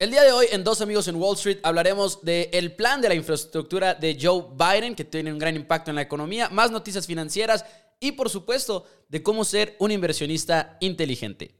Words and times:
El 0.00 0.10
día 0.10 0.22
de 0.22 0.32
hoy 0.32 0.46
en 0.50 0.64
Dos 0.64 0.80
Amigos 0.80 1.08
en 1.08 1.16
Wall 1.16 1.36
Street 1.36 1.58
hablaremos 1.62 2.22
del 2.22 2.72
plan 2.72 3.02
de 3.02 3.10
la 3.10 3.14
infraestructura 3.14 3.92
de 3.92 4.16
Joe 4.18 4.46
Biden, 4.56 4.94
que 4.94 5.04
tiene 5.04 5.30
un 5.30 5.38
gran 5.38 5.54
impacto 5.54 5.90
en 5.90 5.96
la 5.96 6.00
economía, 6.00 6.48
más 6.48 6.70
noticias 6.70 7.06
financieras 7.06 7.66
y 8.00 8.12
por 8.12 8.30
supuesto 8.30 8.86
de 9.10 9.22
cómo 9.22 9.44
ser 9.44 9.76
un 9.78 9.90
inversionista 9.90 10.78
inteligente. 10.80 11.59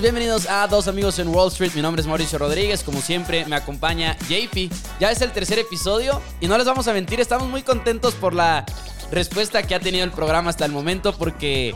Bienvenidos 0.00 0.46
a 0.46 0.66
Dos 0.66 0.88
Amigos 0.88 1.18
en 1.18 1.28
Wall 1.28 1.48
Street. 1.48 1.72
Mi 1.74 1.80
nombre 1.80 2.02
es 2.02 2.06
Mauricio 2.06 2.38
Rodríguez. 2.38 2.82
Como 2.82 3.00
siempre, 3.00 3.46
me 3.46 3.56
acompaña 3.56 4.14
JP. 4.28 4.70
Ya 5.00 5.10
es 5.10 5.22
el 5.22 5.32
tercer 5.32 5.58
episodio 5.58 6.20
y 6.38 6.48
no 6.48 6.58
les 6.58 6.66
vamos 6.66 6.86
a 6.86 6.92
mentir, 6.92 7.18
estamos 7.18 7.48
muy 7.48 7.62
contentos 7.62 8.14
por 8.14 8.34
la 8.34 8.66
respuesta 9.10 9.62
que 9.62 9.74
ha 9.74 9.80
tenido 9.80 10.04
el 10.04 10.10
programa 10.10 10.50
hasta 10.50 10.66
el 10.66 10.72
momento 10.72 11.16
porque 11.16 11.74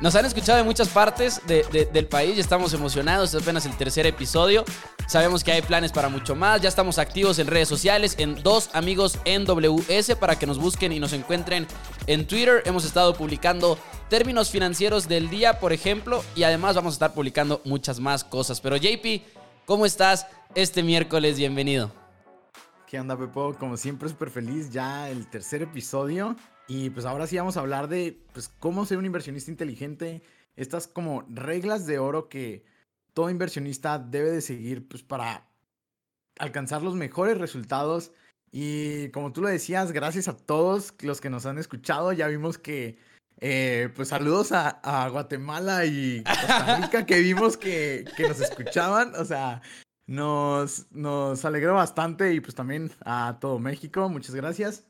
nos 0.00 0.14
han 0.14 0.26
escuchado 0.26 0.58
de 0.58 0.64
muchas 0.64 0.88
partes 0.88 1.40
del 1.46 2.06
país 2.06 2.36
y 2.36 2.40
estamos 2.40 2.74
emocionados. 2.74 3.34
Es 3.34 3.42
apenas 3.42 3.64
el 3.66 3.76
tercer 3.76 4.06
episodio. 4.06 4.64
Sabemos 5.08 5.42
que 5.42 5.52
hay 5.52 5.62
planes 5.62 5.92
para 5.92 6.08
mucho 6.08 6.34
más. 6.34 6.60
Ya 6.60 6.68
estamos 6.68 6.98
activos 6.98 7.38
en 7.38 7.46
redes 7.46 7.68
sociales, 7.68 8.14
en 8.18 8.42
dos 8.42 8.70
amigos 8.74 9.18
NWS 9.24 10.14
para 10.20 10.38
que 10.38 10.46
nos 10.46 10.58
busquen 10.58 10.92
y 10.92 11.00
nos 11.00 11.12
encuentren 11.12 11.66
en 12.06 12.26
Twitter. 12.26 12.62
Hemos 12.66 12.84
estado 12.84 13.14
publicando 13.14 13.78
términos 14.08 14.50
financieros 14.50 15.08
del 15.08 15.30
día, 15.30 15.60
por 15.60 15.72
ejemplo, 15.72 16.22
y 16.34 16.42
además 16.42 16.76
vamos 16.76 16.94
a 16.94 16.96
estar 16.96 17.14
publicando 17.14 17.62
muchas 17.64 17.98
más 17.98 18.22
cosas. 18.22 18.60
Pero 18.60 18.76
JP, 18.76 19.22
¿cómo 19.64 19.86
estás 19.86 20.26
este 20.54 20.82
miércoles? 20.82 21.38
Bienvenido. 21.38 21.90
¿Qué 22.86 23.00
onda, 23.00 23.16
Pepo? 23.16 23.56
Como 23.58 23.76
siempre, 23.76 24.08
súper 24.08 24.30
feliz. 24.30 24.70
Ya 24.70 25.08
el 25.08 25.28
tercer 25.28 25.62
episodio. 25.62 26.36
Y 26.68 26.90
pues 26.90 27.06
ahora 27.06 27.26
sí 27.26 27.36
vamos 27.36 27.56
a 27.56 27.60
hablar 27.60 27.88
de 27.88 28.20
pues, 28.32 28.48
cómo 28.48 28.86
ser 28.86 28.98
un 28.98 29.06
inversionista 29.06 29.50
inteligente. 29.50 30.22
Estas 30.56 30.88
como 30.88 31.24
reglas 31.28 31.86
de 31.86 31.98
oro 31.98 32.28
que 32.28 32.64
todo 33.14 33.30
inversionista 33.30 33.98
debe 33.98 34.30
de 34.30 34.40
seguir 34.40 34.88
pues, 34.88 35.02
para 35.02 35.48
alcanzar 36.38 36.82
los 36.82 36.94
mejores 36.94 37.38
resultados. 37.38 38.12
Y 38.50 39.10
como 39.10 39.32
tú 39.32 39.42
lo 39.42 39.48
decías, 39.48 39.92
gracias 39.92 40.28
a 40.28 40.36
todos 40.36 40.94
los 41.02 41.20
que 41.20 41.30
nos 41.30 41.46
han 41.46 41.58
escuchado. 41.58 42.12
Ya 42.12 42.26
vimos 42.26 42.58
que, 42.58 42.98
eh, 43.40 43.90
pues 43.94 44.08
saludos 44.08 44.50
a, 44.52 45.08
Guatemala 45.10 45.84
y 45.84 46.24
Costa 46.24 46.80
Rica 46.80 47.06
que 47.06 47.20
vimos 47.20 47.56
que, 47.56 48.04
que 48.16 48.28
nos 48.28 48.40
escuchaban. 48.40 49.14
O 49.16 49.24
sea, 49.24 49.62
nos, 50.06 50.90
nos 50.90 51.44
alegró 51.44 51.74
bastante 51.74 52.32
y 52.32 52.40
pues 52.40 52.54
también 52.54 52.90
a 53.04 53.38
todo 53.40 53.58
México. 53.58 54.08
Muchas 54.08 54.34
gracias. 54.34 54.84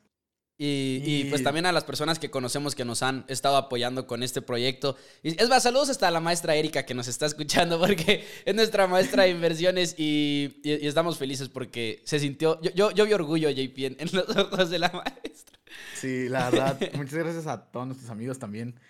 Y, 0.59 1.25
pues 1.25 1.43
también 1.43 1.67
a 1.67 1.73
las 1.73 1.85
personas 1.85 2.19
que 2.19 2.31
conocemos 2.31 2.75
que 2.75 2.87
nos 2.87 3.03
han 3.03 3.27
estado 3.29 3.57
apoyando 3.57 4.07
con 4.07 4.23
este 4.23 4.41
proyecto. 4.41 4.97
Y 5.23 5.41
es 5.41 5.49
más, 5.51 5.63
saludos 5.63 5.91
hasta 5.91 6.11
la 6.11 6.21
maestra 6.21 6.55
Erika 6.55 6.87
que 6.87 6.95
nos 6.95 7.09
está 7.09 7.27
escuchando 7.27 7.79
porque 7.81 8.25
es 8.45 8.55
nuestra 8.55 8.87
maestra 8.87 9.25
de 9.25 9.31
inversiones 9.31 9.95
y, 9.99 10.61
estamos 10.65 11.19
felices 11.19 11.51
porque 11.51 12.03
se 12.05 12.19
sintió, 12.19 12.61
yo, 12.63 12.91
yo, 12.91 13.05
vi 13.05 13.13
orgullo, 13.13 13.51
JP, 13.51 14.01
en, 14.01 14.09
los 14.13 14.35
ojos 14.35 14.71
de 14.71 14.79
la 14.79 14.91
maestra. 14.91 15.59
Sí, 15.95 16.29
la 16.29 16.51
verdad, 16.51 16.81
muchas 16.95 17.15
gracias 17.15 17.47
a 17.47 17.71
todos 17.71 17.87
nuestros 17.87 18.11
amigos 18.11 18.39
también. 18.39 18.81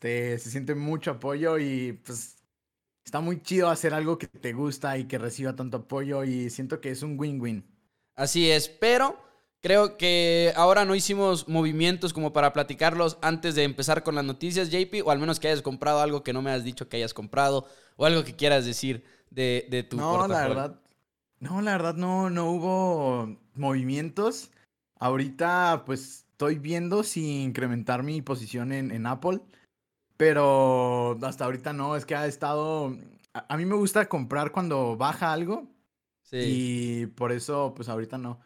se 0.00 0.38
siente 0.38 0.76
mucho 0.76 1.12
apoyo 1.12 1.58
y 1.58 1.94
pues 2.04 2.36
está 3.04 3.20
muy 3.20 3.42
chido 3.42 3.68
hacer 3.68 3.94
algo 3.94 4.16
que 4.16 4.28
te 4.28 4.52
gusta 4.52 4.96
y 4.96 5.06
que 5.06 5.18
reciba 5.18 5.56
tanto 5.56 5.78
apoyo 5.78 6.22
y 6.22 6.50
siento 6.50 6.80
que 6.80 6.90
es 6.90 7.02
un 7.02 7.18
win-win. 7.18 7.64
Así 8.14 8.48
es, 8.50 8.68
pero 8.68 9.25
Creo 9.62 9.96
que 9.96 10.52
ahora 10.54 10.84
no 10.84 10.94
hicimos 10.94 11.48
movimientos 11.48 12.12
como 12.12 12.32
para 12.32 12.52
platicarlos 12.52 13.18
antes 13.22 13.54
de 13.54 13.64
empezar 13.64 14.02
con 14.02 14.14
las 14.14 14.24
noticias, 14.24 14.70
JP, 14.70 15.02
o 15.04 15.10
al 15.10 15.18
menos 15.18 15.40
que 15.40 15.48
hayas 15.48 15.62
comprado 15.62 16.00
algo 16.00 16.22
que 16.22 16.32
no 16.32 16.42
me 16.42 16.50
has 16.50 16.62
dicho 16.62 16.88
que 16.88 16.98
hayas 16.98 17.14
comprado, 17.14 17.66
o 17.96 18.06
algo 18.06 18.22
que 18.22 18.36
quieras 18.36 18.64
decir 18.64 19.04
de, 19.30 19.66
de 19.70 19.82
tu 19.82 19.96
No, 19.96 20.28
la 20.28 20.46
verdad, 20.46 20.80
no, 21.40 21.62
la 21.62 21.72
verdad 21.72 21.94
no, 21.94 22.30
no 22.30 22.50
hubo 22.50 23.38
movimientos. 23.54 24.50
Ahorita 24.98 25.82
pues 25.84 26.26
estoy 26.30 26.58
viendo 26.58 27.02
si 27.02 27.42
incrementar 27.42 28.02
mi 28.02 28.22
posición 28.22 28.72
en, 28.72 28.90
en 28.90 29.06
Apple, 29.06 29.40
pero 30.16 31.18
hasta 31.22 31.44
ahorita 31.44 31.72
no, 31.72 31.96
es 31.96 32.04
que 32.06 32.14
ha 32.14 32.26
estado... 32.26 32.96
A, 33.34 33.46
a 33.54 33.56
mí 33.56 33.64
me 33.64 33.74
gusta 33.74 34.08
comprar 34.08 34.52
cuando 34.52 34.96
baja 34.96 35.32
algo. 35.32 35.66
Sí. 36.22 36.36
Y 36.38 37.06
por 37.06 37.32
eso 37.32 37.72
pues 37.74 37.88
ahorita 37.88 38.18
no. 38.18 38.40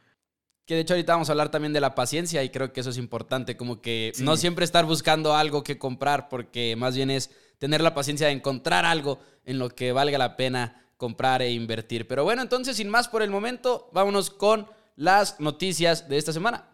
Que 0.71 0.77
de 0.77 0.83
hecho 0.83 0.95
ahorita 0.95 1.15
vamos 1.15 1.29
a 1.29 1.33
hablar 1.33 1.51
también 1.51 1.73
de 1.73 1.81
la 1.81 1.97
paciencia 1.97 2.45
y 2.45 2.51
creo 2.51 2.73
que 2.73 2.79
eso 2.79 2.91
es 2.91 2.97
importante, 2.97 3.57
como 3.57 3.81
que 3.81 4.13
no 4.21 4.37
siempre 4.37 4.65
estar 4.65 4.85
buscando 4.85 5.35
algo 5.35 5.65
que 5.65 5.79
comprar, 5.79 6.29
porque 6.29 6.77
más 6.77 6.95
bien 6.95 7.11
es 7.11 7.33
tener 7.59 7.81
la 7.81 7.93
paciencia 7.93 8.29
de 8.29 8.35
encontrar 8.35 8.85
algo 8.85 9.19
en 9.45 9.59
lo 9.59 9.71
que 9.71 9.91
valga 9.91 10.17
la 10.17 10.37
pena 10.37 10.87
comprar 10.97 11.43
e 11.43 11.51
invertir. 11.51 12.07
Pero 12.07 12.23
bueno, 12.23 12.41
entonces 12.41 12.77
sin 12.77 12.89
más 12.89 13.09
por 13.09 13.23
el 13.23 13.31
momento, 13.31 13.91
vámonos 13.93 14.31
con 14.31 14.69
las 14.95 15.41
noticias 15.41 16.09
de 16.09 16.19
esta 16.19 16.33
semana. 16.33 16.69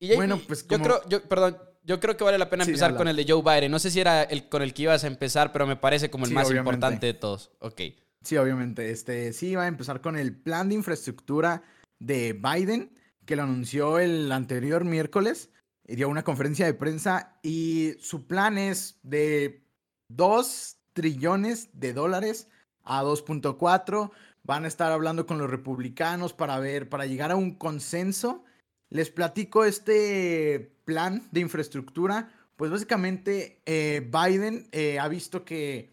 Y 0.00 0.16
bueno, 0.16 0.40
pues 0.48 0.66
yo 0.66 0.78
creo, 0.78 1.06
yo, 1.06 1.22
perdón, 1.24 1.58
yo 1.82 2.00
creo 2.00 2.16
que 2.16 2.24
vale 2.24 2.38
la 2.38 2.48
pena 2.48 2.64
empezar 2.64 2.96
con 2.96 3.08
el 3.08 3.16
de 3.16 3.26
Joe 3.28 3.42
Biden. 3.42 3.70
No 3.70 3.78
sé 3.78 3.90
si 3.90 4.00
era 4.00 4.22
el 4.22 4.48
con 4.48 4.62
el 4.62 4.72
que 4.72 4.84
ibas 4.84 5.04
a 5.04 5.06
empezar, 5.06 5.52
pero 5.52 5.66
me 5.66 5.76
parece 5.76 6.08
como 6.08 6.24
el 6.24 6.32
más 6.32 6.50
importante 6.50 7.04
de 7.04 7.12
todos. 7.12 7.50
Ok. 7.58 7.82
Sí, 8.24 8.36
obviamente. 8.36 8.90
Este, 8.90 9.32
sí, 9.32 9.54
va 9.54 9.64
a 9.64 9.68
empezar 9.68 10.00
con 10.00 10.16
el 10.16 10.34
plan 10.36 10.68
de 10.68 10.74
infraestructura 10.74 11.62
de 11.98 12.32
Biden, 12.32 12.96
que 13.24 13.36
lo 13.36 13.42
anunció 13.44 13.98
el 13.98 14.30
anterior 14.32 14.84
miércoles. 14.84 15.50
Y 15.86 15.96
dio 15.96 16.08
una 16.08 16.24
conferencia 16.24 16.66
de 16.66 16.74
prensa 16.74 17.38
y 17.42 17.94
su 17.98 18.26
plan 18.26 18.58
es 18.58 18.98
de 19.02 19.64
2 20.10 20.76
trillones 20.92 21.70
de 21.72 21.94
dólares 21.94 22.48
a 22.84 23.02
2.4. 23.02 24.10
Van 24.42 24.64
a 24.64 24.68
estar 24.68 24.92
hablando 24.92 25.24
con 25.24 25.38
los 25.38 25.48
republicanos 25.48 26.34
para 26.34 26.58
ver, 26.58 26.90
para 26.90 27.06
llegar 27.06 27.30
a 27.30 27.36
un 27.36 27.54
consenso. 27.54 28.44
Les 28.90 29.10
platico 29.10 29.64
este 29.64 30.74
plan 30.84 31.26
de 31.30 31.40
infraestructura. 31.40 32.32
Pues 32.56 32.70
básicamente 32.70 33.62
eh, 33.64 34.10
Biden 34.12 34.68
eh, 34.72 34.98
ha 34.98 35.08
visto 35.08 35.44
que 35.44 35.90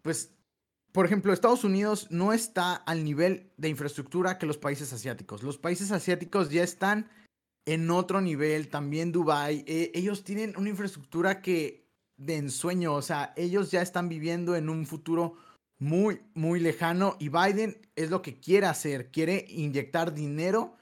pues 0.00 0.37
por 0.98 1.06
ejemplo, 1.06 1.32
Estados 1.32 1.62
Unidos 1.62 2.08
no 2.10 2.32
está 2.32 2.74
al 2.74 3.04
nivel 3.04 3.52
de 3.56 3.68
infraestructura 3.68 4.36
que 4.36 4.46
los 4.46 4.58
países 4.58 4.92
asiáticos. 4.92 5.44
Los 5.44 5.56
países 5.56 5.92
asiáticos 5.92 6.50
ya 6.50 6.64
están 6.64 7.08
en 7.66 7.88
otro 7.92 8.20
nivel, 8.20 8.66
también 8.66 9.12
Dubai. 9.12 9.62
Eh, 9.68 9.92
ellos 9.94 10.24
tienen 10.24 10.54
una 10.56 10.70
infraestructura 10.70 11.40
que 11.40 11.86
de 12.16 12.34
ensueño, 12.34 12.94
o 12.94 13.02
sea, 13.02 13.32
ellos 13.36 13.70
ya 13.70 13.80
están 13.80 14.08
viviendo 14.08 14.56
en 14.56 14.68
un 14.68 14.86
futuro 14.86 15.36
muy, 15.78 16.20
muy 16.34 16.58
lejano 16.58 17.16
y 17.20 17.28
Biden 17.28 17.80
es 17.94 18.10
lo 18.10 18.20
que 18.20 18.40
quiere 18.40 18.66
hacer, 18.66 19.12
quiere 19.12 19.44
inyectar 19.50 20.12
dinero 20.12 20.74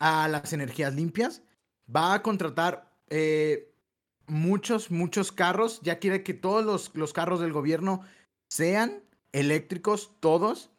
a 0.00 0.26
las 0.26 0.52
energías 0.52 0.92
limpias, 0.92 1.40
va 1.88 2.14
a 2.14 2.22
contratar 2.22 2.92
eh, 3.10 3.72
muchos, 4.26 4.90
muchos 4.90 5.30
carros, 5.30 5.80
ya 5.84 6.00
quiere 6.00 6.24
que 6.24 6.34
todos 6.34 6.64
los, 6.64 6.90
los 6.96 7.12
carros 7.12 7.38
del 7.38 7.52
gobierno 7.52 8.00
sean 8.50 9.04
eléctricos 9.32 10.12
todos. 10.20 10.70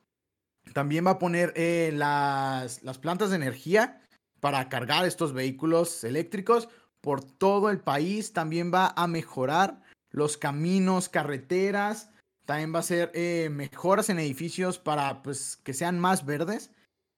También 0.73 1.05
va 1.05 1.11
a 1.11 1.19
poner 1.19 1.53
eh, 1.55 1.91
las, 1.93 2.83
las 2.83 2.97
plantas 2.97 3.29
de 3.29 3.35
energía 3.35 4.01
para 4.39 4.69
cargar 4.69 5.05
estos 5.05 5.33
vehículos 5.33 6.03
eléctricos 6.03 6.69
por 7.01 7.23
todo 7.23 7.69
el 7.69 7.79
país. 7.79 8.33
También 8.33 8.73
va 8.73 8.93
a 8.95 9.07
mejorar 9.07 9.81
los 10.09 10.37
caminos, 10.37 11.09
carreteras. 11.09 12.09
También 12.45 12.73
va 12.73 12.77
a 12.77 12.81
hacer 12.81 13.11
eh, 13.13 13.49
mejoras 13.51 14.09
en 14.09 14.19
edificios 14.19 14.79
para 14.79 15.21
pues, 15.23 15.57
que 15.57 15.73
sean 15.73 15.99
más 15.99 16.25
verdes. 16.25 16.71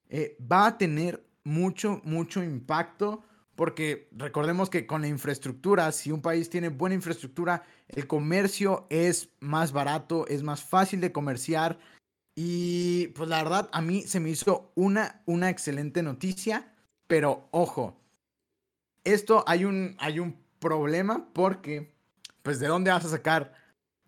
Eh, 0.08 0.36
va 0.40 0.66
a 0.66 0.78
tener 0.78 1.24
mucho, 1.44 2.00
mucho 2.04 2.42
impacto 2.42 3.22
porque 3.56 4.08
recordemos 4.12 4.68
que 4.70 4.86
con 4.86 5.00
la 5.00 5.08
infraestructura, 5.08 5.90
si 5.90 6.12
un 6.12 6.20
país 6.20 6.50
tiene 6.50 6.68
buena 6.68 6.94
infraestructura, 6.94 7.64
el 7.88 8.06
comercio 8.06 8.86
es 8.90 9.30
más 9.40 9.72
barato, 9.72 10.26
es 10.28 10.42
más 10.42 10.62
fácil 10.62 11.00
de 11.00 11.10
comerciar. 11.10 11.78
Y 12.34 13.08
pues 13.08 13.30
la 13.30 13.42
verdad, 13.42 13.70
a 13.72 13.80
mí 13.80 14.02
se 14.02 14.20
me 14.20 14.28
hizo 14.28 14.70
una, 14.74 15.22
una 15.24 15.48
excelente 15.48 16.02
noticia. 16.02 16.72
Pero 17.06 17.48
ojo, 17.50 17.98
esto 19.04 19.42
hay 19.46 19.64
un, 19.64 19.96
hay 19.98 20.20
un 20.20 20.36
problema 20.58 21.28
porque, 21.32 21.94
pues, 22.42 22.60
¿de 22.60 22.66
dónde 22.66 22.90
vas 22.90 23.04
a 23.06 23.10
sacar 23.10 23.54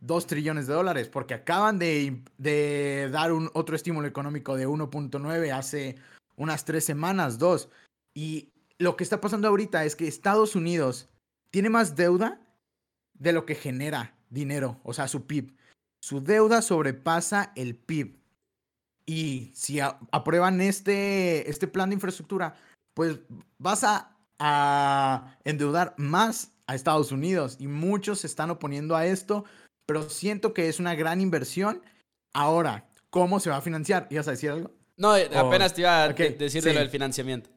2 0.00 0.26
trillones 0.26 0.66
de 0.66 0.74
dólares? 0.74 1.08
Porque 1.08 1.34
acaban 1.34 1.78
de, 1.78 2.22
de 2.36 3.08
dar 3.10 3.32
un 3.32 3.50
otro 3.54 3.76
estímulo 3.76 4.06
económico 4.06 4.56
de 4.56 4.68
1.9 4.68 5.52
hace 5.52 5.96
unas 6.36 6.64
tres 6.64 6.84
semanas, 6.84 7.38
dos. 7.38 7.70
Y 8.14 8.52
lo 8.78 8.96
que 8.96 9.04
está 9.04 9.20
pasando 9.20 9.48
ahorita 9.48 9.84
es 9.84 9.96
que 9.96 10.06
Estados 10.06 10.54
Unidos 10.54 11.08
tiene 11.50 11.70
más 11.70 11.96
deuda 11.96 12.40
de 13.14 13.32
lo 13.32 13.44
que 13.44 13.54
genera. 13.54 14.14
dinero, 14.30 14.78
o 14.84 14.92
sea, 14.92 15.08
su 15.08 15.26
PIB. 15.26 15.56
Su 16.02 16.20
deuda 16.22 16.60
sobrepasa 16.60 17.52
el 17.56 17.76
PIB. 17.76 18.19
Y 19.06 19.50
si 19.54 19.80
aprueban 19.80 20.60
este, 20.60 21.48
este 21.48 21.66
plan 21.66 21.88
de 21.88 21.94
infraestructura, 21.94 22.54
pues 22.92 23.20
vas 23.56 23.84
a, 23.84 24.14
a 24.38 25.38
endeudar 25.44 25.94
más 25.96 26.52
a 26.66 26.75
Estados 26.75 27.10
Unidos. 27.10 27.56
Y 27.58 27.69
muchos 27.69 28.20
se 28.20 28.26
están 28.26 28.50
oponiendo 28.50 28.94
a 28.96 29.06
esto, 29.06 29.46
pero 29.86 30.10
siento 30.10 30.52
que 30.52 30.69
es 30.69 30.78
una 30.78 30.94
gran 30.94 31.22
inversión. 31.22 31.82
Ahora, 32.34 32.90
¿cómo 33.08 33.40
se 33.40 33.48
va 33.48 33.56
a 33.56 33.62
financiar? 33.62 34.06
¿Ibas 34.10 34.28
a 34.28 34.32
decir 34.32 34.50
algo? 34.50 34.72
No, 34.98 35.16
eh, 35.16 35.30
apenas 35.34 35.72
te 35.72 35.80
iba 35.80 36.04
a 36.04 36.12
decir 36.12 36.62
de 36.62 36.75
lo 36.75 36.80
del 36.80 36.90
financiamiento. 36.90 37.48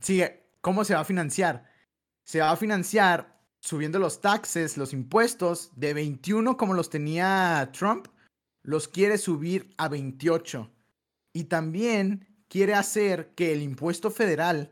Sí, 0.00 0.22
¿cómo 0.60 0.84
se 0.84 0.94
va 0.94 1.00
a 1.00 1.04
financiar? 1.04 1.64
Se 2.24 2.40
va 2.40 2.50
a 2.50 2.56
financiar 2.56 3.40
subiendo 3.60 3.98
los 3.98 4.20
taxes, 4.20 4.76
los 4.76 4.92
impuestos 4.92 5.70
de 5.76 5.94
21 5.94 6.56
como 6.56 6.74
los 6.74 6.90
tenía 6.90 7.70
Trump, 7.72 8.08
los 8.62 8.88
quiere 8.88 9.18
subir 9.18 9.74
a 9.76 9.88
28. 9.88 10.70
Y 11.32 11.44
también 11.44 12.26
quiere 12.48 12.74
hacer 12.74 13.34
que 13.34 13.52
el 13.52 13.62
impuesto 13.62 14.10
federal 14.10 14.70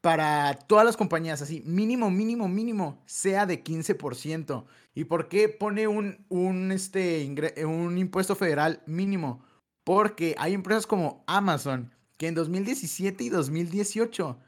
para 0.00 0.54
todas 0.54 0.84
las 0.84 0.96
compañías, 0.96 1.42
así, 1.42 1.62
mínimo, 1.66 2.10
mínimo, 2.10 2.46
mínimo, 2.46 3.02
sea 3.06 3.46
de 3.46 3.64
15%. 3.64 4.64
¿Y 4.94 5.04
por 5.04 5.28
qué 5.28 5.48
pone 5.48 5.88
un, 5.88 6.24
un, 6.28 6.70
este, 6.70 7.28
un 7.66 7.98
impuesto 7.98 8.36
federal 8.36 8.82
mínimo? 8.86 9.44
Porque 9.82 10.34
hay 10.38 10.54
empresas 10.54 10.86
como 10.86 11.24
Amazon 11.26 11.92
que 12.18 12.28
en 12.28 12.34
2017 12.34 13.24
y 13.24 13.28
2018 13.28 14.38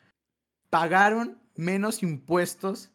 pagaron 0.70 1.38
menos 1.56 2.02
impuestos 2.02 2.90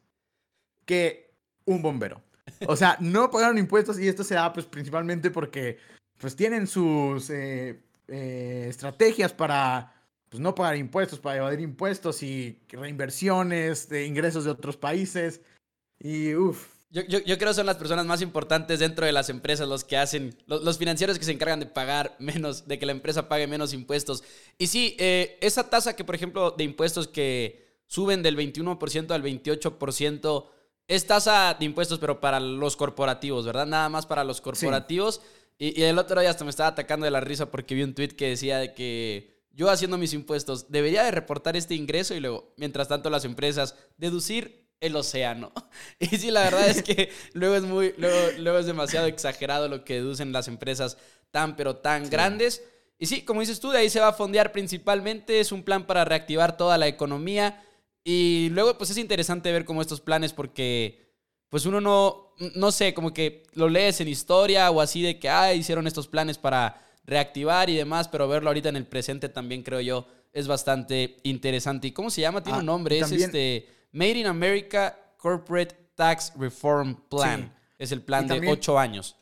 que 0.85 1.33
un 1.65 1.81
bombero. 1.81 2.21
O 2.67 2.75
sea, 2.75 2.97
no 2.99 3.29
pagaron 3.31 3.57
impuestos 3.57 3.99
y 3.99 4.07
esto 4.07 4.23
se 4.23 4.35
da 4.35 4.51
pues 4.53 4.65
principalmente 4.65 5.31
porque 5.31 5.77
pues 6.17 6.35
tienen 6.35 6.67
sus 6.67 7.29
eh, 7.29 7.81
eh, 8.07 8.65
estrategias 8.69 9.33
para 9.33 9.93
pues 10.29 10.41
no 10.41 10.55
pagar 10.55 10.77
impuestos, 10.77 11.19
para 11.19 11.37
evadir 11.37 11.59
impuestos 11.59 12.23
y 12.23 12.59
reinversiones 12.69 13.87
de 13.87 14.05
ingresos 14.05 14.45
de 14.45 14.51
otros 14.51 14.77
países. 14.77 15.41
Y 15.99 16.33
uff. 16.35 16.72
Yo, 16.93 17.01
yo, 17.07 17.17
yo, 17.21 17.39
creo 17.39 17.49
que 17.49 17.55
son 17.55 17.65
las 17.65 17.77
personas 17.77 18.05
más 18.05 18.21
importantes 18.21 18.77
dentro 18.79 19.03
de 19.03 19.11
las 19.11 19.29
empresas 19.29 19.67
los 19.67 19.83
que 19.83 19.97
hacen, 19.97 20.37
los, 20.45 20.77
financieros 20.77 21.17
que 21.17 21.25
se 21.25 21.31
encargan 21.31 21.59
de 21.59 21.65
pagar 21.65 22.15
menos, 22.19 22.67
de 22.67 22.77
que 22.77 22.85
la 22.85 22.91
empresa 22.91 23.27
pague 23.27 23.47
menos 23.47 23.73
impuestos. 23.73 24.23
Y 24.59 24.67
sí, 24.67 24.95
eh, 24.99 25.39
esa 25.41 25.71
tasa 25.71 25.95
que, 25.95 26.03
por 26.03 26.13
ejemplo, 26.13 26.51
de 26.51 26.63
impuestos 26.63 27.07
que 27.07 27.81
suben 27.87 28.21
del 28.21 28.37
21% 28.37 29.09
al 29.09 29.23
28%, 29.23 30.45
es 30.87 31.07
tasa 31.07 31.55
de 31.59 31.65
impuestos, 31.65 31.97
pero 31.97 32.19
para 32.19 32.39
los 32.39 32.75
corporativos, 32.75 33.43
¿verdad? 33.43 33.65
Nada 33.65 33.89
más 33.89 34.05
para 34.05 34.23
los 34.23 34.39
corporativos. 34.39 35.21
Y, 35.57 35.81
el 35.81 35.97
otro 35.97 36.21
día 36.21 36.29
hasta 36.29 36.43
me 36.43 36.51
estaba 36.51 36.69
atacando 36.69 37.05
de 37.05 37.11
la 37.11 37.21
risa 37.21 37.49
porque 37.49 37.73
vi 37.73 37.81
un 37.81 37.95
tweet 37.95 38.09
que 38.09 38.29
decía 38.29 38.59
de 38.59 38.75
que 38.75 39.41
yo 39.51 39.71
haciendo 39.71 39.97
mis 39.97 40.13
impuestos 40.13 40.69
debería 40.69 41.03
de 41.03 41.09
reportar 41.09 41.57
este 41.57 41.73
ingreso 41.73 42.13
y 42.13 42.19
luego, 42.19 42.53
mientras 42.57 42.87
tanto, 42.87 43.09
las 43.09 43.25
empresas 43.25 43.75
deducir 43.97 44.62
el 44.79 44.95
océano. 44.95 45.51
Y 45.99 46.17
sí, 46.17 46.31
la 46.31 46.43
verdad 46.43 46.69
es 46.69 46.83
que 46.83 47.09
luego 47.33 47.55
es 47.55 47.63
muy, 47.63 47.93
luego, 47.97 48.59
es 48.59 48.65
demasiado 48.65 49.07
exagerado 49.07 49.67
lo 49.67 49.83
que 49.83 49.95
deducen 49.95 50.31
las 50.31 50.47
empresas 50.47 50.97
tan, 51.31 51.55
pero 51.55 51.77
tan 51.77 52.09
grandes. 52.09 52.63
Y 52.97 53.07
sí, 53.07 53.23
como 53.23 53.39
dices 53.39 53.59
tú, 53.59 53.71
de 53.71 53.79
ahí 53.79 53.89
se 53.89 53.99
va 53.99 54.09
a 54.09 54.13
fondear 54.13 54.51
principalmente. 54.51 55.39
Es 55.39 55.51
un 55.51 55.63
plan 55.63 55.85
para 55.87 56.05
reactivar 56.05 56.57
toda 56.57 56.77
la 56.77 56.87
economía. 56.87 57.63
Y 58.03 58.49
luego, 58.51 58.77
pues 58.77 58.89
es 58.89 58.97
interesante 58.97 59.51
ver 59.51 59.65
como 59.65 59.81
estos 59.81 60.01
planes 60.01 60.33
porque, 60.33 61.13
pues 61.49 61.65
uno 61.65 61.81
no, 61.81 62.33
no 62.55 62.71
sé, 62.71 62.93
como 62.93 63.13
que 63.13 63.43
lo 63.53 63.69
lees 63.69 64.01
en 64.01 64.09
historia 64.09 64.69
o 64.71 64.81
así 64.81 65.01
de 65.01 65.19
que, 65.19 65.29
ah, 65.29 65.53
hicieron 65.53 65.87
estos 65.87 66.07
planes 66.07 66.37
para 66.37 66.81
reactivar 67.05 67.69
y 67.69 67.75
demás, 67.75 68.07
pero 68.07 68.27
verlo 68.27 68.49
ahorita 68.49 68.69
en 68.69 68.75
el 68.75 68.85
presente 68.85 69.29
también 69.29 69.63
creo 69.63 69.81
yo 69.81 70.07
es 70.33 70.47
bastante 70.47 71.17
interesante. 71.23 71.87
¿Y 71.87 71.91
cómo 71.91 72.09
se 72.09 72.21
llama? 72.21 72.43
Tiene 72.43 72.59
un 72.59 72.63
ah, 72.63 72.71
nombre, 72.71 72.99
es 72.99 73.11
este 73.11 73.67
Made 73.93 74.19
in 74.19 74.25
America 74.25 74.97
Corporate 75.17 75.75
Tax 75.95 76.33
Reform 76.35 76.95
Plan. 77.09 77.53
Es 77.77 77.91
el 77.91 78.01
plan 78.01 78.27
de 78.27 78.47
ocho 78.49 78.77
años. 78.77 79.15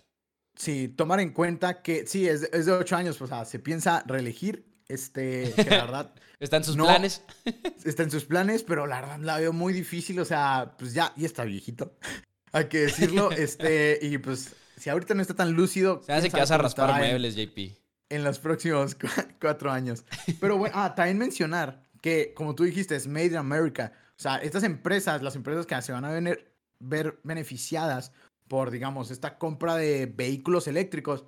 Sí, 0.56 0.88
tomar 0.88 1.20
en 1.20 1.32
cuenta 1.32 1.82
que 1.82 2.08
sí, 2.08 2.28
es, 2.28 2.44
es 2.52 2.66
de 2.66 2.72
ocho 2.72 2.96
años, 2.96 3.22
o 3.22 3.28
sea, 3.28 3.46
se 3.46 3.60
piensa 3.60 4.04
reelegir, 4.06 4.66
este, 4.88 5.54
que 5.56 5.70
la 5.70 5.86
verdad... 5.86 6.14
¿Está 6.40 6.58
en 6.58 6.64
sus 6.64 6.76
planes? 6.76 7.22
está 7.86 8.02
en 8.02 8.10
sus 8.10 8.26
planes, 8.26 8.64
pero 8.64 8.88
la 8.88 9.02
verdad 9.02 9.20
la 9.20 9.38
veo 9.38 9.54
muy 9.54 9.74
difícil. 9.74 10.20
O 10.20 10.26
sea, 10.26 10.74
pues 10.78 10.94
ya, 10.94 11.14
ya 11.16 11.28
está 11.28 11.44
viejito. 11.44 11.96
Hay 12.52 12.66
que 12.66 12.80
decirlo. 12.80 13.32
este, 13.32 14.00
y 14.02 14.18
pues, 14.18 14.56
si 14.76 14.90
ahorita 14.90 15.14
no 15.14 15.22
está 15.22 15.36
tan 15.36 15.52
lúcido. 15.52 16.02
Se 16.04 16.14
hace 16.14 16.32
que 16.32 16.38
vas 16.38 16.50
a 16.50 16.58
raspar 16.58 16.98
muebles, 16.98 17.36
JP. 17.36 17.78
En 18.10 18.24
los 18.24 18.40
próximos 18.40 18.98
cuatro 19.40 19.72
años. 19.72 20.04
Pero 20.40 20.58
bueno, 20.58 20.76
ah, 20.78 20.96
también 20.96 21.20
mencionar 21.20 21.84
que, 22.02 22.34
como 22.34 22.56
tú 22.56 22.64
dijiste, 22.64 22.96
es 22.96 23.06
Made 23.06 23.28
in 23.28 23.36
America. 23.36 23.94
O 24.22 24.24
sea, 24.24 24.36
estas 24.36 24.64
empresas, 24.64 25.24
las 25.24 25.36
empresas 25.36 25.66
que 25.66 25.82
se 25.82 25.92
van 25.92 26.06
a 26.06 26.12
ver, 26.12 26.54
ver 26.80 27.20
beneficiadas 27.24 28.12
por, 28.48 28.70
digamos, 28.70 29.10
esta 29.10 29.40
compra 29.40 29.78
de 29.78 30.06
vehículos 30.06 30.68
eléctricos, 30.68 31.26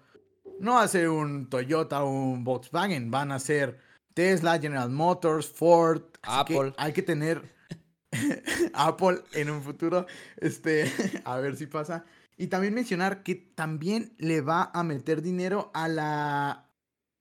no 0.60 0.74
va 0.74 0.84
a 0.84 0.88
ser 0.88 1.10
un 1.10 1.50
Toyota 1.50 2.04
o 2.04 2.12
un 2.12 2.44
Volkswagen, 2.44 3.10
van 3.10 3.31
a 3.31 3.40
ser 3.40 3.80
Tesla, 4.13 4.60
General 4.60 4.92
Motors, 4.92 5.48
Ford. 5.48 6.04
Apple. 6.22 6.75
hay 6.78 6.94
que 6.94 7.01
tener 7.01 7.42
Apple 8.75 9.24
en 9.31 9.50
un 9.50 9.63
futuro. 9.63 10.06
Este, 10.38 10.86
a 11.25 11.38
ver 11.38 11.56
si 11.56 11.66
pasa. 11.66 12.06
Y 12.38 12.45
también 12.45 12.75
mencionar 12.75 13.24
que 13.24 13.34
también 13.34 14.13
le 14.19 14.42
va 14.42 14.69
a 14.72 14.84
meter 14.84 15.24
dinero 15.24 15.72
a 15.74 15.88
la 15.88 16.69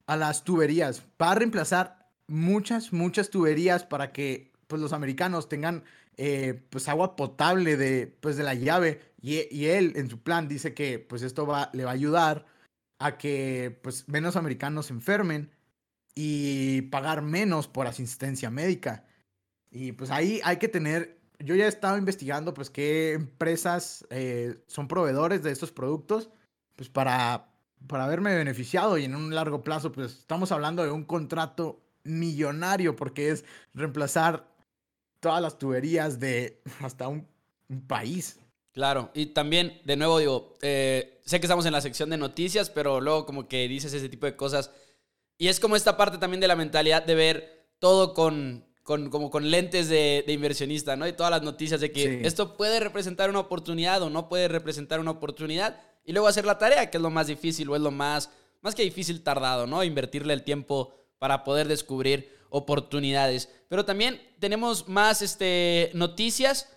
a 0.06 0.16
las 0.16 0.44
tuberías. 0.44 1.02
Va 1.18 1.30
a 1.30 1.34
reemplazar 1.34 2.10
muchas, 2.26 2.92
muchas 2.92 3.30
tuberías 3.30 3.84
para 3.84 4.12
que 4.12 4.51
pues, 4.72 4.80
los 4.80 4.94
americanos 4.94 5.50
tengan 5.50 5.84
eh, 6.16 6.62
pues 6.70 6.88
agua 6.88 7.14
potable 7.14 7.76
de, 7.76 8.06
pues, 8.06 8.38
de 8.38 8.42
la 8.42 8.54
llave. 8.54 9.02
Y, 9.20 9.66
él 9.66 9.92
en 9.96 10.08
su 10.08 10.22
plan 10.22 10.48
dice 10.48 10.72
que 10.72 10.98
pues 10.98 11.20
esto 11.20 11.46
va, 11.46 11.68
le 11.74 11.84
va 11.84 11.90
a 11.90 11.92
ayudar 11.92 12.46
a 12.98 13.18
que 13.18 13.78
pues 13.82 14.08
menos 14.08 14.34
americanos 14.34 14.86
se 14.86 14.94
enfermen 14.94 15.50
y 16.14 16.82
pagar 16.82 17.20
menos 17.20 17.68
por 17.68 17.86
asistencia 17.86 18.48
médica. 18.48 19.04
Y 19.70 19.92
pues 19.92 20.10
ahí 20.10 20.40
hay 20.42 20.56
que 20.56 20.68
tener, 20.68 21.20
yo 21.38 21.54
ya 21.54 21.66
he 21.66 21.68
estado 21.68 21.98
investigando 21.98 22.54
pues 22.54 22.70
qué 22.70 23.12
empresas 23.12 24.06
eh, 24.08 24.56
son 24.68 24.88
proveedores 24.88 25.42
de 25.42 25.50
estos 25.50 25.70
productos, 25.70 26.30
pues 26.76 26.88
para, 26.88 27.52
para 27.86 28.04
haberme 28.04 28.34
beneficiado 28.34 28.96
y 28.96 29.04
en 29.04 29.14
un 29.16 29.34
largo 29.34 29.62
plazo 29.62 29.92
pues 29.92 30.12
estamos 30.20 30.50
hablando 30.50 30.82
de 30.82 30.90
un 30.90 31.04
contrato 31.04 31.82
millonario 32.04 32.96
porque 32.96 33.30
es 33.30 33.44
reemplazar 33.74 34.51
todas 35.22 35.40
las 35.40 35.56
tuberías 35.56 36.20
de 36.20 36.60
hasta 36.80 37.08
un, 37.08 37.26
país. 37.86 38.38
Claro, 38.72 39.10
y 39.14 39.26
también, 39.26 39.80
de 39.86 39.96
nuevo 39.96 40.18
digo, 40.18 40.54
eh, 40.60 41.22
sé 41.24 41.40
que 41.40 41.46
estamos 41.46 41.64
en 41.64 41.72
la 41.72 41.80
sección 41.80 42.10
de 42.10 42.18
noticias, 42.18 42.68
pero 42.68 43.00
luego 43.00 43.24
como 43.24 43.48
que 43.48 43.66
dices 43.66 43.94
ese 43.94 44.10
tipo 44.10 44.26
de 44.26 44.36
cosas 44.36 44.70
y 45.42 45.48
es 45.48 45.58
como 45.58 45.74
esta 45.74 45.96
parte 45.96 46.18
también 46.18 46.40
de 46.40 46.46
la 46.46 46.54
mentalidad 46.54 47.02
de 47.02 47.16
ver 47.16 47.66
todo 47.78 48.14
con, 48.14 48.64
con 48.84 49.10
como 49.10 49.28
con 49.28 49.50
lentes 49.50 49.88
de, 49.88 50.24
inversionista, 50.28 50.94
¿no? 50.94 51.08
Y 51.08 51.14
todas 51.14 51.32
las 51.32 51.42
noticias 51.42 51.80
de 51.80 51.90
que 51.90 52.20
esto 52.24 52.56
puede 52.56 52.78
representar 52.78 53.28
una 53.28 53.40
oportunidad 53.40 54.02
o 54.02 54.10
no 54.10 54.28
puede 54.28 54.46
representar 54.48 55.00
una 55.00 55.10
oportunidad. 55.10 55.80
Y 56.04 56.12
luego 56.12 56.28
hacer 56.28 56.44
la 56.44 56.58
tarea, 56.58 56.90
que 56.90 56.98
es 56.98 57.02
lo 57.02 57.10
más 57.10 57.26
difícil 57.26 57.68
o 57.70 57.74
es 57.74 57.82
lo 57.82 57.90
más, 57.90 58.30
más 58.60 58.76
que 58.76 58.84
difícil 58.84 59.22
tardado, 59.22 59.66
¿no? 59.66 59.82
Invertirle 59.82 60.32
el 60.32 60.44
tiempo 60.44 60.94
para 61.18 61.42
poder 61.42 61.66
descubrir 61.66 62.30
oportunidades. 62.52 63.48
Pero 63.68 63.84
también 63.84 64.20
tenemos 64.38 64.86
más 64.86 65.22
este, 65.22 65.90
noticias 65.94 66.68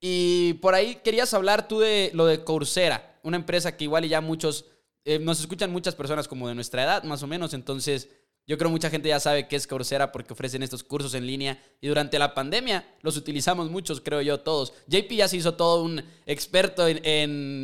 y 0.00 0.54
por 0.54 0.74
ahí 0.74 1.00
querías 1.04 1.34
hablar 1.34 1.68
tú 1.68 1.80
de 1.80 2.10
lo 2.14 2.26
de 2.26 2.44
Coursera, 2.44 3.18
una 3.22 3.36
empresa 3.36 3.76
que 3.76 3.84
igual 3.84 4.04
y 4.04 4.08
ya 4.08 4.20
muchos 4.20 4.66
eh, 5.04 5.18
nos 5.18 5.40
escuchan 5.40 5.72
muchas 5.72 5.94
personas 5.94 6.28
como 6.28 6.48
de 6.48 6.54
nuestra 6.54 6.84
edad, 6.84 7.02
más 7.02 7.22
o 7.22 7.26
menos, 7.26 7.52
entonces 7.52 8.08
yo 8.46 8.58
creo 8.58 8.70
mucha 8.70 8.90
gente 8.90 9.08
ya 9.08 9.20
sabe 9.20 9.48
qué 9.48 9.56
es 9.56 9.66
Coursera 9.66 10.12
porque 10.12 10.34
ofrecen 10.34 10.62
estos 10.62 10.84
cursos 10.84 11.14
en 11.14 11.26
línea 11.26 11.62
y 11.80 11.88
durante 11.88 12.18
la 12.18 12.34
pandemia 12.34 12.86
los 13.00 13.16
utilizamos 13.16 13.70
muchos, 13.70 14.02
creo 14.02 14.20
yo, 14.20 14.40
todos. 14.40 14.74
JP 14.86 15.10
ya 15.12 15.28
se 15.28 15.38
hizo 15.38 15.54
todo 15.54 15.82
un 15.82 16.04
experto 16.26 16.86
en, 16.86 17.00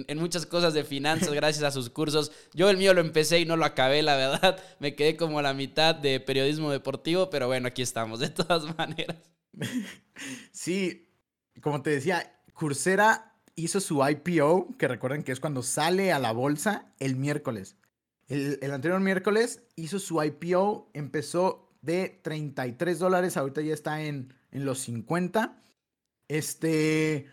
en, 0.08 0.18
muchas 0.18 0.46
cosas 0.46 0.72
de 0.72 0.84
finanzas 0.84 1.30
gracias 1.34 1.64
a 1.64 1.70
sus 1.70 1.90
cursos. 1.90 2.32
Yo 2.54 2.70
el 2.70 2.78
mío 2.78 2.94
lo 2.94 3.02
empecé 3.02 3.40
y 3.40 3.44
no 3.44 3.56
lo 3.56 3.66
acabé, 3.66 4.02
la 4.02 4.16
verdad. 4.16 4.58
Me 4.78 4.94
quedé 4.94 5.16
como 5.16 5.38
a 5.38 5.42
la 5.42 5.52
mitad 5.52 5.94
de 5.94 6.18
periodismo 6.18 6.70
deportivo, 6.70 7.28
pero 7.28 7.46
bueno, 7.46 7.68
aquí 7.68 7.82
estamos, 7.82 8.20
de 8.20 8.30
todas 8.30 8.64
maneras. 8.78 9.18
Sí, 10.50 11.10
como 11.60 11.82
te 11.82 11.90
decía, 11.90 12.40
Coursera 12.54 13.34
hizo 13.54 13.80
su 13.80 14.02
IPO, 14.06 14.78
que 14.78 14.88
recuerden 14.88 15.24
que 15.24 15.32
es 15.32 15.40
cuando 15.40 15.62
sale 15.62 16.12
a 16.12 16.18
la 16.18 16.32
bolsa 16.32 16.94
el 16.98 17.16
miércoles. 17.16 17.76
El, 18.30 18.70
anterior 18.70 19.00
miércoles 19.00 19.64
hizo 19.74 19.98
su 19.98 20.22
IPO, 20.22 20.88
empezó 20.94 21.68
de 21.82 22.20
33 22.22 23.00
dólares, 23.00 23.36
ahorita 23.36 23.60
ya 23.60 23.74
está 23.74 24.02
en, 24.02 24.32
en 24.52 24.64
los 24.64 24.78
50. 24.78 25.60
Este, 26.28 27.26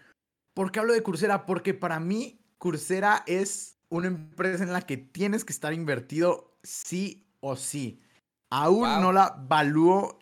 ¿por 0.56 0.72
qué 0.72 0.80
hablo 0.80 0.94
de 0.94 1.04
Coursera? 1.04 1.46
Porque 1.46 1.75
para 1.75 2.00
mí 2.00 2.42
Coursera 2.58 3.24
es 3.27 3.77
una 3.89 4.08
empresa 4.08 4.63
en 4.63 4.74
la 4.74 4.82
que 4.82 4.98
tienes 4.98 5.46
que 5.46 5.54
estar 5.54 5.72
invertido 5.72 6.58
sí 6.63 7.30
o 7.42 7.56
sí. 7.56 8.01
Aún 8.50 8.89
no 9.01 9.12
la 9.12 9.36
valúo 9.48 10.18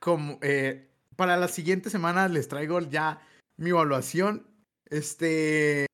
como... 0.00 0.38
Eh, 0.42 0.86
para 1.16 1.38
las 1.38 1.52
siguientes 1.52 1.92
semanas 1.92 2.30
les 2.30 2.46
traigo 2.46 2.78
ya 2.80 3.22
mi 3.56 3.70
evaluación. 3.70 4.46
Este... 4.84 5.86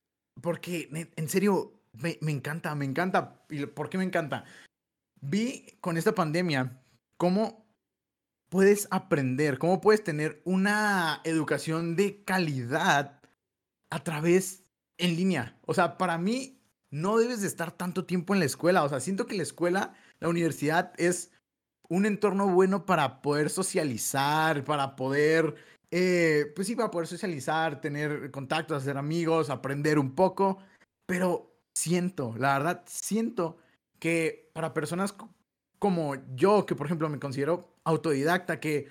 Porque, 0.43 0.89
en 1.17 1.29
serio, 1.29 1.76
me, 2.01 2.19
encanta, 2.31 2.75
me 2.75 2.85
encanta. 2.85 3.45
¿Y 3.49 3.67
por 3.67 3.89
qué 3.89 3.99
me 3.99 4.05
encanta? 4.05 4.45
Vi 5.21 5.77
con 5.81 5.97
esta 5.97 6.15
pandemia 6.15 6.83
cómo 7.17 7.67
puedes 8.49 8.87
aprender, 8.91 9.59
cómo 9.59 9.81
puedes 9.81 10.05
tener 10.05 10.41
una 10.45 11.21
educación 11.25 11.97
de 11.97 12.23
calidad 12.25 13.21
a 13.91 14.05
través 14.05 14.65
en 14.99 15.17
línea. 15.17 15.59
O 15.67 15.75
sea, 15.75 15.99
para 15.99 16.19
mí 16.19 16.61
no 16.91 17.19
debes 17.19 17.41
de 17.41 17.49
estar 17.49 17.73
tanto 17.73 18.05
tiempo 18.05 18.35
en 18.35 18.41
la 18.41 18.47
escuela. 18.47 18.85
O 18.85 18.89
sea, 18.89 19.01
siento 19.01 19.27
que 19.27 19.37
la 19.37 19.43
escuela, 19.43 19.95
la 20.21 20.29
universidad 20.29 20.93
es 20.97 21.33
un 21.89 22.07
entorno 22.07 22.49
bueno 22.49 22.87
para 22.87 23.23
poder 23.23 23.51
socializar, 23.51 24.65
para 24.65 24.97
poder, 24.97 25.55
eh, 25.91 26.53
pues 26.55 26.67
sí, 26.67 26.77
para 26.77 26.91
poder 26.91 27.07
socializar, 27.07 27.81
tener 27.81 28.31
contactos, 28.31 28.83
hacer 28.83 28.97
amigos, 28.97 29.51
aprender 29.51 29.99
un 29.99 30.15
poco. 30.15 30.59
Pero 31.07 31.56
siento, 31.77 32.35
la 32.39 32.55
verdad, 32.59 32.83
siento 32.87 33.59
que 33.99 34.51
para 34.55 34.73
personas 34.73 35.15
como 35.79 36.15
yo, 36.35 36.65
que 36.65 36.75
por 36.75 36.87
ejemplo 36.87 37.09
me 37.11 37.21
considero 37.21 37.69
autodidacta, 37.85 38.61
que, 38.61 38.89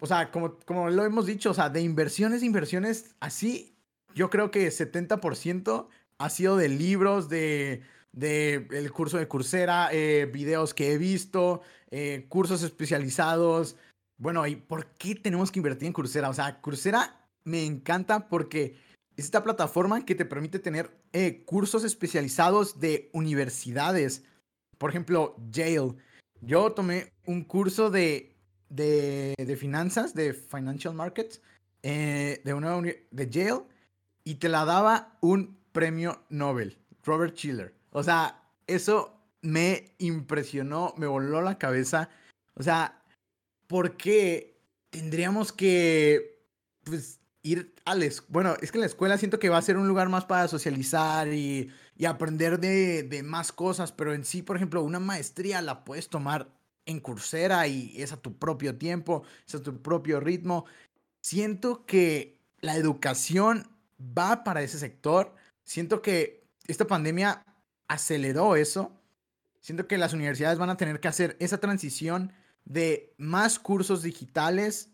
o 0.00 0.06
sea, 0.06 0.30
como, 0.32 0.58
como 0.66 0.90
lo 0.90 1.04
hemos 1.04 1.26
dicho, 1.26 1.52
o 1.52 1.54
sea, 1.54 1.70
de 1.70 1.80
inversiones, 1.80 2.42
inversiones, 2.42 3.14
así, 3.20 3.76
yo 4.14 4.30
creo 4.30 4.50
que 4.50 4.68
70% 4.68 5.86
ha 6.18 6.30
sido 6.30 6.56
de 6.56 6.68
libros, 6.68 7.28
de, 7.28 7.82
de 8.12 8.66
el 8.72 8.90
curso 8.90 9.18
de 9.18 9.28
Coursera, 9.28 9.90
eh, 9.92 10.28
videos 10.32 10.74
que 10.74 10.92
he 10.92 10.98
visto, 10.98 11.62
eh, 11.92 12.26
cursos 12.28 12.64
especializados. 12.64 13.76
Bueno, 14.16 14.44
¿y 14.48 14.56
por 14.56 14.86
qué 14.96 15.14
tenemos 15.14 15.52
que 15.52 15.60
invertir 15.60 15.86
en 15.86 15.92
Coursera? 15.92 16.28
O 16.30 16.34
sea, 16.34 16.60
Coursera 16.60 17.28
me 17.44 17.64
encanta 17.64 18.28
porque 18.28 18.76
esta 19.18 19.42
plataforma 19.42 20.04
que 20.04 20.14
te 20.14 20.24
permite 20.24 20.58
tener 20.60 20.90
eh, 21.12 21.42
cursos 21.44 21.84
especializados 21.84 22.78
de 22.78 23.10
universidades. 23.12 24.24
Por 24.78 24.90
ejemplo, 24.90 25.36
Yale. 25.50 25.94
Yo 26.40 26.72
tomé 26.72 27.12
un 27.26 27.42
curso 27.42 27.90
de, 27.90 28.36
de, 28.68 29.34
de 29.36 29.56
finanzas, 29.56 30.14
de 30.14 30.32
Financial 30.32 30.94
Markets, 30.94 31.42
eh, 31.82 32.40
de, 32.44 32.54
una 32.54 32.80
de 32.80 33.28
Yale, 33.28 33.64
y 34.22 34.36
te 34.36 34.48
la 34.48 34.64
daba 34.64 35.18
un 35.20 35.58
premio 35.72 36.22
Nobel, 36.28 36.78
Robert 37.02 37.34
Schiller. 37.34 37.74
O 37.90 38.04
sea, 38.04 38.40
eso 38.68 39.18
me 39.42 39.96
impresionó, 39.98 40.94
me 40.96 41.08
voló 41.08 41.42
la 41.42 41.58
cabeza. 41.58 42.08
O 42.54 42.62
sea, 42.62 43.02
¿por 43.66 43.96
qué 43.96 44.60
tendríamos 44.90 45.52
que 45.52 46.44
pues, 46.84 47.17
ir 47.42 47.74
a 47.84 47.94
la 47.94 48.06
Bueno, 48.28 48.56
es 48.60 48.72
que 48.72 48.78
la 48.78 48.86
escuela 48.86 49.18
siento 49.18 49.38
que 49.38 49.48
va 49.48 49.58
a 49.58 49.62
ser 49.62 49.76
un 49.76 49.88
lugar 49.88 50.08
más 50.08 50.24
para 50.24 50.48
socializar 50.48 51.28
y, 51.32 51.70
aprender 52.06 52.60
de, 52.60 53.02
de, 53.02 53.22
más 53.22 53.52
cosas, 53.52 53.92
pero 53.92 54.14
en 54.14 54.24
sí, 54.24 54.42
por 54.42 54.56
ejemplo, 54.56 54.82
una 54.82 55.00
maestría 55.00 55.62
la 55.62 55.84
puedes 55.84 56.08
tomar 56.08 56.48
en 56.86 57.00
Coursera 57.00 57.66
y 57.66 58.00
es 58.00 58.12
a 58.12 58.16
tu 58.16 58.38
propio 58.38 58.76
tiempo, 58.76 59.22
es 59.46 59.54
a 59.54 59.62
tu 59.62 59.82
propio 59.82 60.20
ritmo. 60.20 60.64
Siento 61.20 61.84
que 61.84 62.38
la 62.60 62.76
educación 62.76 63.68
va 64.00 64.44
para 64.44 64.62
ese 64.62 64.78
sector. 64.78 65.34
Siento 65.64 66.02
que 66.02 66.44
esta 66.66 66.86
pandemia 66.86 67.44
aceleró 67.88 68.56
eso. 68.56 68.92
Siento 69.60 69.86
que 69.86 69.98
las 69.98 70.12
universidades 70.12 70.58
van 70.58 70.70
a 70.70 70.76
tener 70.76 71.00
que 71.00 71.08
hacer 71.08 71.36
esa 71.40 71.58
transición 71.58 72.32
de 72.64 73.14
más 73.18 73.58
cursos 73.58 74.02
digitales 74.02 74.90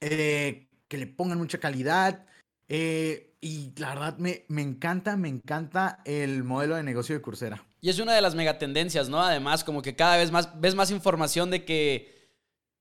eh, 0.00 0.68
que 0.94 0.98
le 0.98 1.06
pongan 1.08 1.38
mucha 1.38 1.58
calidad. 1.58 2.24
Eh, 2.68 3.36
y 3.40 3.72
la 3.76 3.88
verdad 3.88 4.16
me, 4.18 4.44
me 4.48 4.62
encanta, 4.62 5.16
me 5.16 5.28
encanta 5.28 6.00
el 6.04 6.44
modelo 6.44 6.76
de 6.76 6.84
negocio 6.84 7.16
de 7.16 7.20
Coursera. 7.20 7.66
Y 7.80 7.90
es 7.90 7.98
una 7.98 8.14
de 8.14 8.22
las 8.22 8.36
megatendencias, 8.36 9.08
¿no? 9.08 9.20
Además, 9.20 9.64
como 9.64 9.82
que 9.82 9.96
cada 9.96 10.16
vez 10.16 10.30
más 10.30 10.60
ves 10.60 10.76
más 10.76 10.92
información 10.92 11.50
de 11.50 11.64
que 11.64 12.14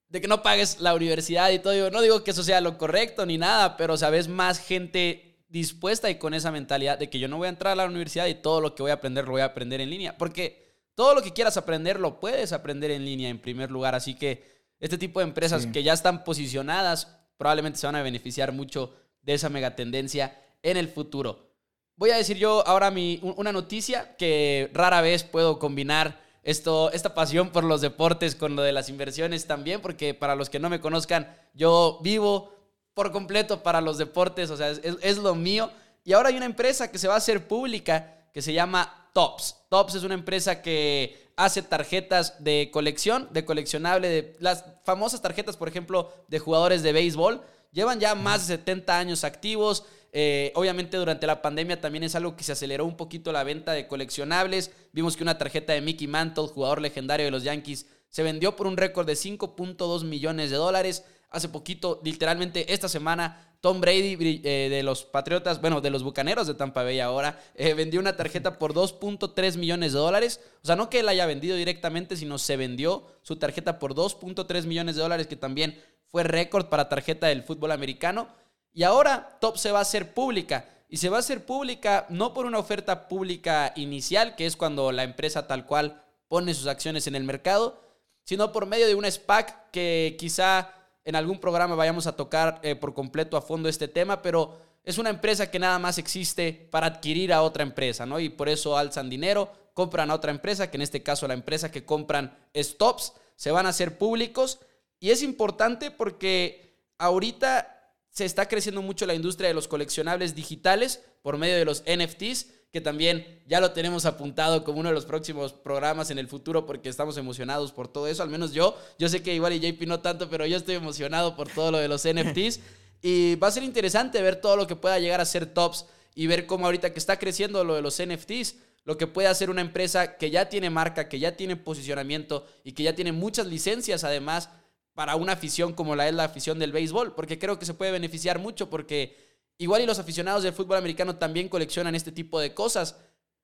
de 0.10 0.22
que 0.22 0.28
no 0.28 0.44
pagues 0.44 0.80
la 0.80 0.94
universidad 0.94 1.50
y 1.50 1.58
todo. 1.58 1.90
No 1.90 2.02
digo 2.02 2.24
que 2.24 2.32
eso 2.32 2.44
sea 2.44 2.62
lo 2.62 2.78
correcto 2.78 3.26
ni 3.26 3.40
nada, 3.40 3.78
pero 3.78 3.98
sabes 3.98 4.28
más 4.28 4.60
gente 4.60 5.44
dispuesta 5.50 6.12
y 6.12 6.20
con 6.20 6.36
esa 6.36 6.52
mentalidad 6.52 7.00
de 7.00 7.10
que 7.10 7.18
yo 7.18 7.28
no 7.28 7.38
voy 7.38 7.48
a 7.48 7.50
entrar 7.50 7.74
a 7.74 7.76
la 7.76 7.86
universidad 7.86 8.28
y 8.28 8.36
todo 8.36 8.62
lo 8.62 8.76
que 8.76 8.84
voy 8.84 8.92
a 8.92 8.96
aprender 8.96 9.26
lo 9.26 9.32
voy 9.32 9.42
a 9.42 9.46
aprender 9.46 9.82
en 9.82 9.90
línea. 9.90 10.20
Porque 10.20 10.78
todo 10.94 11.16
lo 11.16 11.24
que 11.24 11.34
quieras 11.34 11.58
aprender 11.58 12.00
lo 12.00 12.20
puedes 12.20 12.54
aprender 12.54 12.92
en 12.92 13.06
línea 13.06 13.30
en 13.30 13.40
primer 13.40 13.72
lugar. 13.72 13.96
Así 13.96 14.14
que 14.14 14.54
este 14.80 15.00
tipo 15.00 15.20
de 15.20 15.26
empresas 15.26 15.66
que 15.66 15.82
ya 15.82 15.94
están 15.94 16.24
posicionadas 16.24 17.23
probablemente 17.38 17.80
se 17.80 17.88
van 17.88 17.96
a 17.96 18.02
beneficiar 18.02 18.52
mucho 18.52 18.94
de 19.22 19.34
esa 19.34 19.50
megatendencia 19.50 20.40
en 20.62 20.78
el 20.78 20.88
futuro. 20.88 21.52
Voy 21.96 22.10
a 22.10 22.18
decir 22.18 22.38
yo 22.38 22.68
ahora 22.68 22.92
mi, 22.92 23.20
una 23.22 23.52
noticia 23.52 24.16
que 24.18 24.70
rara 24.74 25.02
vez 25.02 25.24
puedo 25.24 25.60
combinar 25.60 26.22
esto, 26.42 26.92
esta 26.92 27.14
pasión 27.14 27.52
por 27.52 27.64
los 27.64 27.82
deportes 27.82 28.36
con 28.36 28.56
lo 28.56 28.64
de 28.64 28.72
las 28.72 28.90
inversiones 28.90 29.46
también, 29.46 29.82
porque 29.82 30.14
para 30.14 30.36
los 30.36 30.50
que 30.50 30.60
no 30.60 30.70
me 30.70 30.82
conozcan, 30.82 31.36
yo 31.54 32.00
vivo 32.02 32.54
por 32.94 33.12
completo 33.12 33.64
para 33.64 33.82
los 33.82 33.98
deportes, 33.98 34.50
o 34.50 34.58
sea, 34.58 34.70
es, 34.70 34.82
es 34.84 35.18
lo 35.18 35.36
mío. 35.36 35.72
Y 36.04 36.14
ahora 36.14 36.30
hay 36.30 36.38
una 36.38 36.46
empresa 36.46 36.92
que 36.92 36.98
se 36.98 37.08
va 37.08 37.14
a 37.14 37.18
hacer 37.18 37.48
pública 37.48 38.28
que 38.34 38.42
se 38.42 38.54
llama 38.54 39.03
Tops. 39.14 39.56
Tops 39.70 39.96
es 39.96 40.04
una 40.04 40.16
empresa 40.16 40.62
que 40.62 41.32
hace 41.36 41.62
tarjetas 41.62 42.44
de 42.44 42.70
colección, 42.72 43.30
de 43.32 43.46
coleccionable, 43.46 44.10
de 44.10 44.36
las 44.40 44.66
famosas 44.84 45.22
tarjetas, 45.22 45.58
por 45.58 45.68
ejemplo, 45.68 46.12
de 46.28 46.40
jugadores 46.40 46.84
de 46.84 46.94
béisbol. 46.94 47.42
Llevan 47.72 48.00
ya 48.00 48.16
más 48.16 48.48
de 48.48 48.58
70 48.58 48.98
años 48.98 49.24
activos. 49.24 49.86
Eh, 50.12 50.52
obviamente 50.56 50.98
durante 50.98 51.26
la 51.26 51.42
pandemia 51.42 51.82
también 51.82 52.04
es 52.04 52.14
algo 52.14 52.36
que 52.36 52.44
se 52.44 52.52
aceleró 52.52 52.86
un 52.86 52.96
poquito 52.98 53.32
la 53.32 53.44
venta 53.44 53.72
de 53.72 53.88
coleccionables. 53.88 54.72
Vimos 54.92 55.18
que 55.18 55.24
una 55.24 55.38
tarjeta 55.38 55.74
de 55.74 55.82
Mickey 55.82 56.08
Mantle, 56.08 56.48
jugador 56.48 56.82
legendario 56.82 57.26
de 57.26 57.32
los 57.32 57.44
Yankees, 57.44 57.88
se 58.10 58.22
vendió 58.22 58.56
por 58.56 58.68
un 58.68 58.78
récord 58.78 59.08
de 59.08 59.14
5.2 59.14 60.04
millones 60.04 60.52
de 60.52 60.58
dólares. 60.58 61.04
Hace 61.34 61.50
poquito, 61.50 62.00
literalmente 62.04 62.72
esta 62.72 62.88
semana, 62.88 63.56
Tom 63.60 63.82
Brady 63.82 64.42
eh, 64.44 64.68
de 64.70 64.84
los 64.84 65.04
Patriotas, 65.04 65.60
bueno, 65.60 65.82
de 65.82 65.90
los 65.90 66.04
Bucaneros 66.04 66.46
de 66.46 66.54
Tampa 66.54 66.84
Bay 66.84 67.00
ahora, 67.00 67.42
eh, 67.56 67.74
vendió 67.74 68.00
una 68.00 68.16
tarjeta 68.16 68.60
por 68.60 68.76
2.3 68.76 69.58
millones 69.58 69.94
de 69.94 70.00
dólares. 70.00 70.42
O 70.62 70.68
sea, 70.68 70.76
no 70.76 70.92
que 70.92 71.00
él 71.00 71.10
haya 71.10 71.26
vendido 71.26 71.58
directamente, 71.58 72.16
sino 72.18 72.38
se 72.38 72.56
vendió 72.56 73.08
su 73.24 73.38
tarjeta 73.38 73.80
por 73.80 73.96
2.3 73.96 74.66
millones 74.66 74.96
de 74.96 75.02
dólares, 75.02 75.26
que 75.26 75.36
también 75.36 75.82
fue 76.06 76.24
récord 76.24 76.68
para 76.68 76.88
tarjeta 76.88 77.26
del 77.26 77.42
fútbol 77.42 77.72
americano. 77.72 78.28
Y 78.72 78.84
ahora 78.84 79.38
Top 79.42 79.58
se 79.58 79.72
va 79.72 79.80
a 79.80 79.84
hacer 79.84 80.14
pública. 80.14 80.70
Y 80.88 80.98
se 80.98 81.10
va 81.10 81.18
a 81.18 81.22
hacer 81.22 81.48
pública 81.48 82.06
no 82.10 82.36
por 82.36 82.46
una 82.46 82.60
oferta 82.60 83.08
pública 83.08 83.74
inicial, 83.76 84.36
que 84.36 84.46
es 84.46 84.56
cuando 84.56 84.92
la 84.92 85.04
empresa 85.04 85.48
tal 85.48 85.66
cual 85.66 86.04
pone 86.28 86.54
sus 86.54 86.68
acciones 86.68 87.08
en 87.08 87.16
el 87.16 87.24
mercado, 87.24 87.82
sino 88.26 88.52
por 88.52 88.66
medio 88.66 88.86
de 88.88 88.96
una 88.96 89.10
SPAC 89.10 89.72
que 89.72 90.16
quizá 90.20 90.83
en 91.06 91.16
algún 91.16 91.40
programa 91.40 91.76
vayamos 91.76 92.08
a 92.08 92.16
tocar 92.16 92.60
eh, 92.64 92.76
por 92.76 92.94
completo 92.94 93.38
a 93.38 93.42
fondo 93.42 93.70
este 93.70 93.88
tema, 93.88 94.22
pero 94.22 94.58
es 94.84 94.98
una 94.98 95.10
empresa 95.10 95.50
que 95.50 95.60
nada 95.60 95.80
más 95.80 95.98
existe 95.98 96.68
para 96.72 96.88
adquirir 96.88 97.34
a 97.34 97.42
otra 97.42 97.64
empresa, 97.64 98.06
¿no? 98.06 98.20
Y 98.20 98.30
por 98.30 98.50
eso 98.50 98.78
alzan 98.78 99.10
dinero, 99.10 99.52
compran 99.74 100.12
a 100.12 100.16
otra 100.16 100.32
empresa, 100.32 100.70
que 100.70 100.78
en 100.78 100.82
este 100.82 101.04
caso 101.04 101.28
la 101.28 101.34
empresa 101.34 101.72
que 101.72 101.86
compran 101.86 102.38
Stops, 102.56 103.14
se 103.36 103.52
van 103.52 103.66
a 103.66 103.70
hacer 103.70 103.98
públicos. 103.98 104.60
Y 105.00 105.12
es 105.12 105.24
importante 105.24 105.92
porque 105.92 106.80
ahorita 106.98 107.70
se 108.10 108.26
está 108.26 108.48
creciendo 108.48 108.82
mucho 108.82 109.06
la 109.06 109.16
industria 109.16 109.48
de 109.48 109.56
los 109.56 109.68
coleccionables 109.68 110.36
digitales 110.36 111.02
por 111.22 111.38
medio 111.38 111.56
de 111.56 111.66
los 111.66 111.84
NFTs, 111.84 112.48
que 112.74 112.82
también 112.82 113.40
ya 113.46 113.62
lo 113.62 113.72
tenemos 113.72 114.08
apuntado 114.08 114.64
como 114.64 114.80
uno 114.80 114.90
de 114.90 114.96
los 114.96 115.06
próximos 115.06 115.54
programas 115.54 116.10
en 116.10 116.18
el 116.18 116.28
futuro 116.28 116.66
porque 116.66 116.90
estamos 116.90 117.16
emocionados 117.18 117.72
por 117.72 117.88
todo 117.88 118.08
eso, 118.08 118.24
al 118.24 118.30
menos 118.30 118.52
yo, 118.52 118.76
yo 118.98 119.08
sé 119.10 119.22
que 119.22 119.36
igual 119.36 119.54
y 119.54 119.60
JP 119.60 119.84
no 119.84 120.00
tanto, 120.00 120.28
pero 120.28 120.48
yo 120.48 120.58
estoy 120.58 120.74
emocionado 120.74 121.36
por 121.36 121.48
todo 121.50 121.70
lo 121.70 121.78
de 121.78 121.88
los 121.88 122.02
NFTs 122.04 122.62
y 123.04 123.36
va 123.36 123.50
a 123.50 123.52
ser 123.52 123.62
interesante 123.62 124.20
ver 124.24 124.38
todo 124.38 124.58
lo 124.58 124.66
que 124.66 124.76
pueda 124.76 124.98
llegar 124.98 125.22
a 125.22 125.26
ser 125.26 125.46
tops 125.46 125.86
y 126.16 126.26
ver 126.26 126.48
cómo 126.48 126.66
ahorita 126.66 126.92
que 126.92 126.98
está 126.98 127.20
creciendo 127.20 127.64
lo 127.64 127.76
de 127.76 127.84
los 127.84 128.02
NFTs, 128.02 128.56
lo 128.86 128.98
que 128.98 129.06
puede 129.06 129.28
hacer 129.28 129.52
una 129.52 129.62
empresa 129.62 130.18
que 130.18 130.32
ya 130.32 130.50
tiene 130.50 130.72
marca, 130.72 131.08
que 131.08 131.20
ya 131.20 131.38
tiene 131.38 131.56
posicionamiento 131.56 132.48
y 132.64 132.72
que 132.72 132.82
ya 132.82 132.96
tiene 132.96 133.12
muchas 133.12 133.46
licencias 133.46 134.04
además 134.04 134.50
para 134.96 135.16
una 135.16 135.34
afición 135.34 135.74
como 135.74 135.96
la 135.96 136.08
es 136.08 136.16
la 136.16 136.24
afición 136.24 136.58
del 136.58 136.72
béisbol, 136.72 137.14
porque 137.14 137.38
creo 137.38 137.60
que 137.60 137.68
se 137.68 137.76
puede 137.76 137.92
beneficiar 137.92 138.40
mucho 138.40 138.72
porque 138.72 139.33
Igual 139.58 139.82
y 139.82 139.86
los 139.86 140.00
aficionados 140.00 140.44
del 140.44 140.54
fútbol 140.54 140.78
americano 140.78 141.16
también 141.16 141.50
coleccionan 141.50 141.96
este 141.96 142.12
tipo 142.12 142.40
de 142.40 142.54
cosas, 142.54 142.98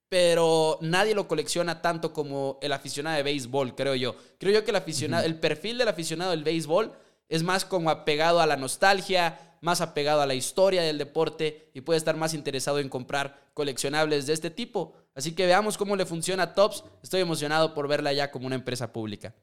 pero 0.10 0.80
nadie 0.82 1.14
lo 1.14 1.28
colecciona 1.28 1.82
tanto 1.82 2.14
como 2.14 2.58
el 2.62 2.74
aficionado 2.74 3.18
de 3.18 3.24
béisbol, 3.24 3.76
creo 3.76 3.96
yo. 3.96 4.16
Creo 4.40 4.54
yo 4.54 4.64
que 4.64 4.72
el 4.72 4.78
aficionado, 4.78 5.26
el 5.26 5.40
perfil 5.40 5.78
del 5.78 5.88
aficionado 5.88 6.32
del 6.32 6.44
béisbol 6.44 6.94
es 7.30 7.44
más 7.44 7.64
como 7.64 7.92
apegado 7.92 8.42
a 8.42 8.48
la 8.48 8.58
nostalgia, 8.58 9.50
más 9.62 9.82
apegado 9.82 10.22
a 10.22 10.26
la 10.26 10.34
historia 10.34 10.82
del 10.82 10.98
deporte 10.98 11.70
y 11.74 11.82
puede 11.82 11.98
estar 11.98 12.18
más 12.18 12.34
interesado 12.34 12.80
en 12.80 12.90
comprar 12.90 13.52
coleccionables 13.54 14.26
de 14.26 14.34
este 14.34 14.50
tipo. 14.50 14.96
Así 15.14 15.34
que 15.34 15.46
veamos 15.46 15.78
cómo 15.78 15.96
le 15.96 16.06
funciona 16.06 16.44
a 16.44 16.54
Tops. 16.56 16.84
Estoy 17.04 17.22
emocionado 17.22 17.74
por 17.74 17.88
verla 17.88 18.14
ya 18.14 18.32
como 18.32 18.48
una 18.48 18.56
empresa 18.56 18.92
pública. 18.92 19.36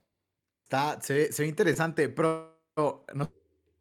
Está, 0.64 1.00
se, 1.00 1.30
ve, 1.38 1.46
interesante, 1.46 2.08
pero 2.08 2.58
no 3.14 3.30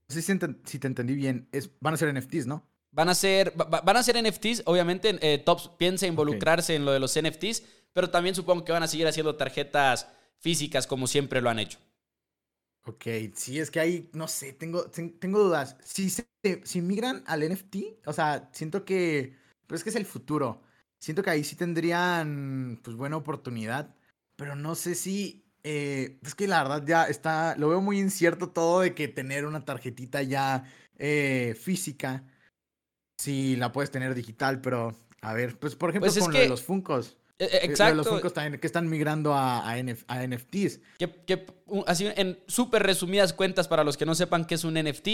sé 0.07 0.21
si, 0.21 0.37
te 0.37 0.87
entendí 0.87 1.15
bien. 1.15 1.49
Es, 1.51 1.71
van 1.79 1.95
a 1.95 1.97
ser 1.97 2.13
NFTs, 2.13 2.45
¿no? 2.45 2.67
Van 2.95 3.09
a 3.09 3.13
ser, 3.13 3.51
van 3.51 3.97
a 3.97 4.03
ser 4.03 4.15
NFTs. 4.23 4.63
Obviamente, 4.65 5.17
eh, 5.21 5.37
Tops 5.37 5.69
piensa 5.77 6.07
involucrarse 6.07 6.75
en 6.75 6.85
lo 6.85 6.93
de 6.93 6.99
los 7.01 7.19
NFTs, 7.21 7.61
pero 7.91 8.09
también 8.09 8.35
supongo 8.35 8.63
que 8.63 8.71
van 8.71 8.83
a 8.83 8.87
seguir 8.87 9.05
haciendo 9.05 9.35
tarjetas 9.35 10.07
físicas 10.39 10.87
como 10.87 11.05
siempre 11.05 11.41
lo 11.41 11.49
han 11.49 11.59
hecho. 11.59 11.77
Ok, 12.85 13.05
sí, 13.33 13.59
es 13.59 13.69
que 13.69 13.81
ahí, 13.81 14.09
no 14.13 14.29
sé, 14.29 14.53
tengo, 14.53 14.85
tengo 14.85 15.39
dudas. 15.39 15.75
Si, 15.83 16.09
si 16.09 16.81
migran 16.81 17.21
al 17.27 17.41
NFT, 17.41 17.75
o 18.05 18.13
sea, 18.13 18.49
siento 18.53 18.85
que, 18.85 19.35
pues 19.67 19.79
es 19.79 19.83
que 19.83 19.89
es 19.89 19.95
el 19.97 20.05
futuro. 20.05 20.61
Siento 20.97 21.21
que 21.21 21.31
ahí 21.31 21.43
sí 21.43 21.57
tendrían, 21.57 22.79
pues, 22.81 22.95
buena 22.95 23.17
oportunidad, 23.17 23.93
pero 24.37 24.55
no 24.55 24.75
sé 24.75 24.95
si 24.95 25.45
eh, 25.63 26.17
es 26.23 26.33
que 26.33 26.47
la 26.47 26.63
verdad 26.63 26.83
ya 26.85 27.03
está, 27.05 27.57
lo 27.57 27.67
veo 27.69 27.81
muy 27.81 27.99
incierto 27.99 28.51
todo 28.51 28.79
de 28.81 28.95
que 28.95 29.09
tener 29.09 29.45
una 29.45 29.65
tarjetita 29.65 30.21
ya 30.21 30.63
eh, 30.97 31.57
física, 31.59 32.23
si 33.17 33.55
la 33.55 33.71
puedes 33.71 33.91
tener 33.91 34.13
digital, 34.13 34.61
pero 34.61 34.95
a 35.21 35.33
ver, 35.33 35.57
pues 35.57 35.75
por 35.75 35.89
ejemplo 35.89 36.11
pues 36.11 36.23
con 36.23 36.49
los 36.49 36.61
Funcos. 36.61 37.17
Exacto. 37.37 37.95
Los 37.95 38.07
Funcos 38.07 38.33
también 38.33 38.59
que 38.59 38.67
están 38.67 38.89
migrando 38.89 39.33
a, 39.33 39.69
a, 39.69 39.77
NFTs. 39.77 40.79
Que, 40.97 41.45
así 41.85 42.07
en 42.15 42.39
súper 42.47 42.83
resumidas 42.83 43.33
cuentas 43.33 43.67
para 43.67 43.83
los 43.83 43.97
que 43.97 44.05
no 44.05 44.15
sepan 44.15 44.45
qué 44.45 44.55
es 44.55 44.63
un 44.63 44.75
NFT, 44.75 45.07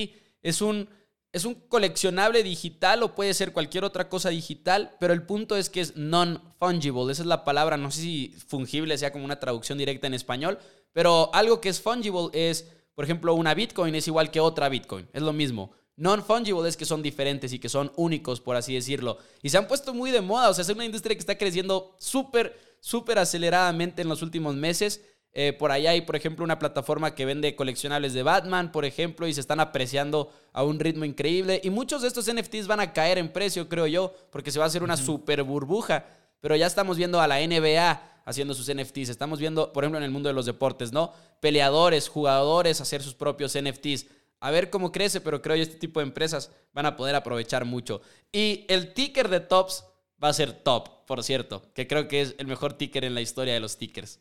es 0.43 0.61
un 0.61 0.87
es 1.33 1.45
un 1.45 1.55
coleccionable 1.55 2.43
digital 2.43 3.03
o 3.03 3.15
puede 3.15 3.33
ser 3.33 3.53
cualquier 3.53 3.85
otra 3.85 4.09
cosa 4.09 4.29
digital, 4.29 4.95
pero 4.99 5.13
el 5.13 5.23
punto 5.23 5.55
es 5.55 5.69
que 5.69 5.79
es 5.79 5.95
non-fungible. 5.95 7.11
Esa 7.11 7.21
es 7.21 7.27
la 7.27 7.45
palabra, 7.45 7.77
no 7.77 7.89
sé 7.89 8.01
si 8.01 8.35
fungible 8.47 8.97
sea 8.97 9.13
como 9.13 9.23
una 9.23 9.39
traducción 9.39 9.77
directa 9.77 10.07
en 10.07 10.13
español, 10.13 10.59
pero 10.91 11.33
algo 11.33 11.61
que 11.61 11.69
es 11.69 11.81
fungible 11.81 12.29
es, 12.33 12.67
por 12.95 13.05
ejemplo, 13.05 13.33
una 13.33 13.53
Bitcoin 13.53 13.95
es 13.95 14.07
igual 14.07 14.29
que 14.29 14.41
otra 14.41 14.67
Bitcoin, 14.67 15.07
es 15.13 15.21
lo 15.21 15.31
mismo. 15.31 15.71
Non-fungible 15.97 16.67
es 16.67 16.77
que 16.77 16.85
son 16.85 17.03
diferentes 17.03 17.53
y 17.53 17.59
que 17.59 17.69
son 17.69 17.91
únicos, 17.95 18.41
por 18.41 18.55
así 18.55 18.73
decirlo. 18.73 19.17
Y 19.41 19.49
se 19.49 19.57
han 19.57 19.67
puesto 19.67 19.93
muy 19.93 20.11
de 20.11 20.21
moda, 20.21 20.49
o 20.49 20.53
sea, 20.53 20.63
es 20.63 20.69
una 20.69 20.85
industria 20.85 21.15
que 21.15 21.19
está 21.19 21.37
creciendo 21.37 21.95
súper, 21.99 22.57
súper 22.79 23.19
aceleradamente 23.19 24.01
en 24.01 24.09
los 24.09 24.21
últimos 24.21 24.55
meses. 24.55 25.01
Eh, 25.33 25.53
por 25.53 25.71
ahí 25.71 25.87
hay, 25.87 26.01
por 26.01 26.15
ejemplo, 26.15 26.43
una 26.43 26.59
plataforma 26.59 27.15
que 27.15 27.25
vende 27.25 27.55
coleccionables 27.55 28.13
de 28.13 28.23
Batman, 28.23 28.71
por 28.71 28.83
ejemplo, 28.83 29.27
y 29.27 29.33
se 29.33 29.41
están 29.41 29.59
apreciando 29.59 30.31
a 30.51 30.63
un 30.63 30.79
ritmo 30.79 31.05
increíble. 31.05 31.61
Y 31.63 31.69
muchos 31.69 32.01
de 32.01 32.07
estos 32.07 32.31
NFTs 32.33 32.67
van 32.67 32.79
a 32.79 32.93
caer 32.93 33.17
en 33.17 33.31
precio, 33.31 33.69
creo 33.69 33.87
yo, 33.87 34.13
porque 34.31 34.51
se 34.51 34.59
va 34.59 34.65
a 34.65 34.67
hacer 34.67 34.83
una 34.83 34.97
super 34.97 35.43
burbuja. 35.43 36.05
Pero 36.41 36.55
ya 36.55 36.67
estamos 36.67 36.97
viendo 36.97 37.21
a 37.21 37.27
la 37.27 37.39
NBA 37.39 38.21
haciendo 38.25 38.53
sus 38.53 38.73
NFTs. 38.73 39.09
Estamos 39.09 39.39
viendo, 39.39 39.71
por 39.71 39.83
ejemplo, 39.83 39.99
en 39.99 40.03
el 40.03 40.11
mundo 40.11 40.27
de 40.27 40.33
los 40.33 40.45
deportes, 40.45 40.91
¿no? 40.91 41.13
Peleadores, 41.39 42.09
jugadores 42.09 42.81
hacer 42.81 43.01
sus 43.01 43.13
propios 43.13 43.57
NFTs. 43.57 44.07
A 44.41 44.51
ver 44.51 44.69
cómo 44.69 44.91
crece, 44.91 45.21
pero 45.21 45.41
creo 45.41 45.55
que 45.55 45.61
este 45.61 45.77
tipo 45.77 45.99
de 45.99 46.07
empresas 46.07 46.51
van 46.73 46.85
a 46.85 46.97
poder 46.97 47.15
aprovechar 47.15 47.63
mucho. 47.63 48.01
Y 48.31 48.65
el 48.67 48.93
ticker 48.93 49.29
de 49.29 49.39
Tops 49.39 49.85
va 50.21 50.29
a 50.29 50.33
ser 50.33 50.51
Top, 50.51 51.05
por 51.05 51.23
cierto, 51.23 51.71
que 51.73 51.87
creo 51.87 52.07
que 52.07 52.21
es 52.21 52.35
el 52.39 52.47
mejor 52.47 52.73
ticker 52.73 53.05
en 53.05 53.13
la 53.13 53.21
historia 53.21 53.53
de 53.53 53.59
los 53.59 53.77
tickers. 53.77 54.19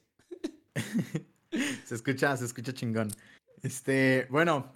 se 1.84 1.94
escucha, 1.94 2.36
se 2.36 2.44
escucha 2.44 2.72
chingón. 2.72 3.10
Este, 3.62 4.26
bueno, 4.30 4.72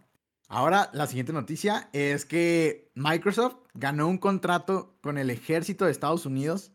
ahora 0.49 0.91
la 0.93 1.07
siguiente 1.07 1.33
noticia 1.33 1.89
es 1.93 2.25
que 2.25 2.91
Microsoft 2.95 3.57
ganó 3.75 4.09
un 4.09 4.19
contrato 4.19 4.97
con 5.03 5.19
el 5.19 5.31
ejército 5.31 5.85
de 5.85 5.93
Estados 5.93 6.27
Unidos 6.27 6.73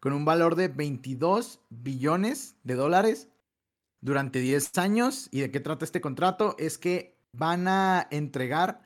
con 0.00 0.14
un 0.14 0.24
valor 0.24 0.56
de 0.56 0.68
22 0.68 1.60
billones 1.68 2.56
de 2.64 2.74
dólares 2.74 3.28
durante 4.00 4.40
10 4.40 4.78
años. 4.78 5.28
¿Y 5.30 5.40
de 5.40 5.50
qué 5.50 5.60
trata 5.60 5.84
este 5.84 6.00
contrato? 6.00 6.56
Es 6.58 6.78
que 6.78 7.19
van 7.32 7.68
a 7.68 8.06
entregar 8.10 8.82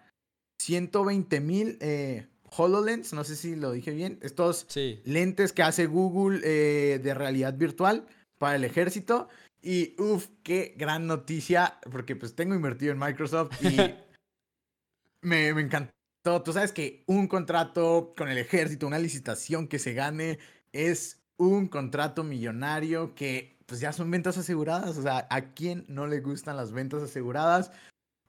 120 0.60 1.40
mil 1.40 1.78
eh, 1.80 2.26
HoloLens, 2.56 3.12
no 3.12 3.24
sé 3.24 3.36
si 3.36 3.56
lo 3.56 3.72
dije 3.72 3.90
bien, 3.90 4.18
estos 4.22 4.66
lentes 5.04 5.52
que 5.52 5.62
hace 5.62 5.86
Google 5.86 6.40
eh, 6.44 6.98
de 6.98 7.14
realidad 7.14 7.54
virtual 7.54 8.06
para 8.38 8.56
el 8.56 8.64
ejército. 8.64 9.28
Y 9.60 10.00
uff, 10.00 10.28
qué 10.42 10.74
gran 10.76 11.06
noticia, 11.06 11.78
porque 11.90 12.16
pues 12.16 12.34
tengo 12.34 12.54
invertido 12.54 12.92
en 12.92 12.98
Microsoft 12.98 13.52
y 13.62 13.76
me, 15.22 15.48
encantó. 15.48 16.42
Tú 16.44 16.52
sabes 16.52 16.72
que 16.72 17.02
un 17.06 17.28
contrato 17.28 18.12
con 18.16 18.28
el 18.28 18.38
ejército, 18.38 18.86
una 18.86 18.98
licitación 18.98 19.66
que 19.66 19.78
se 19.78 19.94
gane, 19.94 20.38
es 20.72 21.22
un 21.38 21.68
contrato 21.68 22.24
millonario 22.24 23.14
que 23.14 23.58
pues 23.66 23.80
ya 23.80 23.92
son 23.92 24.10
ventas 24.10 24.36
aseguradas. 24.36 24.98
O 24.98 25.02
sea, 25.02 25.26
¿a 25.30 25.54
quién 25.54 25.86
no 25.88 26.06
le 26.06 26.20
gustan 26.20 26.56
las 26.56 26.72
ventas 26.72 27.02
aseguradas? 27.02 27.70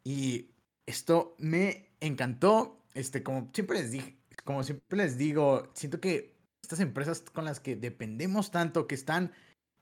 Y 0.06 0.52
esto 0.86 1.36
me 1.40 1.90
encantó. 2.00 2.80
Este, 2.94 3.24
como 3.24 3.50
siempre 3.54 3.80
les 3.82 3.92
dije, 3.92 4.18
como 4.46 4.64
siempre 4.64 4.98
les 4.98 5.18
digo, 5.18 5.70
siento 5.74 6.00
que 6.00 6.38
estas 6.62 6.80
empresas 6.80 7.22
con 7.22 7.44
las 7.44 7.60
que 7.60 7.76
dependemos 7.76 8.52
tanto, 8.52 8.88
que 8.88 8.96
están 8.96 9.34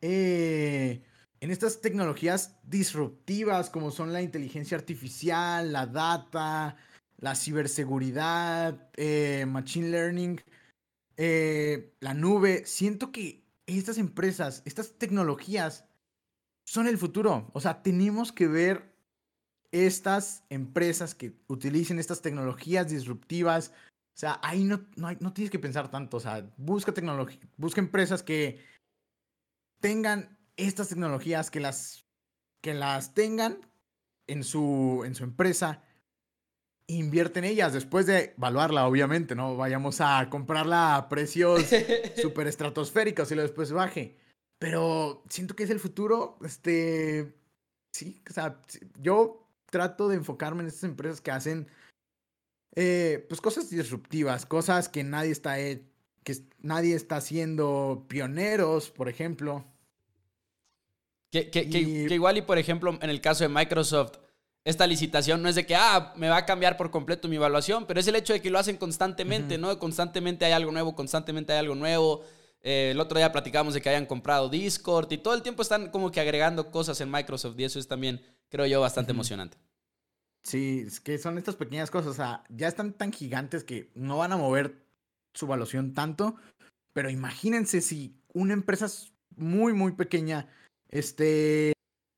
eh, 0.01 1.03
en 1.39 1.51
estas 1.51 1.81
tecnologías 1.81 2.55
disruptivas 2.63 3.69
como 3.69 3.91
son 3.91 4.13
la 4.13 4.21
inteligencia 4.21 4.77
artificial, 4.77 5.71
la 5.71 5.85
data, 5.85 6.77
la 7.17 7.35
ciberseguridad, 7.35 8.89
eh, 8.95 9.45
machine 9.47 9.89
learning, 9.89 10.41
eh, 11.17 11.93
la 11.99 12.13
nube, 12.13 12.65
siento 12.65 13.11
que 13.11 13.45
estas 13.65 13.97
empresas, 13.97 14.61
estas 14.65 14.97
tecnologías 14.97 15.85
son 16.65 16.87
el 16.87 16.97
futuro. 16.97 17.49
O 17.53 17.61
sea, 17.61 17.81
tenemos 17.83 18.31
que 18.31 18.47
ver 18.47 18.92
estas 19.73 20.43
empresas 20.49 21.15
que 21.15 21.33
utilicen 21.47 21.99
estas 21.99 22.21
tecnologías 22.21 22.89
disruptivas. 22.89 23.71
O 24.15 24.19
sea, 24.19 24.39
ahí 24.43 24.63
no, 24.63 24.85
no, 24.95 25.09
no 25.19 25.33
tienes 25.33 25.51
que 25.51 25.59
pensar 25.59 25.89
tanto. 25.89 26.17
O 26.17 26.19
sea, 26.19 26.47
busca 26.57 26.93
tecnología, 26.93 27.39
busca 27.57 27.81
empresas 27.81 28.21
que 28.21 28.63
tengan 29.81 30.37
estas 30.55 30.89
tecnologías, 30.89 31.49
que 31.49 31.59
las, 31.59 32.05
que 32.61 32.75
las 32.75 33.15
tengan 33.15 33.57
en 34.27 34.43
su, 34.43 35.03
en 35.05 35.15
su 35.15 35.23
empresa, 35.23 35.83
invierte 36.87 37.39
en 37.39 37.45
ellas 37.45 37.73
después 37.73 38.05
de 38.05 38.35
evaluarla, 38.37 38.87
obviamente, 38.87 39.35
no 39.35 39.57
vayamos 39.57 40.01
a 40.01 40.29
comprarla 40.29 40.95
a 40.95 41.09
precios 41.09 41.65
súper 42.21 42.47
estratosféricos 42.47 43.31
y 43.31 43.35
luego 43.35 43.47
después 43.47 43.71
baje. 43.71 44.17
Pero 44.59 45.23
siento 45.29 45.55
que 45.55 45.63
es 45.63 45.71
el 45.71 45.79
futuro. 45.79 46.37
Este, 46.45 47.33
sí, 47.91 48.21
o 48.29 48.33
sea, 48.33 48.61
yo 49.01 49.42
trato 49.73 50.07
de 50.07 50.17
enfocarme 50.17 50.61
en 50.61 50.67
estas 50.67 50.83
empresas 50.83 51.19
que 51.19 51.31
hacen, 51.31 51.67
eh, 52.75 53.25
pues 53.27 53.41
cosas 53.41 53.71
disruptivas, 53.71 54.45
cosas 54.45 54.87
que 54.87 55.03
nadie 55.03 55.31
está, 55.31 55.55
que 55.57 56.37
nadie 56.59 56.95
está 56.95 57.15
haciendo 57.15 58.05
pioneros, 58.07 58.91
por 58.91 59.09
ejemplo. 59.09 59.65
Que, 61.31 61.49
igual 62.11 62.37
y 62.37 62.43
por 62.43 62.59
ejemplo 62.59 62.95
en 63.01 63.09
el 63.09 63.19
caso 63.19 63.43
de 63.43 63.49
Microsoft, 63.49 64.19
esta 64.63 64.85
licitación 64.85 65.41
no 65.41 65.49
es 65.49 65.55
de 65.55 65.65
que, 65.65 65.75
ah, 65.75 66.13
me 66.17 66.29
va 66.29 66.37
a 66.37 66.45
cambiar 66.45 66.77
por 66.77 66.91
completo 66.91 67.27
mi 67.27 67.37
evaluación, 67.37 67.87
pero 67.87 67.99
es 67.99 68.07
el 68.07 68.15
hecho 68.15 68.33
de 68.33 68.43
que 68.43 68.51
lo 68.51 68.59
hacen 68.59 68.77
constantemente, 68.77 69.57
¿no? 69.57 69.79
Constantemente 69.79 70.45
hay 70.45 70.51
algo 70.51 70.71
nuevo, 70.71 70.95
constantemente 70.95 71.51
hay 71.51 71.59
algo 71.59 71.73
nuevo. 71.73 72.23
Eh, 72.61 72.91
el 72.91 72.99
otro 72.99 73.17
día 73.17 73.31
platicábamos 73.31 73.73
de 73.73 73.81
que 73.81 73.89
hayan 73.89 74.05
comprado 74.05 74.49
Discord 74.49 75.11
y 75.11 75.17
todo 75.17 75.33
el 75.33 75.41
tiempo 75.41 75.63
están 75.63 75.89
como 75.89 76.11
que 76.11 76.21
agregando 76.21 76.69
cosas 76.69 77.01
en 77.01 77.09
Microsoft 77.09 77.59
y 77.59 77.63
eso 77.63 77.79
es 77.79 77.87
también, 77.87 78.21
creo 78.53 78.67
yo, 78.67 78.81
bastante 78.81 79.13
emocionante. 79.13 79.57
Sí, 80.43 80.83
es 80.85 80.99
que 80.99 81.17
son 81.17 81.39
estas 81.39 81.55
pequeñas 81.55 81.89
cosas, 81.89 82.11
o 82.11 82.13
sea, 82.13 82.43
ya 82.49 82.67
están 82.67 82.93
tan 82.93 83.11
gigantes 83.11 83.63
que 83.63 83.89
no 83.95 84.19
van 84.19 84.31
a 84.31 84.37
mover 84.37 84.85
su 85.33 85.45
evaluación 85.45 85.95
tanto, 85.95 86.35
pero 86.93 87.09
imagínense 87.09 87.81
si 87.81 88.15
una 88.31 88.53
empresa 88.53 88.85
muy, 89.35 89.73
muy 89.73 89.93
pequeña 89.93 90.47
este, 90.89 91.73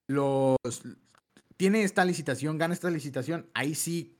los, 0.09 0.57
tiene 1.55 1.83
esta 1.83 2.03
licitación, 2.03 2.57
gana 2.57 2.73
esta 2.73 2.89
licitación, 2.89 3.49
ahí 3.53 3.73
sí 3.73 4.17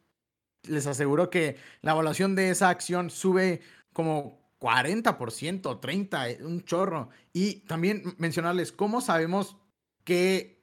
les 0.64 0.88
aseguro 0.88 1.30
que 1.30 1.58
la 1.82 1.92
evaluación 1.92 2.34
de 2.34 2.50
esa 2.50 2.70
acción 2.70 3.10
sube 3.10 3.60
como 3.92 4.40
40%, 4.62 5.82
30%, 5.82 6.28
eh, 6.30 6.46
un 6.46 6.64
chorro. 6.64 7.10
Y 7.34 7.56
también 7.68 8.16
mencionarles 8.18 8.72
cómo 8.72 9.02
sabemos 9.02 9.58
que 10.06 10.55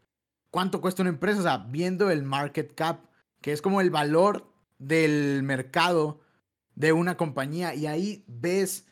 cuánto 0.53 0.81
cuesta 0.81 1.03
una 1.03 1.11
empresa, 1.11 1.41
o 1.41 1.43
sea, 1.43 1.59
viendo 1.59 2.09
el 2.11 2.23
market 2.23 2.73
cap, 2.77 3.01
que 3.41 3.51
es 3.53 3.61
como 3.61 3.81
el 3.81 3.91
valor 3.91 4.47
del 4.79 5.43
mercado 5.43 6.21
de 6.77 6.93
una 6.93 7.17
compañía 7.17 7.75
y 7.75 7.87
ahí 7.87 8.25
ves 8.29 8.87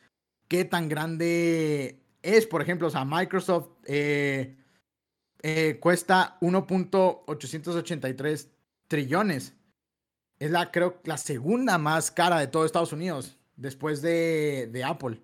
qué 0.48 0.64
tan 0.64 0.88
grande 0.88 2.02
es, 2.22 2.46
por 2.46 2.62
ejemplo, 2.62 2.88
o 2.88 2.90
sea, 2.90 3.04
Microsoft 3.04 3.68
eh, 3.84 4.56
eh, 5.42 5.78
cuesta 5.80 6.38
1.883 6.40 8.48
trillones. 8.88 9.54
es 10.38 10.50
la, 10.50 10.70
creo, 10.70 11.00
la 11.04 11.18
segunda 11.18 11.76
más 11.78 12.10
cara 12.10 12.40
de 12.40 12.46
todo 12.46 12.64
Estados 12.64 12.94
Unidos, 12.94 13.36
después 13.56 14.00
de, 14.02 14.68
de 14.72 14.82
Apple. 14.82 15.20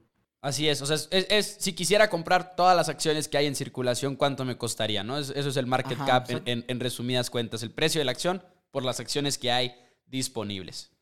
Así 0.47 0.69
es, 0.69 0.81
o 0.81 0.87
sea, 0.87 0.97
es, 1.11 1.57
si 1.59 1.73
quisiera 1.73 2.09
comprar 2.09 2.55
todas 2.55 2.77
las 2.77 2.89
acciones 2.89 3.27
que 3.27 3.37
hay 3.37 3.47
en 3.47 3.57
circulación, 3.57 4.15
¿cuánto 4.15 4.45
me 4.45 4.57
costaría? 4.57 5.03
¿no? 5.03 5.19
eso 5.19 5.33
es 5.33 5.57
el 5.57 5.67
market 5.67 5.99
cap 6.07 6.29
en, 6.31 6.79
resumidas 6.79 7.31
cuentas, 7.31 7.65
el 7.65 7.73
precio 7.73 8.01
de 8.01 8.05
la 8.05 8.13
acción 8.13 8.41
por 8.71 8.85
las 8.85 9.01
acciones 9.01 9.39
que 9.39 9.51
hay 9.51 9.75
disponibles. 10.07 10.93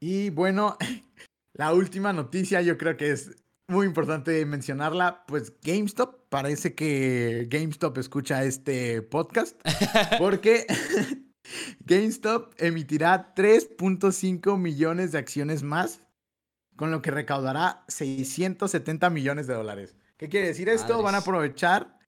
Y 0.00 0.30
bueno, 0.30 0.76
la 1.52 1.74
última 1.74 2.12
noticia 2.12 2.62
yo 2.62 2.78
creo 2.78 2.96
que 2.96 3.10
es 3.10 3.42
muy 3.66 3.86
importante 3.86 4.46
mencionarla, 4.46 5.24
pues 5.26 5.52
GameStop, 5.60 6.28
parece 6.28 6.76
que 6.76 7.48
GameStop 7.50 7.98
escucha 7.98 8.44
este 8.44 9.02
podcast, 9.02 9.60
porque 10.20 10.64
GameStop 11.80 12.54
emitirá 12.58 13.34
3.5 13.34 14.56
millones 14.58 15.10
de 15.10 15.18
acciones 15.18 15.64
más 15.64 16.03
con 16.76 16.90
lo 16.90 17.02
que 17.02 17.10
recaudará 17.10 17.84
670 17.88 19.10
millones 19.10 19.46
de 19.46 19.54
dólares. 19.54 19.96
¿Qué 20.16 20.28
quiere 20.28 20.48
decir 20.48 20.68
esto? 20.68 21.02
Van 21.02 21.14
a 21.14 21.18
aprovechar 21.18 21.98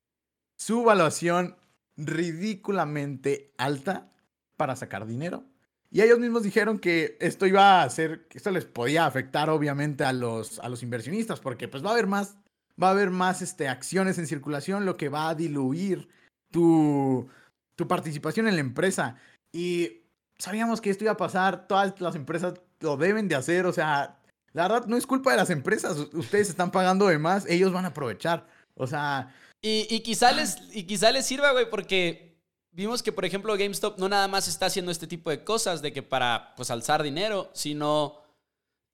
su 0.57 0.83
valuación 0.83 1.57
ridículamente 1.97 3.53
alta 3.59 4.11
para 4.57 4.77
sacar 4.77 5.07
dinero. 5.07 5.45
Y 5.91 6.03
ellos 6.03 6.19
mismos 6.19 6.43
dijeron 6.43 6.79
que 6.79 7.17
esto 7.21 7.47
iba 7.47 7.81
a 7.81 7.85
hacer, 7.85 8.27
que 8.29 8.39
esto 8.39 8.51
les 8.51 8.65
podía 8.65 9.07
afectar 9.07 9.51
obviamente 9.51 10.05
a 10.05 10.13
los, 10.13 10.59
a 10.59 10.69
los 10.69 10.83
inversionistas, 10.83 11.41
porque 11.41 11.69
pues 11.69 11.85
va 11.85 11.91
a 11.91 11.93
haber 11.93 12.07
más, 12.07 12.37
va 12.83 12.89
a 12.89 12.91
haber 12.91 13.11
más 13.11 13.41
este, 13.41 13.69
acciones 13.69 14.19
en 14.19 14.27
circulación, 14.27 14.85
lo 14.85 14.97
que 14.97 15.09
va 15.09 15.29
a 15.29 15.35
diluir 15.35 16.09
tu, 16.51 17.29
tu 17.77 17.87
participación 17.87 18.49
en 18.49 18.55
la 18.57 18.61
empresa. 18.61 19.17
Y 19.53 20.03
sabíamos 20.39 20.81
que 20.81 20.91
esto 20.91 21.05
iba 21.05 21.13
a 21.13 21.17
pasar, 21.17 21.67
todas 21.67 22.01
las 22.01 22.17
empresas 22.17 22.55
lo 22.81 22.97
deben 22.97 23.29
de 23.29 23.37
hacer, 23.37 23.67
o 23.67 23.73
sea, 23.73 24.16
la 24.57 24.63
verdad, 24.63 24.87
no 24.87 24.97
es 24.97 25.07
culpa 25.07 25.33
de 25.33 25.37
las 25.37 25.51
empresas. 25.51 25.99
Ustedes 26.15 26.49
están 26.49 26.71
pagando 26.71 27.07
de 27.09 27.19
más, 27.19 27.45
ellos 27.47 27.73
van 27.73 27.85
a 27.85 27.89
aprovechar. 27.89 28.47
O 28.75 28.87
sea. 28.87 29.35
Y, 29.61 29.87
y 29.91 30.01
quizá, 30.01 30.33
les, 30.33 30.57
y 30.73 30.85
quizá 30.85 31.13
les 31.13 31.27
sirva, 31.27 31.53
güey, 31.53 31.69
porque 31.69 32.39
vimos 32.73 33.03
que, 33.03 33.13
por 33.13 33.27
ejemplo, 33.27 33.55
GameStop 33.55 33.99
no 33.99 34.09
nada 34.09 34.29
más 34.29 34.49
está 34.49 34.67
haciendo 34.67 34.91
este 34.91 35.07
tipo 35.07 35.29
de 35.29 35.45
cosas 35.45 35.83
de 35.83 35.93
que 35.93 36.03
para 36.03 36.55
pues 36.57 36.71
alzar 36.71 37.03
dinero, 37.03 37.51
sino 37.53 38.23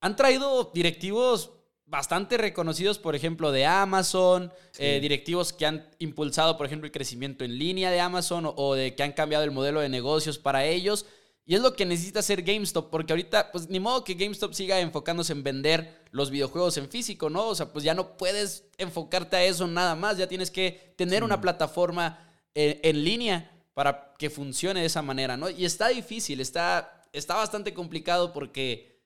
han 0.01 0.17
traído 0.17 0.73
directivos 0.75 1.53
bastante 1.87 2.39
reconocidos, 2.39 2.99
por 2.99 3.15
ejemplo, 3.15 3.53
de 3.53 3.65
Amazon, 3.65 4.53
eh, 4.79 4.99
directivos 5.01 5.53
que 5.53 5.67
han 5.67 5.89
impulsado, 6.01 6.57
por 6.57 6.67
ejemplo, 6.67 6.87
el 6.87 6.93
crecimiento 6.93 7.45
en 7.45 7.57
línea 7.57 7.93
de 7.93 8.01
Amazon 8.01 8.53
o, 8.57 8.75
de 8.75 8.97
que 8.97 9.05
han 9.05 9.13
cambiado 9.13 9.45
el 9.45 9.53
modelo 9.53 9.79
de 9.79 9.89
negocios 9.89 10.39
para 10.39 10.65
ellos. 10.65 11.07
Y 11.45 11.57
es 11.57 11.61
lo 11.61 11.75
que 11.75 11.85
necesita 11.85 12.21
hacer 12.21 12.43
GameStop, 12.43 12.89
porque 12.89 13.13
ahorita, 13.13 13.51
pues 13.51 13.69
ni 13.69 13.81
modo 13.81 14.05
que 14.05 14.15
GameStop 14.15 14.53
siga 14.53 14.79
enfocándose 14.79 15.33
en 15.33 15.43
vender 15.43 16.03
los 16.13 16.31
videojuegos 16.31 16.77
en 16.77 16.89
físico, 16.89 17.31
¿no? 17.31 17.49
O 17.49 17.55
sea, 17.55 17.73
pues 17.73 17.85
ya 17.85 17.95
no 17.95 18.17
puedes 18.17 18.65
enfocarte 18.79 19.37
a 19.37 19.45
eso 19.45 19.67
nada 19.67 19.97
más, 19.97 20.19
ya 20.19 20.29
tienes 20.29 20.53
que 20.53 20.95
tener 20.97 21.25
una 21.25 21.41
plataforma 21.41 22.29
eh, 22.55 22.81
en, 22.85 23.03
línea 23.03 23.51
para 23.75 24.15
que 24.19 24.31
funcione 24.31 24.81
de 24.81 24.87
esa 24.87 25.03
manera, 25.03 25.37
¿no? 25.37 25.51
Y 25.51 25.65
está 25.65 25.89
difícil, 25.89 26.41
está, 26.41 27.09
está 27.13 27.35
bastante 27.35 27.75
complicado 27.75 28.33
porque 28.33 29.01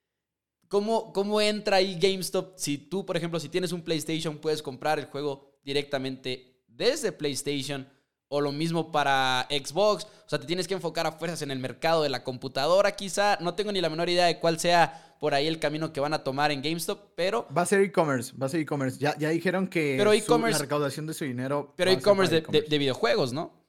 ¿cómo, 0.68 1.14
¿cómo 1.14 1.40
entra 1.40 1.78
ahí 1.78 1.98
GameStop? 1.98 2.58
Si 2.58 2.76
tú, 2.76 3.06
por 3.06 3.16
ejemplo, 3.16 3.40
si 3.40 3.48
tienes 3.48 3.72
un 3.72 3.82
PlayStation, 3.82 4.36
puedes 4.36 4.62
comprar 4.62 4.98
el 4.98 5.06
juego 5.06 5.58
directamente 5.64 6.64
desde 6.66 7.12
PlayStation 7.12 7.88
o 8.28 8.40
lo 8.40 8.52
mismo 8.52 8.90
para 8.90 9.46
Xbox. 9.50 10.04
O 10.04 10.28
sea, 10.28 10.38
te 10.38 10.46
tienes 10.46 10.66
que 10.66 10.74
enfocar 10.74 11.06
a 11.06 11.12
fuerzas 11.12 11.42
en 11.42 11.50
el 11.50 11.58
mercado 11.58 12.02
de 12.02 12.08
la 12.08 12.24
computadora, 12.24 12.92
quizá. 12.96 13.38
No 13.40 13.54
tengo 13.54 13.72
ni 13.72 13.80
la 13.80 13.90
menor 13.90 14.08
idea 14.08 14.26
de 14.26 14.38
cuál 14.38 14.58
sea 14.58 15.16
por 15.20 15.34
ahí 15.34 15.46
el 15.46 15.58
camino 15.58 15.92
que 15.92 16.00
van 16.00 16.12
a 16.12 16.22
tomar 16.22 16.50
en 16.50 16.62
GameStop, 16.62 17.12
pero. 17.14 17.46
Va 17.56 17.62
a 17.62 17.66
ser 17.66 17.80
e-commerce, 17.80 18.34
va 18.36 18.46
a 18.46 18.48
ser 18.48 18.60
e-commerce. 18.60 18.98
Ya, 18.98 19.16
ya 19.18 19.30
dijeron 19.30 19.68
que 19.68 19.94
pero 19.96 20.12
la 20.12 20.58
recaudación 20.58 21.06
de 21.06 21.14
su 21.14 21.24
dinero. 21.24 21.74
Pero 21.76 21.90
e-commerce 21.90 22.42
de, 22.42 22.78
videojuegos, 22.78 23.32
¿no? 23.32 23.64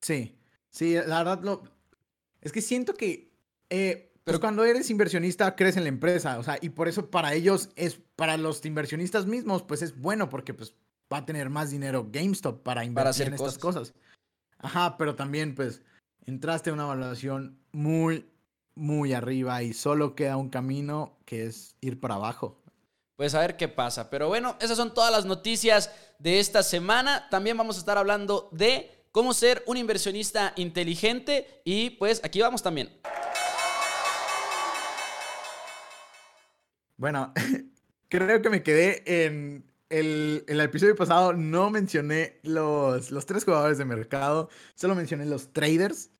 Sí. 0.00 0.38
Sí, 0.70 0.94
la 0.94 1.18
verdad 1.18 1.40
lo. 1.42 1.62
Es 2.40 2.52
que 2.52 2.60
siento 2.60 2.94
que. 2.94 3.32
Eh, 3.70 4.12
pero 4.24 4.38
cuando 4.40 4.64
eres 4.64 4.88
inversionista, 4.90 5.56
crees 5.56 5.76
en 5.76 5.82
la 5.82 5.88
empresa. 5.88 6.38
O 6.38 6.42
sea, 6.42 6.58
y 6.60 6.70
por 6.70 6.88
eso 6.88 7.10
para 7.10 7.34
ellos 7.34 7.70
es. 7.76 8.00
Para 8.16 8.36
los 8.36 8.64
inversionistas 8.64 9.26
mismos, 9.26 9.62
pues 9.62 9.82
es 9.82 9.98
bueno, 9.98 10.28
porque 10.28 10.54
pues 10.54 10.74
va 11.12 11.18
a 11.18 11.26
tener 11.26 11.50
más 11.50 11.70
dinero 11.70 12.08
GameStop 12.10 12.62
para 12.62 12.84
invertir 12.84 13.28
en 13.28 13.34
estas 13.34 13.58
cosas. 13.58 13.94
Ajá, 14.58 14.96
pero 14.96 15.14
también 15.14 15.54
pues 15.54 15.82
entraste 16.24 16.70
a 16.70 16.72
una 16.72 16.84
valoración 16.84 17.58
muy, 17.72 18.30
muy 18.74 19.12
arriba 19.12 19.62
y 19.62 19.72
solo 19.72 20.14
queda 20.14 20.36
un 20.36 20.48
camino 20.48 21.18
que 21.24 21.46
es 21.46 21.76
ir 21.80 22.00
para 22.00 22.14
abajo. 22.14 22.62
Pues 23.16 23.34
a 23.34 23.40
ver 23.40 23.56
qué 23.56 23.68
pasa. 23.68 24.08
Pero 24.10 24.28
bueno, 24.28 24.56
esas 24.60 24.76
son 24.76 24.94
todas 24.94 25.12
las 25.12 25.26
noticias 25.26 25.90
de 26.18 26.40
esta 26.40 26.62
semana. 26.62 27.28
También 27.28 27.56
vamos 27.56 27.76
a 27.76 27.80
estar 27.80 27.98
hablando 27.98 28.48
de 28.52 28.90
cómo 29.12 29.34
ser 29.34 29.62
un 29.66 29.76
inversionista 29.76 30.54
inteligente 30.56 31.60
y 31.64 31.90
pues 31.90 32.20
aquí 32.24 32.40
vamos 32.40 32.62
también. 32.62 32.90
Bueno, 36.96 37.32
creo 38.08 38.42
que 38.42 38.50
me 38.50 38.62
quedé 38.62 39.24
en 39.26 39.71
el, 39.92 40.44
el, 40.48 40.60
episodio 40.60 40.96
pasado 40.96 41.34
no 41.34 41.68
mencioné 41.68 42.40
los, 42.42 43.10
los 43.10 43.26
tres 43.26 43.44
jugadores 43.44 43.76
de 43.76 43.84
mercado, 43.84 44.48
solo 44.74 44.94
mencioné 44.94 45.26
los 45.26 45.52
traders, 45.52 46.10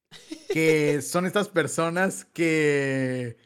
que 0.51 1.01
son 1.03 1.25
estas 1.25 1.49
personas 1.49 2.27
que, 2.27 3.39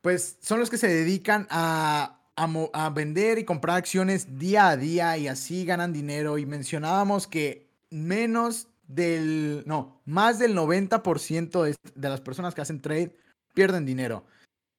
pues, 0.00 0.38
son 0.40 0.60
los 0.60 0.70
que 0.70 0.78
se 0.78 0.88
dedican 0.88 1.46
a, 1.50 2.22
a, 2.36 2.90
vender 2.90 3.38
y 3.38 3.44
comprar 3.44 3.76
acciones 3.76 4.38
día 4.38 4.70
a 4.70 4.76
día 4.78 5.18
y 5.18 5.28
así 5.28 5.66
ganan 5.66 5.92
dinero. 5.92 6.38
Y 6.38 6.46
mencionábamos 6.46 7.26
que 7.26 7.70
menos 7.90 8.68
del, 8.88 9.62
no, 9.66 10.00
más 10.06 10.38
del 10.38 10.56
90% 10.56 11.62
de, 11.64 11.74
de 11.94 12.08
las 12.08 12.22
personas 12.22 12.54
que 12.54 12.62
hacen 12.62 12.80
trade 12.80 13.14
pierden 13.52 13.84
dinero. 13.84 14.24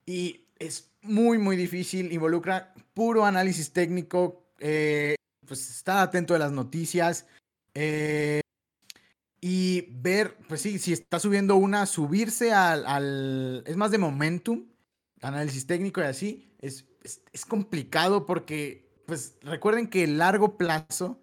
Y 0.08 0.48
es 0.58 0.90
muy, 1.04 1.38
muy 1.38 1.56
difícil, 1.56 2.12
involucra 2.12 2.74
puro 2.96 3.26
análisis 3.26 3.72
técnico, 3.72 4.45
eh, 4.60 5.16
pues 5.46 5.70
estar 5.70 6.00
atento 6.00 6.34
de 6.34 6.40
las 6.40 6.52
noticias 6.52 7.28
eh, 7.74 8.42
y 9.42 9.88
ver, 9.92 10.38
pues 10.48 10.62
sí, 10.62 10.80
si 10.80 10.94
está 10.94 11.20
subiendo 11.20 11.56
una, 11.56 11.86
subirse 11.86 12.52
al, 12.54 13.64
es 13.66 13.76
más 13.76 13.92
de 13.92 13.98
momentum, 13.98 14.66
análisis 15.22 15.68
técnico 15.68 16.02
y 16.02 16.06
así, 16.06 16.52
es, 16.60 16.86
es, 17.04 17.46
complicado 17.46 18.26
porque, 18.26 18.90
pues 19.06 19.38
recuerden 19.42 19.88
que 19.88 20.04
el 20.04 20.18
largo 20.18 20.58
plazo 20.58 21.22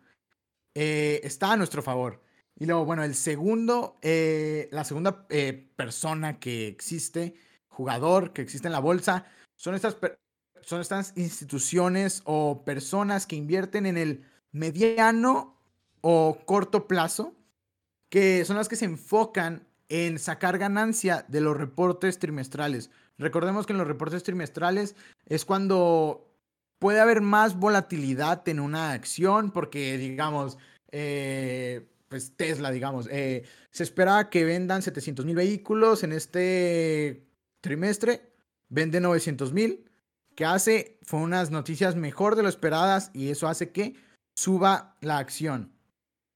eh, 0.75 1.21
está 1.25 1.53
a 1.53 1.57
nuestro 1.57 1.83
favor. 1.83 2.23
Y 2.59 2.67
luego, 2.67 2.85
bueno, 2.85 3.03
el 3.03 3.15
segundo, 3.15 3.99
la 4.03 4.85
segunda 4.85 5.27
persona 5.75 6.39
que 6.39 6.69
existe, 6.69 7.35
jugador 7.67 8.33
que 8.33 8.43
existe 8.43 8.69
en 8.69 8.73
la 8.73 8.79
bolsa, 8.79 9.27
son 9.57 9.75
estas 9.75 9.97
son 10.65 10.81
estas 10.81 11.13
instituciones 11.17 12.23
o 12.25 12.65
personas 12.65 13.27
que 13.27 13.37
invierten 13.37 13.87
en 13.87 13.97
el 13.97 14.25
mediano 14.53 15.61
o 16.01 16.39
corto 16.45 16.87
plazo, 16.87 17.35
que 18.09 18.45
son 18.45 18.57
las 18.57 18.69
que 18.69 18.77
se 18.77 18.85
enfocan 18.85 19.67
en 19.89 20.19
sacar 20.19 20.59
ganancia 20.59 21.25
de 21.29 21.41
los 21.41 21.57
reportes 21.57 22.19
trimestrales. 22.19 22.91
Recordemos 23.19 23.67
que 23.67 23.73
en 23.73 23.79
los 23.79 23.87
reportes 23.87 24.23
trimestrales 24.23 24.97
es 25.27 25.45
cuando 25.45 26.29
puede 26.79 27.01
haber 27.01 27.21
más 27.21 27.59
volatilidad 27.59 28.47
en 28.49 28.61
una 28.61 28.93
acción, 28.93 29.51
porque 29.51 29.99
digamos, 29.99 30.59
eh, 30.91 31.87
pues 32.09 32.37
Tesla, 32.37 32.71
digamos, 32.71 33.09
eh, 33.11 33.45
se 33.71 33.83
espera 33.85 34.29
que 34.31 34.45
vendan 34.45 34.83
700 34.83 35.25
mil 35.25 35.37
vehículos 35.37 36.03
en 36.03 36.13
este 36.13 37.27
trimestre, 37.61 38.33
vende 38.69 39.01
900 39.01 39.53
mil 39.53 39.92
que 40.35 40.45
hace 40.45 40.99
fue 41.03 41.21
unas 41.21 41.51
noticias 41.51 41.97
mejor 41.97 42.37
de 42.37 42.43
lo 42.43 42.49
esperadas 42.49 43.11
y 43.13 43.31
eso 43.31 43.49
hace 43.49 43.71
que 43.71 43.95
suba 44.35 44.97
la 45.01 45.19
acción. 45.19 45.73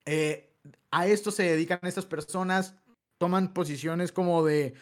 Eh, 0.04 0.52
a 0.90 1.06
esto 1.06 1.30
se 1.30 1.44
dedican 1.44 1.80
estas 1.82 2.06
personas, 2.06 2.74
toman 3.18 3.52
posiciones 3.52 4.12
como 4.12 4.44
de, 4.44 4.74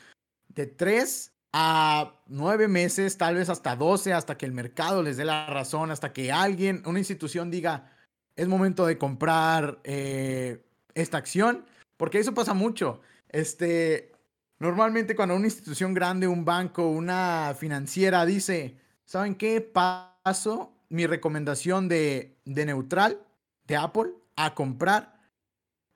de 0.48 0.66
3 0.66 1.32
a 1.52 2.20
9 2.26 2.68
meses, 2.68 3.16
tal 3.16 3.36
vez 3.36 3.48
hasta 3.48 3.76
12, 3.76 4.12
hasta 4.12 4.36
que 4.36 4.46
el 4.46 4.52
mercado 4.52 5.02
les 5.02 5.16
dé 5.16 5.24
la 5.24 5.46
razón, 5.46 5.90
hasta 5.90 6.12
que 6.12 6.32
alguien, 6.32 6.82
una 6.84 6.98
institución 6.98 7.50
diga, 7.50 7.92
es 8.36 8.48
momento 8.48 8.86
de 8.86 8.98
comprar 8.98 9.78
eh, 9.84 10.64
esta 10.94 11.18
acción, 11.18 11.64
porque 11.96 12.18
eso 12.18 12.34
pasa 12.34 12.54
mucho. 12.54 13.00
Este, 13.28 14.12
normalmente 14.58 15.14
cuando 15.14 15.36
una 15.36 15.46
institución 15.46 15.94
grande, 15.94 16.26
un 16.26 16.44
banco, 16.44 16.88
una 16.88 17.54
financiera 17.56 18.26
dice, 18.26 18.76
¿saben 19.04 19.34
qué? 19.34 19.60
Paso 19.60 20.74
mi 20.88 21.06
recomendación 21.06 21.88
de, 21.88 22.38
neutral 22.44 23.20
de 23.66 23.76
Apple 23.76 24.12
a 24.36 24.54
comprar. 24.54 25.20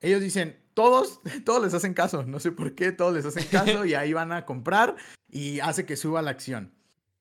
Ellos 0.01 0.21
dicen, 0.21 0.59
todos, 0.73 1.21
todos 1.45 1.63
les 1.63 1.73
hacen 1.73 1.93
caso, 1.93 2.23
no 2.23 2.39
sé 2.39 2.51
por 2.51 2.75
qué, 2.75 2.91
todos 2.91 3.13
les 3.13 3.25
hacen 3.25 3.45
caso 3.45 3.85
y 3.85 3.93
ahí 3.93 4.13
van 4.13 4.31
a 4.31 4.45
comprar 4.45 4.95
y 5.27 5.59
hace 5.59 5.85
que 5.85 5.95
suba 5.95 6.21
la 6.21 6.31
acción. 6.31 6.73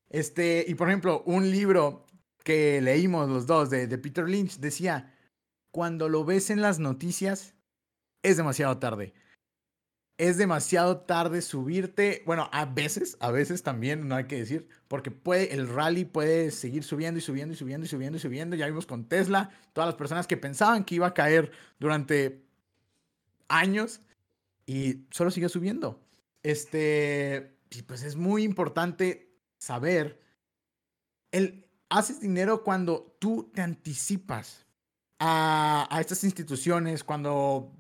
Este, 0.09 0.65
y 0.67 0.75
por 0.75 0.89
ejemplo, 0.89 1.23
un 1.27 1.51
libro 1.51 2.07
que 2.45 2.81
leímos 2.81 3.29
los 3.29 3.47
dos 3.47 3.69
de, 3.69 3.87
de 3.87 3.99
Peter 3.99 4.29
Lynch 4.29 4.59
decía, 4.59 5.15
cuando 5.71 6.09
lo 6.09 6.25
ves 6.25 6.51
en 6.51 6.63
las 6.63 6.79
noticias, 6.79 7.55
es 8.23 8.37
demasiado 8.37 8.79
tarde 8.79 9.13
es 10.19 10.37
demasiado 10.37 10.99
tarde 10.99 11.41
subirte. 11.41 12.25
Bueno, 12.27 12.51
a 12.53 12.65
veces, 12.65 13.17
a 13.21 13.31
veces 13.31 13.63
también, 13.63 14.09
no 14.09 14.17
hay 14.17 14.25
que 14.25 14.37
decir, 14.37 14.69
porque 14.89 15.13
puede, 15.13 15.55
el 15.55 15.69
rally 15.69 16.05
puede 16.05 16.51
seguir 16.51 16.83
subiendo 16.83 17.19
y 17.19 17.23
subiendo 17.23 17.55
y 17.55 17.57
subiendo 17.57 17.87
y 17.87 17.89
subiendo 17.89 18.19
y 18.19 18.21
subiendo. 18.21 18.57
Ya 18.57 18.67
vimos 18.67 18.85
con 18.85 19.09
Tesla, 19.09 19.51
todas 19.73 19.87
las 19.87 19.95
personas 19.95 20.27
que 20.27 20.37
pensaban 20.37 20.85
que 20.85 20.97
iba 20.97 21.07
a 21.07 21.15
caer 21.15 21.53
durante 21.79 22.45
años 23.47 24.01
y 24.67 25.07
solo 25.11 25.31
sigue 25.31 25.49
subiendo. 25.49 26.01
Este, 26.43 27.57
y 27.71 27.83
pues 27.83 28.03
es 28.03 28.17
muy 28.17 28.43
importante 28.43 29.33
saber, 29.57 30.21
el, 31.31 31.65
haces 31.91 32.21
dinero 32.21 32.65
cuando 32.65 33.17
tú 33.21 33.53
te 33.55 33.63
anticipas 33.63 34.67
a, 35.21 35.87
a 35.95 36.01
estas 36.01 36.25
instituciones, 36.25 37.05
cuando 37.05 37.78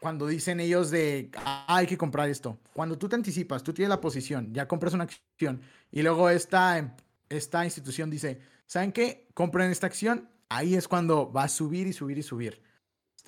cuando 0.00 0.26
dicen 0.26 0.60
ellos 0.60 0.90
de 0.90 1.30
ah, 1.36 1.64
hay 1.68 1.86
que 1.86 1.98
comprar 1.98 2.28
esto. 2.28 2.58
Cuando 2.72 2.96
tú 2.96 3.08
te 3.08 3.16
anticipas, 3.16 3.62
tú 3.62 3.72
tienes 3.72 3.90
la 3.90 4.00
posición, 4.00 4.52
ya 4.52 4.68
compras 4.68 4.94
una 4.94 5.04
acción 5.04 5.60
y 5.90 6.02
luego 6.02 6.30
esta, 6.30 6.96
esta 7.28 7.64
institución 7.64 8.10
dice, 8.10 8.40
¿saben 8.66 8.92
qué? 8.92 9.26
Compren 9.34 9.70
esta 9.70 9.86
acción, 9.86 10.28
ahí 10.48 10.74
es 10.74 10.88
cuando 10.88 11.32
va 11.32 11.44
a 11.44 11.48
subir 11.48 11.86
y 11.86 11.92
subir 11.92 12.18
y 12.18 12.22
subir. 12.22 12.62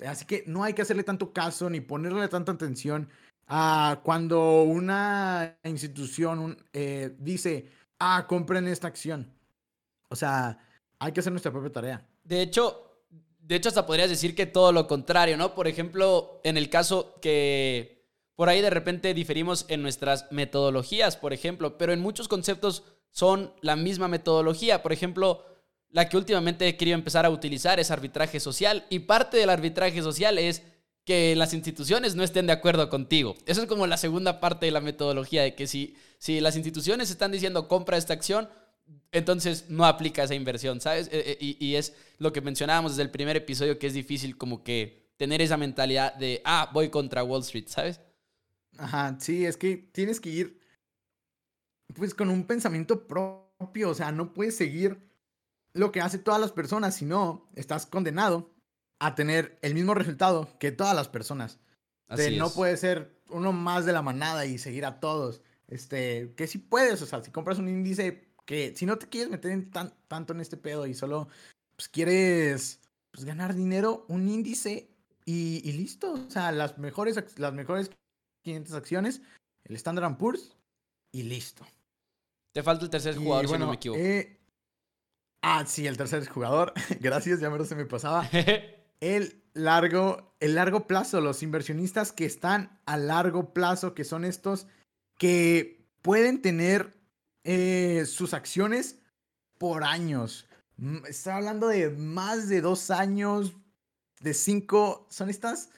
Así 0.05 0.25
que 0.25 0.43
no 0.47 0.63
hay 0.63 0.73
que 0.73 0.81
hacerle 0.81 1.03
tanto 1.03 1.31
caso 1.31 1.69
ni 1.69 1.81
ponerle 1.81 2.27
tanta 2.27 2.51
atención 2.51 3.09
a 3.47 3.99
cuando 4.03 4.63
una 4.63 5.57
institución 5.63 6.57
eh, 6.73 7.15
dice, 7.19 7.69
ah, 7.99 8.25
compren 8.27 8.67
esta 8.67 8.87
acción. 8.87 9.31
O 10.09 10.15
sea, 10.15 10.57
hay 10.99 11.11
que 11.11 11.19
hacer 11.19 11.33
nuestra 11.33 11.51
propia 11.51 11.71
tarea. 11.71 12.07
De 12.23 12.41
hecho, 12.41 12.90
de 13.51 13.57
hecho, 13.57 13.67
hasta 13.67 13.85
podrías 13.85 14.09
decir 14.09 14.33
que 14.33 14.45
todo 14.45 14.71
lo 14.71 14.87
contrario, 14.87 15.35
¿no? 15.35 15.55
Por 15.55 15.67
ejemplo, 15.67 16.39
en 16.45 16.55
el 16.55 16.69
caso 16.69 17.15
que 17.21 18.07
por 18.37 18.47
ahí 18.47 18.61
de 18.61 18.69
repente 18.69 19.13
diferimos 19.13 19.65
en 19.67 19.81
nuestras 19.81 20.31
metodologías, 20.31 21.17
por 21.17 21.33
ejemplo, 21.33 21.77
pero 21.77 21.91
en 21.91 21.99
muchos 21.99 22.29
conceptos 22.29 22.83
son 23.09 23.51
la 23.59 23.75
misma 23.75 24.07
metodología. 24.07 24.81
Por 24.81 24.93
ejemplo, 24.93 25.43
la 25.89 26.07
que 26.07 26.15
últimamente 26.15 26.65
he 26.65 26.77
querido 26.77 26.95
empezar 26.95 27.25
a 27.25 27.29
utilizar 27.29 27.77
es 27.81 27.91
arbitraje 27.91 28.39
social 28.39 28.85
y 28.89 28.99
parte 28.99 29.35
del 29.35 29.49
arbitraje 29.49 30.01
social 30.01 30.37
es 30.37 30.61
que 31.03 31.35
las 31.35 31.53
instituciones 31.53 32.15
no 32.15 32.23
estén 32.23 32.47
de 32.47 32.53
acuerdo 32.53 32.89
contigo. 32.89 33.35
Eso 33.47 33.63
es 33.63 33.67
como 33.67 33.85
la 33.85 33.97
segunda 33.97 34.39
parte 34.39 34.67
de 34.67 34.71
la 34.71 34.79
metodología, 34.79 35.41
de 35.41 35.55
que 35.55 35.67
si, 35.67 35.97
si 36.19 36.39
las 36.39 36.55
instituciones 36.55 37.09
están 37.09 37.33
diciendo 37.33 37.67
compra 37.67 37.97
esta 37.97 38.13
acción, 38.13 38.47
entonces 39.11 39.69
no 39.69 39.85
aplica 39.85 40.23
esa 40.23 40.35
inversión, 40.35 40.79
¿sabes? 40.81 41.07
Eh, 41.07 41.37
eh, 41.39 41.55
y, 41.59 41.75
es 41.75 41.93
lo 42.17 42.31
que 42.31 42.41
mencionábamos 42.41 42.93
desde 42.93 43.03
el 43.03 43.11
primer 43.11 43.35
episodio, 43.35 43.77
que 43.77 43.87
es 43.87 43.93
difícil 43.93 44.37
como 44.37 44.63
que 44.63 45.11
tener 45.17 45.41
esa 45.41 45.57
mentalidad 45.57 46.13
de, 46.15 46.41
ah, 46.45 46.69
voy 46.73 46.89
contra 46.89 47.23
Wall 47.23 47.41
Street, 47.41 47.67
¿sabes? 47.67 47.99
Ajá, 48.77 49.17
sí, 49.19 49.45
es 49.45 49.57
que 49.57 49.77
tienes 49.77 50.19
que 50.19 50.29
ir 50.29 50.61
pues 51.93 52.13
con 52.13 52.29
un 52.29 52.45
pensamiento 52.45 53.05
propio, 53.05 53.89
o 53.89 53.93
sea, 53.93 54.11
no 54.11 54.33
puedes 54.33 54.55
seguir 54.55 55.11
lo 55.73 55.91
que 55.91 56.01
hace 56.01 56.17
todas 56.17 56.39
las 56.39 56.51
personas, 56.51 56.95
si 56.95 57.05
no, 57.05 57.49
estás 57.55 57.85
condenado 57.85 58.53
a 58.99 59.15
tener 59.15 59.57
el 59.61 59.73
mismo 59.73 59.93
resultado 59.93 60.57
que 60.59 60.71
todas 60.71 60.95
las 60.95 61.09
personas. 61.09 61.59
Así 62.07 62.37
no 62.37 62.51
puede 62.51 62.77
ser 62.77 63.21
uno 63.29 63.53
más 63.53 63.85
de 63.85 63.93
la 63.93 64.01
manada 64.01 64.45
y 64.45 64.57
seguir 64.57 64.85
a 64.85 64.99
todos. 64.99 65.41
Este, 65.67 66.33
que 66.35 66.47
si 66.47 66.57
puedes, 66.57 67.01
o 67.01 67.05
sea, 67.05 67.23
si 67.23 67.31
compras 67.31 67.57
un 67.57 67.69
índice 67.69 68.30
que 68.51 68.75
si 68.75 68.85
no 68.85 68.97
te 68.97 69.07
quieres 69.07 69.29
meter 69.29 69.69
tanto 70.09 70.33
en 70.33 70.41
este 70.41 70.57
pedo 70.57 70.85
y 70.85 70.93
solo 70.93 71.29
pues, 71.77 71.87
quieres 71.87 72.81
pues, 73.09 73.23
ganar 73.23 73.55
dinero, 73.55 74.03
un 74.09 74.27
índice 74.27 74.89
y, 75.23 75.71
listo. 75.71 76.11
O 76.15 76.29
sea, 76.29 76.51
las 76.51 76.77
mejores, 76.77 77.17
las 77.39 77.53
mejores 77.53 77.91
500 78.43 78.73
acciones, 78.73 79.21
el 79.63 79.77
Standard 79.77 80.17
Poor's 80.17 80.57
y 81.13 81.23
listo. 81.23 81.65
Te 82.51 82.61
falta 82.61 82.83
el 82.83 82.89
tercer 82.89 83.15
jugador, 83.15 83.47
si 83.47 83.57
no 83.57 83.67
me 83.69 83.75
equivoco. 83.75 84.01
Eh, 84.01 84.37
ah, 85.41 85.65
sí, 85.65 85.87
el 85.87 85.95
tercer 85.95 86.27
jugador. 86.27 86.73
Gracias, 86.99 87.39
ya 87.39 87.49
me 87.49 87.63
se 87.63 87.75
me 87.75 87.85
pasaba. 87.85 88.29
el 88.99 89.41
largo, 89.53 90.35
el 90.41 90.55
largo 90.55 90.87
plazo, 90.87 91.21
los 91.21 91.41
inversionistas 91.41 92.11
que 92.11 92.25
están 92.25 92.81
a 92.85 92.97
largo 92.97 93.53
plazo, 93.53 93.93
que 93.93 94.03
son 94.03 94.25
estos 94.25 94.67
que 95.17 95.87
pueden 96.01 96.41
tener 96.41 96.99
eh, 97.43 98.05
sus 98.05 98.33
acciones 98.33 98.99
por 99.57 99.83
años. 99.83 100.47
Está 101.07 101.37
hablando 101.37 101.67
de 101.67 101.89
más 101.89 102.49
de 102.49 102.61
dos 102.61 102.89
años, 102.89 103.53
de 104.19 104.33
cinco. 104.33 105.07
Son 105.09 105.29
estas 105.29 105.69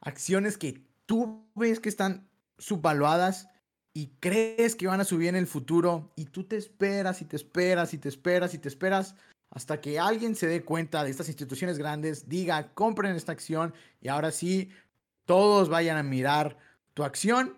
acciones 0.00 0.56
que 0.56 0.86
tú 1.06 1.46
ves 1.54 1.80
que 1.80 1.88
están 1.88 2.28
subvaluadas 2.58 3.48
y 3.94 4.08
crees 4.20 4.76
que 4.76 4.86
van 4.86 5.00
a 5.00 5.04
subir 5.04 5.28
en 5.28 5.36
el 5.36 5.46
futuro 5.46 6.12
y 6.16 6.26
tú 6.26 6.44
te 6.44 6.56
esperas 6.56 7.20
y 7.20 7.24
te 7.24 7.36
esperas 7.36 7.92
y 7.94 7.98
te 7.98 8.08
esperas 8.08 8.54
y 8.54 8.58
te 8.58 8.68
esperas 8.68 9.14
hasta 9.50 9.80
que 9.80 9.98
alguien 9.98 10.36
se 10.36 10.46
dé 10.46 10.62
cuenta 10.62 11.02
de 11.04 11.10
estas 11.10 11.28
instituciones 11.28 11.78
grandes, 11.78 12.28
diga, 12.28 12.72
compren 12.74 13.16
esta 13.16 13.32
acción 13.32 13.74
y 14.00 14.08
ahora 14.08 14.30
sí, 14.30 14.70
todos 15.24 15.68
vayan 15.68 15.96
a 15.96 16.02
mirar 16.02 16.58
tu 16.94 17.02
acción 17.02 17.57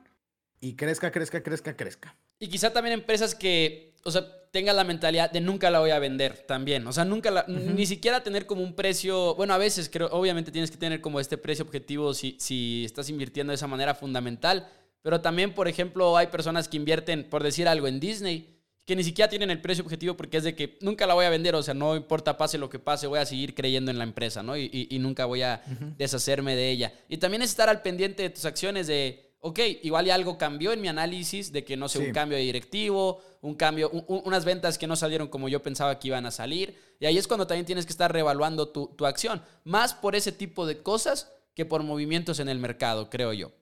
y 0.60 0.74
crezca, 0.74 1.10
crezca, 1.10 1.42
crezca, 1.42 1.76
crezca. 1.76 2.14
Y 2.38 2.48
quizá 2.48 2.72
también 2.72 2.94
empresas 2.94 3.34
que, 3.34 3.94
o 4.04 4.10
sea, 4.10 4.26
tengan 4.50 4.76
la 4.76 4.84
mentalidad 4.84 5.30
de 5.30 5.40
nunca 5.40 5.70
la 5.70 5.80
voy 5.80 5.90
a 5.90 5.98
vender 5.98 6.44
también. 6.46 6.86
O 6.86 6.92
sea, 6.92 7.04
nunca 7.04 7.30
la, 7.30 7.44
ni 7.48 7.86
siquiera 7.86 8.22
tener 8.22 8.46
como 8.46 8.62
un 8.62 8.74
precio, 8.74 9.34
bueno, 9.36 9.54
a 9.54 9.58
veces 9.58 9.88
creo, 9.90 10.08
obviamente 10.10 10.50
tienes 10.50 10.70
que 10.70 10.76
tener 10.76 11.00
como 11.00 11.20
este 11.20 11.38
precio 11.38 11.64
objetivo 11.64 12.12
si, 12.12 12.36
si 12.38 12.84
estás 12.84 13.08
invirtiendo 13.08 13.52
de 13.52 13.56
esa 13.56 13.66
manera 13.66 13.94
fundamental. 13.94 14.68
Pero 15.02 15.20
también, 15.20 15.54
por 15.54 15.66
ejemplo, 15.66 16.16
hay 16.16 16.26
personas 16.26 16.68
que 16.68 16.76
invierten, 16.76 17.24
por 17.30 17.42
decir 17.42 17.66
algo, 17.66 17.86
en 17.88 18.00
Disney, 18.00 18.60
que 18.84 18.96
ni 18.96 19.04
siquiera 19.04 19.30
tienen 19.30 19.50
el 19.50 19.62
precio 19.62 19.84
objetivo 19.84 20.16
porque 20.16 20.38
es 20.38 20.44
de 20.44 20.54
que 20.54 20.76
nunca 20.80 21.06
la 21.06 21.14
voy 21.14 21.24
a 21.24 21.30
vender, 21.30 21.54
o 21.54 21.62
sea, 21.62 21.74
no 21.74 21.96
importa 21.96 22.36
pase 22.36 22.58
lo 22.58 22.68
que 22.68 22.78
pase, 22.78 23.06
voy 23.06 23.20
a 23.20 23.24
seguir 23.24 23.54
creyendo 23.54 23.90
en 23.90 23.98
la 23.98 24.04
empresa, 24.04 24.42
¿no? 24.42 24.56
Y, 24.56 24.88
y, 24.90 24.98
nunca 24.98 25.26
voy 25.26 25.42
a 25.42 25.62
deshacerme 25.96 26.56
de 26.56 26.70
ella. 26.70 26.92
Y 27.08 27.18
también 27.18 27.42
es 27.42 27.50
estar 27.50 27.68
al 27.68 27.82
pendiente 27.82 28.24
de 28.24 28.30
tus 28.30 28.44
acciones 28.44 28.88
de 28.88 29.29
ok, 29.40 29.59
igual 29.83 30.11
algo 30.11 30.38
cambió 30.38 30.72
en 30.72 30.81
mi 30.81 30.88
análisis 30.88 31.53
de 31.53 31.64
que 31.64 31.76
no 31.76 31.88
sé, 31.88 31.98
un 31.98 32.12
cambio 32.12 32.37
de 32.37 32.44
directivo, 32.44 33.20
un 33.40 33.55
cambio, 33.55 33.90
unas 33.90 34.44
ventas 34.44 34.79
que 34.79 34.87
no 34.87 34.96
salieron 34.96 35.29
como 35.29 35.48
yo 35.48 35.62
pensaba 35.62 35.98
que 35.98 36.09
iban 36.09 36.26
a 36.26 36.31
salir. 36.31 36.79
Y 36.98 37.07
ahí 37.07 37.18
es 37.18 37.26
cuando 37.26 37.46
también 37.46 37.66
tienes 37.66 37.87
que 37.87 37.92
estar 37.92 38.12
reevaluando 38.12 38.68
tu, 38.68 39.07
acción. 39.07 39.42
Más 39.64 39.94
por 39.94 40.14
ese 40.14 40.33
tipo 40.33 40.66
de 40.66 40.83
cosas 40.83 41.33
que 41.55 41.64
por 41.64 41.83
movimientos 41.83 42.38
en 42.40 42.48
el 42.48 42.59
mercado, 42.59 43.09
creo 43.11 43.33
yo. 43.33 43.53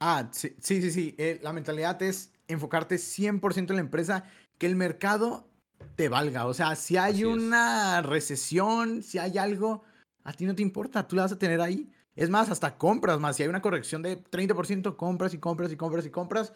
Ah, 0.00 0.28
sí, 0.32 0.54
sí, 0.60 0.82
sí. 0.82 0.90
sí. 0.90 1.14
Eh, 1.18 1.40
la 1.42 1.52
mentalidad 1.52 2.00
es 2.02 2.32
enfocarte 2.48 2.96
100% 2.96 3.70
en 3.70 3.76
la 3.76 3.80
empresa, 3.80 4.24
que 4.58 4.66
el 4.66 4.76
mercado 4.76 5.48
te 5.96 6.08
valga. 6.08 6.46
O 6.46 6.54
sea, 6.54 6.76
si 6.76 6.98
hay 6.98 7.24
una 7.24 8.02
recesión, 8.02 9.02
si 9.02 9.18
hay 9.18 9.38
algo, 9.38 9.82
a 10.24 10.32
ti 10.32 10.44
no 10.44 10.54
te 10.54 10.62
importa, 10.62 11.06
tú 11.06 11.16
la 11.16 11.22
vas 11.22 11.32
a 11.32 11.38
tener 11.38 11.60
ahí. 11.60 11.90
Es 12.16 12.30
más, 12.30 12.50
hasta 12.50 12.78
compras 12.78 13.20
más. 13.20 13.36
Si 13.36 13.42
hay 13.42 13.48
una 13.48 13.60
corrección 13.60 14.02
de 14.02 14.22
30%, 14.22 14.96
compras 14.96 15.34
y 15.34 15.38
compras 15.38 15.70
y 15.70 15.76
compras 15.76 16.06
y 16.06 16.10
compras. 16.10 16.52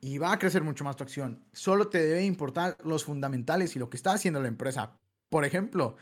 Y 0.00 0.18
va 0.18 0.32
a 0.32 0.38
crecer 0.38 0.62
mucho 0.62 0.84
más 0.84 0.96
tu 0.96 1.04
acción. 1.04 1.44
Solo 1.52 1.88
te 1.88 1.98
debe 2.04 2.24
importar 2.24 2.76
los 2.84 3.04
fundamentales 3.04 3.76
y 3.76 3.78
lo 3.78 3.88
que 3.88 3.96
está 3.96 4.12
haciendo 4.12 4.42
la 4.42 4.48
empresa. 4.48 4.98
Por 5.30 5.44
ejemplo, 5.44 5.96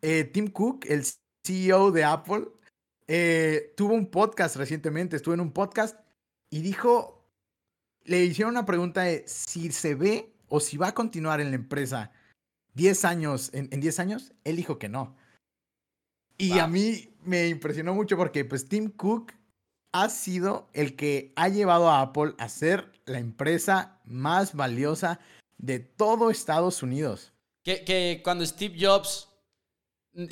eh, 0.00 0.24
Tim 0.24 0.48
Cook, 0.48 0.86
el 0.88 1.04
CEO 1.44 1.92
de 1.92 2.04
Apple, 2.04 2.48
eh, 3.06 3.74
tuvo 3.76 3.94
un 3.94 4.10
podcast 4.10 4.56
recientemente. 4.56 5.16
Estuvo 5.16 5.34
en 5.34 5.40
un 5.40 5.52
podcast 5.52 5.98
y 6.50 6.62
dijo, 6.62 7.22
le 8.04 8.24
hicieron 8.24 8.54
una 8.54 8.64
pregunta 8.64 9.02
de 9.02 9.24
si 9.26 9.70
se 9.72 9.94
ve 9.94 10.32
o 10.48 10.58
si 10.58 10.78
va 10.78 10.88
a 10.88 10.94
continuar 10.94 11.42
en 11.42 11.50
la 11.50 11.56
empresa 11.56 12.12
10 12.74 13.04
años, 13.04 13.50
en, 13.52 13.68
en 13.72 13.80
10 13.80 14.00
años. 14.00 14.32
Él 14.44 14.56
dijo 14.56 14.78
que 14.78 14.88
no. 14.88 15.16
Y 16.38 16.58
a 16.58 16.68
mí 16.68 17.08
me 17.22 17.48
impresionó 17.48 17.94
mucho 17.94 18.16
porque 18.16 18.44
pues 18.44 18.68
Tim 18.68 18.90
Cook 18.90 19.32
ha 19.92 20.08
sido 20.08 20.68
el 20.72 20.96
que 20.96 21.32
ha 21.36 21.48
llevado 21.48 21.90
a 21.90 22.00
Apple 22.00 22.34
a 22.38 22.48
ser 22.48 22.92
la 23.06 23.18
empresa 23.18 24.00
más 24.04 24.54
valiosa 24.54 25.18
de 25.56 25.80
todo 25.80 26.30
Estados 26.30 26.82
Unidos. 26.82 27.32
Que, 27.64 28.20
cuando 28.24 28.46
Steve 28.46 28.76
Jobs, 28.80 29.28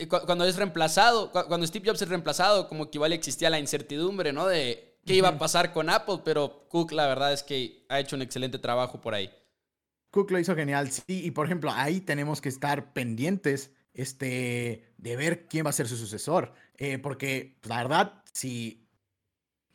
cuando 0.09 0.47
es 0.47 0.57
reemplazado, 0.57 1.31
cuando 1.33 1.67
Steve 1.67 1.87
Jobs 1.87 2.01
es 2.01 2.09
reemplazado, 2.09 2.69
como 2.69 2.91
que 2.91 2.97
igual 2.97 3.13
existía 3.13 3.51
la 3.51 3.59
incertidumbre, 3.59 4.33
¿no? 4.33 4.47
De 4.47 5.01
qué 5.05 5.15
iba 5.15 5.29
a 5.29 5.39
pasar 5.39 5.73
con 5.73 5.91
Apple, 5.91 6.21
pero 6.25 6.67
Cook 6.69 6.93
la 6.93 7.07
verdad 7.07 7.33
es 7.33 7.43
que 7.43 7.85
ha 7.89 8.01
hecho 8.01 8.17
un 8.17 8.23
excelente 8.23 8.59
trabajo 8.59 9.01
por 9.01 9.15
ahí. 9.15 9.31
Cook 10.11 10.31
lo 10.31 10.39
hizo 10.39 10.55
genial, 10.55 10.91
sí, 10.91 11.27
y 11.27 11.31
por 11.31 11.45
ejemplo, 11.45 11.71
ahí 11.73 12.01
tenemos 12.01 12.41
que 12.41 12.49
estar 12.49 12.95
pendientes 12.95 13.71
este, 13.97 14.85
de 14.99 15.17
ver 15.17 15.49
quién 15.49 15.67
va 15.67 15.71
a 15.71 15.73
ser 15.73 15.89
su 15.89 15.97
sucesor. 15.97 16.55
Eh, 16.77 16.99
porque 16.99 17.57
pues, 17.61 17.71
la 17.71 17.83
verdad, 17.83 18.23
si, 18.33 18.87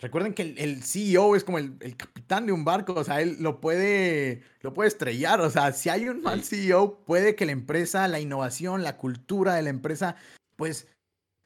Recuerden 0.02 0.34
que 0.34 0.56
el, 0.58 0.84
CEO 0.84 1.36
es 1.36 1.44
como 1.44 1.60
el, 1.60 1.78
capitán 1.96 2.48
de 2.48 2.52
un 2.52 2.66
barco, 2.66 2.94
o 2.94 3.04
sea, 3.04 3.22
él 3.22 3.38
lo 3.40 3.62
puede, 3.62 4.42
lo 4.62 4.74
puede 4.74 4.88
estrellar, 4.88 5.40
o 5.42 5.50
sea, 5.52 5.74
si 5.74 5.90
hay 5.90 6.10
un 6.10 6.24
mal 6.24 6.44
CEO, 6.44 7.04
puede 7.06 7.36
que 7.36 7.46
la 7.46 7.52
empresa, 7.52 8.08
la 8.08 8.20
innovación, 8.20 8.82
la 8.82 8.98
cultura 8.98 9.54
de 9.54 9.62
la 9.62 9.70
empresa, 9.70 10.16
pues 10.56 10.88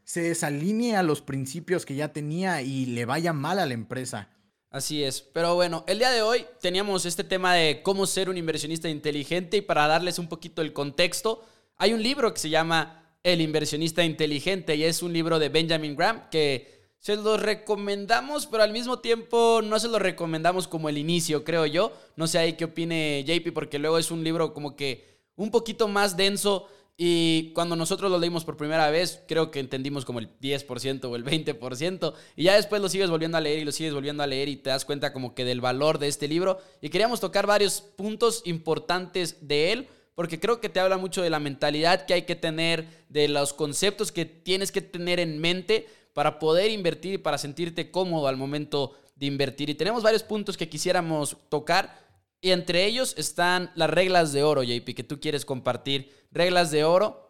se 0.06 0.22
desalinee 0.22 0.96
a 0.96 1.04
los 1.04 1.22
principios 1.22 1.86
que 1.86 1.96
ya 1.96 2.14
tenía 2.14 2.62
y 2.62 2.86
le 2.86 3.04
vaya 3.04 3.34
mal 3.34 3.60
a 3.60 3.66
la 3.66 3.74
empresa. 3.74 4.30
Así 4.70 5.04
es, 5.04 5.22
pero 5.22 5.56
bueno, 5.56 5.84
el 5.86 6.00
día 6.00 6.12
de 6.12 6.22
hoy 6.22 6.46
teníamos 6.62 7.06
este 7.06 7.26
tema 7.26 7.54
de 7.54 7.82
cómo 7.84 8.06
ser 8.06 8.30
un 8.30 8.38
inversionista 8.38 8.88
inteligente 8.88 9.58
y 9.58 9.62
para 9.62 9.88
darles 9.88 10.18
un 10.18 10.30
poquito 10.30 10.62
el 10.62 10.72
contexto, 10.72 11.46
hay 11.78 11.94
un 11.94 12.02
libro 12.02 12.34
que 12.34 12.40
se 12.40 12.50
llama 12.50 13.18
El 13.24 13.42
inversionista 13.42 14.04
inteligente 14.04 14.76
y 14.76 14.84
es 14.84 15.04
un 15.04 15.14
libro 15.14 15.40
de 15.40 15.50
Benjamin 15.50 15.96
Graham 15.96 16.30
que 16.30 16.76
se 17.06 17.16
lo 17.18 17.38
recomendamos, 17.38 18.48
pero 18.48 18.64
al 18.64 18.72
mismo 18.72 18.98
tiempo 18.98 19.62
no 19.64 19.80
se 19.80 19.90
lo 19.90 20.00
recomendamos 20.00 20.68
como 20.68 20.90
el 20.90 20.98
inicio, 20.98 21.44
creo 21.44 21.68
yo. 21.68 21.92
No 22.16 22.26
sé 22.26 22.40
ahí 22.40 22.54
qué 22.54 22.66
opine 22.66 23.24
JP, 23.28 23.54
porque 23.54 23.78
luego 23.78 24.00
es 24.00 24.10
un 24.10 24.24
libro 24.24 24.56
como 24.56 24.76
que 24.76 25.22
un 25.36 25.52
poquito 25.52 25.88
más 25.88 26.18
denso. 26.18 26.68
Y 26.98 27.52
cuando 27.54 27.76
nosotros 27.76 28.10
lo 28.10 28.18
leímos 28.18 28.44
por 28.46 28.58
primera 28.58 28.90
vez, 28.90 29.22
creo 29.28 29.52
que 29.52 29.60
entendimos 29.60 30.04
como 30.04 30.18
el 30.18 30.30
10% 30.40 31.06
o 31.06 31.16
el 31.16 31.24
20%. 31.24 32.14
Y 32.38 32.46
ya 32.46 32.56
después 32.56 32.82
lo 32.82 32.90
sigues 32.90 33.12
volviendo 33.12 33.38
a 33.38 33.42
leer 33.42 33.60
y 33.60 33.66
lo 33.66 33.72
sigues 33.72 33.94
volviendo 33.94 34.24
a 34.24 34.28
leer 34.28 34.50
y 34.50 34.56
te 34.56 34.72
das 34.72 34.84
cuenta 34.86 35.14
como 35.14 35.36
que 35.36 35.46
del 35.46 35.62
valor 35.62 36.00
de 36.00 36.08
este 36.08 36.28
libro. 36.28 36.58
Y 36.82 36.90
queríamos 36.90 37.20
tocar 37.20 37.46
varios 37.46 37.82
puntos 37.82 38.42
importantes 38.46 39.48
de 39.48 39.74
él, 39.74 39.90
porque 40.15 40.39
creo 40.39 40.62
que 40.62 40.69
te 40.69 40.80
habla 40.80 40.97
mucho 40.97 41.21
de 41.21 41.30
la 41.30 41.39
mentalidad 41.39 42.06
que 42.06 42.13
hay 42.13 42.21
que 42.23 42.36
tener, 42.36 42.88
de 43.10 43.28
los 43.28 43.54
conceptos 43.54 44.12
que 44.12 44.25
tienes 44.25 44.71
que 44.71 44.82
tener 44.82 45.19
en 45.19 45.39
mente 45.39 45.88
para 46.13 46.39
poder 46.39 46.71
invertir 46.71 47.13
y 47.13 47.17
para 47.17 47.38
sentirte 47.38 47.91
cómodo 47.91 48.28
al 48.28 48.38
momento 48.38 48.97
de 49.15 49.25
invertir. 49.25 49.69
Y 49.69 49.75
tenemos 49.75 50.01
varios 50.01 50.23
puntos 50.23 50.56
que 50.58 50.69
quisiéramos 50.69 51.38
tocar. 51.49 52.04
Y 52.39 52.51
entre 52.51 52.86
ellos 52.86 53.13
están 53.17 53.71
las 53.75 53.89
reglas 53.89 54.32
de 54.32 54.43
oro, 54.43 54.63
JP, 54.63 54.95
que 54.95 55.04
tú 55.04 55.19
quieres 55.19 55.45
compartir. 55.45 56.12
Reglas 56.32 56.71
de 56.71 56.86
oro 56.86 57.25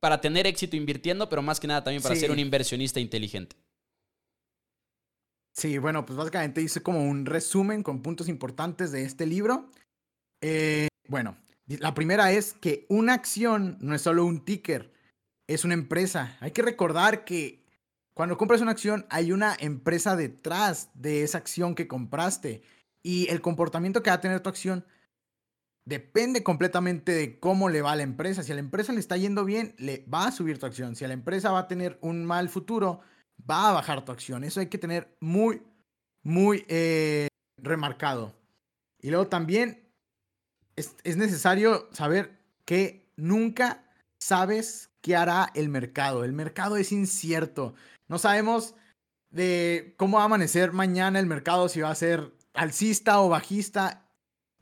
para 0.00 0.20
tener 0.20 0.46
éxito 0.46 0.76
invirtiendo, 0.76 1.28
pero 1.28 1.42
más 1.42 1.60
que 1.60 1.68
nada 1.68 1.84
también 1.84 2.02
para 2.02 2.16
ser 2.16 2.30
un 2.30 2.38
inversionista 2.38 2.98
inteligente. 2.98 3.56
Sí, 5.52 5.78
bueno, 5.78 6.04
pues 6.04 6.16
básicamente 6.16 6.60
hice 6.60 6.82
como 6.82 7.04
un 7.04 7.26
resumen 7.26 7.84
con 7.84 8.02
puntos 8.02 8.28
importantes 8.28 8.90
de 8.90 9.04
este 9.04 9.24
libro. 9.24 9.70
Eh, 10.40 10.88
bueno, 11.08 11.36
la 11.66 11.94
primera 11.94 12.32
es 12.32 12.52
que 12.52 12.86
una 12.88 13.14
acción 13.14 13.78
no 13.80 13.94
es 13.94 14.02
solo 14.02 14.24
un 14.24 14.44
ticker, 14.44 14.92
es 15.46 15.64
una 15.64 15.74
empresa. 15.74 16.36
Hay 16.40 16.50
que 16.50 16.62
recordar 16.62 17.24
que 17.24 17.64
cuando 18.14 18.36
compras 18.36 18.60
una 18.60 18.70
acción, 18.70 19.06
hay 19.10 19.32
una 19.32 19.56
empresa 19.58 20.16
detrás 20.16 20.90
de 20.94 21.22
esa 21.22 21.38
acción 21.38 21.74
que 21.74 21.88
compraste. 21.88 22.62
Y 23.02 23.28
el 23.28 23.40
comportamiento 23.40 24.02
que 24.02 24.10
va 24.10 24.16
a 24.16 24.20
tener 24.20 24.40
tu 24.40 24.48
acción 24.48 24.86
depende 25.84 26.42
completamente 26.42 27.12
de 27.12 27.38
cómo 27.38 27.68
le 27.68 27.82
va 27.82 27.92
a 27.92 27.96
la 27.96 28.02
empresa. 28.02 28.42
Si 28.42 28.52
a 28.52 28.54
la 28.54 28.60
empresa 28.60 28.92
le 28.92 29.00
está 29.00 29.16
yendo 29.16 29.44
bien, 29.44 29.74
le 29.78 30.04
va 30.12 30.26
a 30.26 30.32
subir 30.32 30.58
tu 30.58 30.66
acción. 30.66 30.96
Si 30.96 31.04
a 31.04 31.08
la 31.08 31.14
empresa 31.14 31.50
va 31.50 31.60
a 31.60 31.68
tener 31.68 31.98
un 32.00 32.24
mal 32.24 32.48
futuro, 32.48 33.00
va 33.50 33.70
a 33.70 33.72
bajar 33.72 34.04
tu 34.04 34.12
acción. 34.12 34.44
Eso 34.44 34.60
hay 34.60 34.68
que 34.68 34.78
tener 34.78 35.16
muy, 35.20 35.62
muy 36.22 36.64
eh, 36.68 37.28
remarcado. 37.58 38.34
Y 39.00 39.10
luego 39.10 39.26
también 39.26 39.83
es, 40.76 40.94
es 41.04 41.16
necesario 41.16 41.88
saber 41.92 42.38
que 42.64 43.06
nunca 43.16 43.84
sabes 44.18 44.90
qué 45.00 45.16
hará 45.16 45.50
el 45.54 45.68
mercado. 45.68 46.24
El 46.24 46.32
mercado 46.32 46.76
es 46.76 46.92
incierto. 46.92 47.74
No 48.08 48.18
sabemos 48.18 48.74
de 49.30 49.94
cómo 49.98 50.16
va 50.16 50.22
a 50.22 50.26
amanecer 50.26 50.72
mañana 50.72 51.18
el 51.18 51.26
mercado, 51.26 51.68
si 51.68 51.80
va 51.80 51.90
a 51.90 51.94
ser 51.94 52.32
alcista 52.54 53.20
o 53.20 53.28
bajista. 53.28 54.08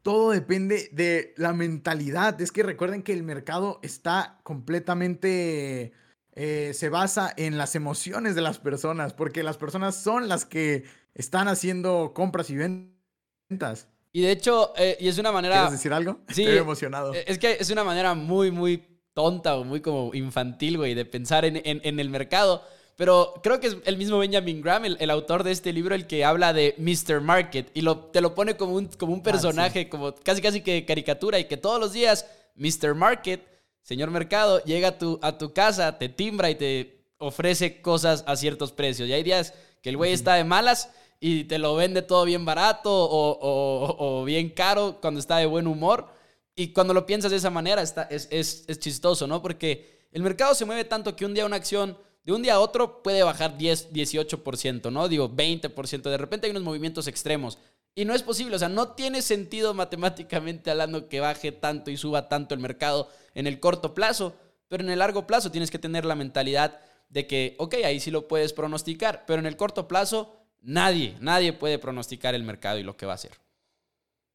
Todo 0.02 0.30
depende 0.30 0.88
de 0.92 1.32
la 1.36 1.52
mentalidad. 1.52 2.40
Es 2.40 2.50
que 2.50 2.64
recuerden 2.64 3.02
que 3.02 3.12
el 3.12 3.22
mercado 3.22 3.78
está 3.82 4.40
completamente... 4.42 5.92
Eh, 6.34 6.72
se 6.72 6.88
basa 6.88 7.30
en 7.36 7.58
las 7.58 7.74
emociones 7.74 8.34
de 8.34 8.40
las 8.40 8.58
personas, 8.58 9.12
porque 9.12 9.42
las 9.42 9.58
personas 9.58 9.96
son 9.96 10.28
las 10.28 10.46
que 10.46 10.84
están 11.14 11.46
haciendo 11.46 12.12
compras 12.14 12.48
y 12.48 12.56
ventas. 12.56 13.86
Y 14.12 14.20
de 14.20 14.30
hecho, 14.30 14.72
eh, 14.76 14.96
y 15.00 15.08
es 15.08 15.18
una 15.18 15.32
manera... 15.32 15.56
¿Quieres 15.56 15.72
decir 15.72 15.92
algo? 15.92 16.18
Sí, 16.28 16.42
Estoy 16.42 16.58
emocionado. 16.58 17.14
Es 17.14 17.38
que 17.38 17.56
es 17.58 17.70
una 17.70 17.82
manera 17.82 18.14
muy, 18.14 18.50
muy 18.50 18.82
tonta 19.14 19.56
o 19.56 19.64
muy 19.64 19.80
como 19.80 20.14
infantil, 20.14 20.76
güey, 20.76 20.94
de 20.94 21.04
pensar 21.04 21.44
en, 21.44 21.60
en 21.64 22.00
el 22.00 22.10
mercado. 22.10 22.62
Pero 22.96 23.34
creo 23.42 23.58
que 23.58 23.68
es 23.68 23.76
el 23.84 23.96
mismo 23.96 24.18
Benjamin 24.18 24.60
Graham, 24.60 24.84
el, 24.84 25.10
autor 25.10 25.44
de 25.44 25.50
este 25.50 25.72
libro, 25.72 25.94
el 25.94 26.06
que 26.06 26.24
habla 26.24 26.52
de 26.52 26.74
Mr. 26.78 27.20
Market 27.20 27.70
y 27.74 27.80
lo, 27.80 27.98
te 27.98 28.20
lo 28.20 28.34
pone 28.34 28.56
como 28.56 28.74
un, 28.74 28.86
como 28.86 29.14
un 29.14 29.20
ah, 29.20 29.24
personaje, 29.24 29.88
como 29.88 30.14
casi 30.14 30.42
casi 30.42 30.60
que 30.60 30.84
caricatura 30.84 31.38
y 31.38 31.46
que 31.46 31.56
todos 31.56 31.80
los 31.80 31.92
días 31.92 32.26
Mr. 32.54 32.94
Market, 32.94 33.40
señor 33.82 34.10
mercado, 34.10 34.62
llega 34.64 34.88
a 34.88 34.98
tu, 34.98 35.18
a 35.22 35.38
tu 35.38 35.52
casa, 35.54 35.98
te 35.98 36.10
timbra 36.10 36.50
y 36.50 36.54
te 36.54 37.04
ofrece 37.16 37.80
cosas 37.80 38.24
a 38.26 38.36
ciertos 38.36 38.72
precios. 38.72 39.08
Y 39.08 39.14
hay 39.14 39.22
días 39.22 39.54
que 39.80 39.88
el 39.88 39.96
güey 39.96 40.12
está 40.12 40.34
de 40.34 40.44
malas 40.44 40.90
y 41.24 41.44
te 41.44 41.56
lo 41.58 41.76
vende 41.76 42.02
todo 42.02 42.24
bien 42.24 42.44
barato 42.44 42.90
o, 42.90 44.24
bien 44.24 44.50
caro 44.50 44.98
cuando 45.00 45.20
está 45.20 45.36
de 45.36 45.46
buen 45.46 45.68
humor. 45.68 46.08
Y 46.56 46.72
cuando 46.72 46.92
lo 46.92 47.06
piensas 47.06 47.30
de 47.30 47.36
esa 47.36 47.48
manera 47.48 47.80
está, 47.80 48.02
es, 48.10 48.26
es, 48.32 48.64
es 48.66 48.80
chistoso, 48.80 49.28
¿no? 49.28 49.40
Porque 49.40 50.08
el 50.10 50.20
mercado 50.20 50.52
se 50.56 50.64
mueve 50.64 50.84
tanto 50.84 51.14
que 51.14 51.24
un 51.24 51.32
día 51.32 51.46
una 51.46 51.54
acción 51.54 51.96
de 52.24 52.32
un 52.32 52.42
día 52.42 52.54
a 52.54 52.60
otro 52.60 53.04
puede 53.04 53.22
bajar 53.22 53.56
10, 53.56 53.92
18%, 53.92 54.90
¿no? 54.90 55.06
Digo, 55.06 55.30
20%. 55.30 56.02
De 56.02 56.18
repente 56.18 56.48
hay 56.48 56.50
unos 56.50 56.64
movimientos 56.64 57.06
extremos. 57.06 57.56
Y 57.94 58.04
no 58.04 58.14
es 58.14 58.24
posible, 58.24 58.56
o 58.56 58.58
sea, 58.58 58.68
no 58.68 58.88
tiene 58.88 59.22
sentido 59.22 59.74
matemáticamente 59.74 60.72
hablando 60.72 61.08
que 61.08 61.20
baje 61.20 61.52
tanto 61.52 61.92
y 61.92 61.96
suba 61.96 62.28
tanto 62.28 62.52
el 62.52 62.60
mercado 62.60 63.08
en 63.36 63.46
el 63.46 63.60
corto 63.60 63.94
plazo, 63.94 64.34
pero 64.66 64.82
en 64.82 64.90
el 64.90 64.98
largo 64.98 65.28
plazo 65.28 65.52
tienes 65.52 65.70
que 65.70 65.78
tener 65.78 66.04
la 66.04 66.16
mentalidad 66.16 66.80
de 67.10 67.28
que, 67.28 67.54
ok, 67.60 67.74
ahí 67.84 68.00
sí 68.00 68.10
lo 68.10 68.26
puedes 68.26 68.52
pronosticar, 68.52 69.22
pero 69.24 69.38
en 69.38 69.46
el 69.46 69.56
corto 69.56 69.86
plazo 69.86 70.41
nadie, 70.62 71.16
nadie 71.20 71.52
puede 71.52 71.78
pronosticar 71.78 72.34
el 72.34 72.44
mercado 72.44 72.78
y 72.78 72.82
lo 72.82 72.96
que 72.96 73.06
va 73.06 73.12
a 73.12 73.16
hacer. 73.16 73.32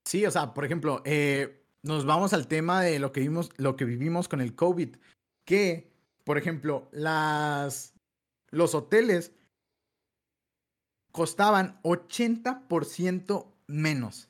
Sí, 0.06 0.26
o 0.26 0.32
sea, 0.32 0.54
por 0.54 0.64
ejemplo, 0.66 1.02
eh, 1.06 1.66
nos 1.82 2.06
vamos 2.06 2.34
al 2.34 2.48
tema 2.48 2.82
de 2.82 3.00
lo 3.00 3.12
que, 3.12 3.22
vimos, 3.22 3.50
lo 3.58 3.76
que 3.76 3.86
vivimos 3.86 4.28
con 4.28 4.42
el 4.42 4.56
COVID, 4.56 4.96
que 5.46 5.98
por 6.28 6.38
ejemplo, 6.38 6.90
las, 6.92 7.94
los 8.52 8.76
hoteles 8.76 9.32
costaban 11.14 11.82
80% 11.84 13.48
menos 13.68 14.28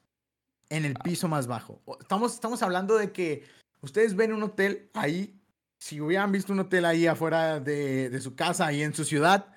en 0.69 0.85
el 0.85 0.93
piso 0.93 1.27
más 1.27 1.47
bajo. 1.47 1.81
Estamos, 1.99 2.35
estamos 2.35 2.61
hablando 2.61 2.97
de 2.97 3.11
que 3.11 3.45
ustedes 3.81 4.15
ven 4.15 4.31
un 4.31 4.43
hotel 4.43 4.91
ahí, 4.93 5.41
si 5.79 5.99
hubieran 5.99 6.31
visto 6.31 6.53
un 6.53 6.59
hotel 6.59 6.85
ahí 6.85 7.07
afuera 7.07 7.59
de, 7.59 8.15
su 8.21 8.35
casa, 8.35 8.67
ahí 8.67 8.83
en 8.83 8.93
su 8.93 9.03
ciudad, 9.03 9.47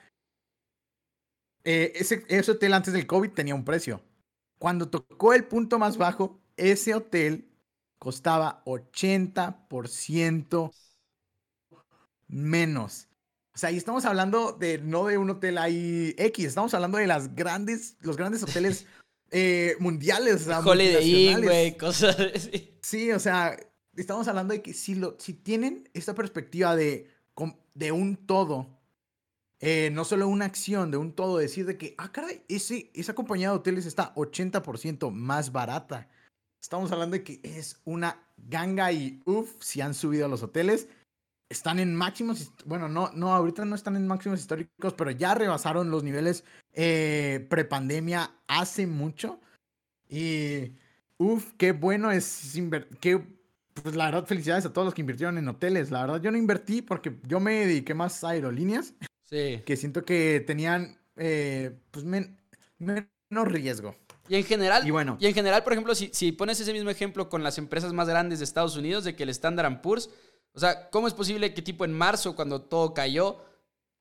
eh, 1.64 1.92
ese, 1.94 2.25
ese 2.29 2.53
hotel 2.53 2.75
antes 2.75 2.92
del 2.92 3.07
COVID 3.07 3.31
tenía 3.31 3.55
un 3.55 3.64
precio. 3.64 4.03
Cuando 4.59 4.88
tocó 4.88 5.35
el 5.35 5.44
punto 5.44 5.79
más 5.79 5.96
bajo, 5.96 6.40
ese 6.57 6.94
hotel 6.94 7.49
costaba 7.99 8.62
80% 8.64 10.73
menos. 12.29 13.09
O 13.55 13.59
sea, 13.59 13.70
y 13.70 13.77
estamos 13.77 14.05
hablando 14.05 14.53
de 14.53 14.79
no 14.79 15.07
de 15.07 15.18
un 15.18 15.31
hotel 15.31 15.59
ahí 15.59 16.14
X, 16.16 16.46
estamos 16.46 16.73
hablando 16.73 16.99
de 16.99 17.07
las 17.07 17.35
grandes, 17.35 17.96
los 18.01 18.16
grandes 18.16 18.42
hoteles 18.42 18.87
eh, 19.31 19.75
mundiales. 19.81 20.46
Holiday 20.46 21.29
Inn, 21.29 21.42
güey, 21.42 21.77
cosas 21.77 22.16
así. 22.35 22.79
Sí, 22.83 23.12
o 23.12 23.18
sea, 23.18 23.57
estamos 23.94 24.29
hablando 24.29 24.55
de 24.55 24.62
que 24.62 24.73
si, 24.73 24.94
lo, 24.94 25.16
si 25.18 25.35
tienen 25.35 25.88
esta 25.92 26.14
perspectiva 26.14 26.77
de, 26.77 27.09
de 27.75 27.92
un 27.92 28.16
todo, 28.16 28.80
eh, 29.61 29.90
no 29.92 30.05
solo 30.05 30.27
una 30.29 30.46
acción, 30.46 30.90
de 30.90 30.96
un 30.96 31.12
todo, 31.12 31.38
decir 31.38 31.66
de 31.66 31.77
que, 31.77 31.94
ah, 31.99 32.11
caray, 32.11 32.42
ese, 32.49 32.90
esa 32.94 33.14
compañía 33.14 33.51
de 33.51 33.57
hoteles 33.57 33.87
está 33.87 34.14
80% 34.14 35.11
más 35.11 35.53
barata. 35.53 36.09
Estamos 36.61 36.90
hablando 36.92 37.14
de 37.14 37.25
que 37.25 37.40
es 37.42 37.81
una 37.85 38.22
ganga 38.37 38.91
y 38.93 39.22
uff, 39.24 39.51
si 39.61 39.80
han 39.80 39.95
subido 39.95 40.26
a 40.26 40.28
los 40.28 40.43
hoteles 40.43 40.89
están 41.51 41.80
en 41.80 41.95
máximos, 41.95 42.53
bueno, 42.64 42.89
no, 42.89 43.11
no, 43.12 43.34
ahorita 43.34 43.64
no 43.64 43.74
están 43.74 43.97
en 43.97 44.07
máximos 44.07 44.39
históricos, 44.39 44.95
pero 44.95 45.11
ya 45.11 45.34
rebasaron 45.34 45.91
los 45.91 46.05
niveles 46.05 46.45
eh, 46.72 47.45
prepandemia 47.51 48.30
hace 48.47 48.87
mucho. 48.87 49.41
Y, 50.09 50.72
uff, 51.18 51.53
qué 51.59 51.72
bueno 51.72 52.12
es 52.12 52.55
invertir, 52.55 53.37
pues 53.74 53.97
la 53.97 54.07
verdad, 54.07 54.26
felicidades 54.26 54.64
a 54.64 54.72
todos 54.72 54.87
los 54.87 54.95
que 54.95 55.01
invirtieron 55.01 55.39
en 55.39 55.49
hoteles. 55.49 55.91
La 55.91 56.03
verdad, 56.03 56.22
yo 56.22 56.30
no 56.30 56.39
invertí 56.39 56.82
porque 56.82 57.18
yo 57.26 57.41
me 57.41 57.66
dediqué 57.66 57.95
más 57.95 58.22
a 58.22 58.30
aerolíneas. 58.30 58.95
Sí. 59.31 59.62
Que 59.64 59.76
siento 59.76 60.05
que 60.05 60.43
tenían, 60.47 60.99
eh, 61.16 61.72
pues, 61.91 62.05
menos 62.05 63.09
riesgo. 63.31 63.95
Y 64.28 64.37
en 64.37 64.45
general, 64.45 64.87
y, 64.87 64.91
bueno, 64.91 65.16
y 65.20 65.26
en 65.26 65.35
general, 65.35 65.64
por 65.64 65.72
ejemplo, 65.72 65.95
si, 65.95 66.11
si 66.12 66.33
pones 66.33 66.61
ese 66.61 66.72
mismo 66.72 66.91
ejemplo 66.91 67.28
con 67.28 67.43
las 67.43 67.59
empresas 67.59 67.93
más 67.93 68.09
grandes 68.09 68.39
de 68.39 68.45
Estados 68.45 68.76
Unidos, 68.76 69.05
de 69.05 69.16
que 69.16 69.24
el 69.24 69.28
Standard 69.31 69.81
Poor's 69.81 70.09
o 70.53 70.59
sea, 70.59 70.91
¿cómo 70.91 71.07
es 71.07 71.14
posible 71.14 71.55
que 71.55 71.62
tipo 71.62 71.85
en 71.85 71.93
marzo, 71.93 72.35
cuando 72.35 72.62
todo 72.62 72.93
cayó, 72.93 73.45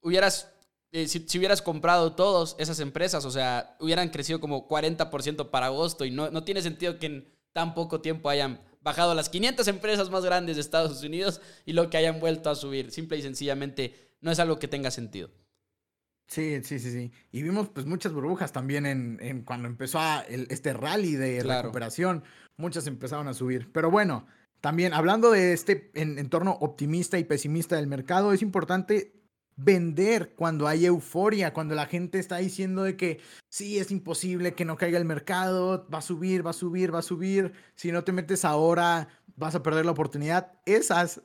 hubieras 0.02 0.52
eh, 0.92 1.08
si, 1.08 1.38
hubieras 1.38 1.62
comprado 1.62 2.14
todas 2.14 2.56
esas 2.58 2.80
empresas, 2.80 3.24
o 3.26 3.32
sea, 3.32 3.76
hubieran 3.80 4.10
crecido 4.10 4.40
como 4.40 4.68
40% 4.68 5.50
para 5.50 5.68
agosto 5.68 6.06
y 6.06 6.12
no, 6.12 6.32
no 6.32 6.44
tiene 6.44 6.62
sentido 6.64 6.98
que 6.98 7.06
en 7.06 7.28
tan 7.54 7.76
poco 7.76 8.02
tiempo 8.02 8.30
hayan 8.30 8.60
bajado 8.82 9.14
las 9.14 9.30
500 9.30 9.68
empresas 9.68 10.10
más 10.10 10.24
grandes 10.24 10.56
de 10.56 10.62
Estados 10.62 11.04
Unidos 11.04 11.42
y 11.66 11.74
lo 11.74 11.90
que 11.90 11.98
hayan 11.98 12.20
vuelto 12.20 12.50
a 12.50 12.56
subir. 12.56 12.92
Simple 12.92 13.18
y 13.18 13.22
sencillamente 13.22 14.09
no 14.22 14.32
es 14.32 14.40
algo 14.40 14.60
que 14.60 14.68
tenga 14.68 14.92
sentido. 14.92 15.30
Sí, 16.28 16.62
sí, 16.64 16.78
sí, 16.78 16.92
sí. 16.92 17.12
Y 17.32 17.42
vimos 17.42 17.70
pues 17.70 17.88
muchas 17.88 18.14
burbujas 18.14 18.52
también 18.52 18.86
en, 18.86 19.42
cuando 19.44 19.68
empezó 19.68 20.00
este 20.30 20.74
rally 20.74 21.16
de 21.16 21.42
recuperación. 21.42 22.24
Muchas 22.56 22.86
empezaron 22.86 23.28
a 23.28 23.34
subir. 23.34 23.72
Pero 23.72 23.90
bueno, 23.90 24.28
también 24.62 24.94
hablando 24.94 25.32
de 25.32 25.54
este 25.54 25.92
entorno 25.96 26.52
optimista 26.62 27.18
y 27.18 27.24
pesimista 27.24 27.78
del 27.78 27.88
mercado, 27.88 28.32
es 28.32 28.44
importante 28.44 29.20
vender 29.56 30.36
cuando 30.36 30.68
hay 30.68 30.86
euforia, 30.86 31.52
cuando 31.52 31.76
la 31.76 31.88
gente 31.88 32.20
está 32.20 32.38
diciendo 32.38 32.84
de 32.84 32.96
que 32.96 33.20
sí, 33.50 33.80
es 33.80 33.90
imposible 33.92 34.54
que 34.54 34.66
no 34.66 34.78
caiga 34.78 34.98
el 34.98 35.06
mercado, 35.06 35.88
va 35.94 35.98
a 35.98 36.04
subir, 36.04 36.46
va 36.46 36.52
a 36.52 36.54
subir, 36.54 36.94
va 36.94 37.00
a 37.00 37.04
subir, 37.04 37.54
si 37.76 37.92
no 37.92 38.04
te 38.04 38.12
metes 38.12 38.46
ahora 38.46 39.10
vas 39.36 39.56
a 39.56 39.64
perder 39.64 39.86
la 39.86 39.92
oportunidad. 39.92 40.54
Esas 40.66 41.22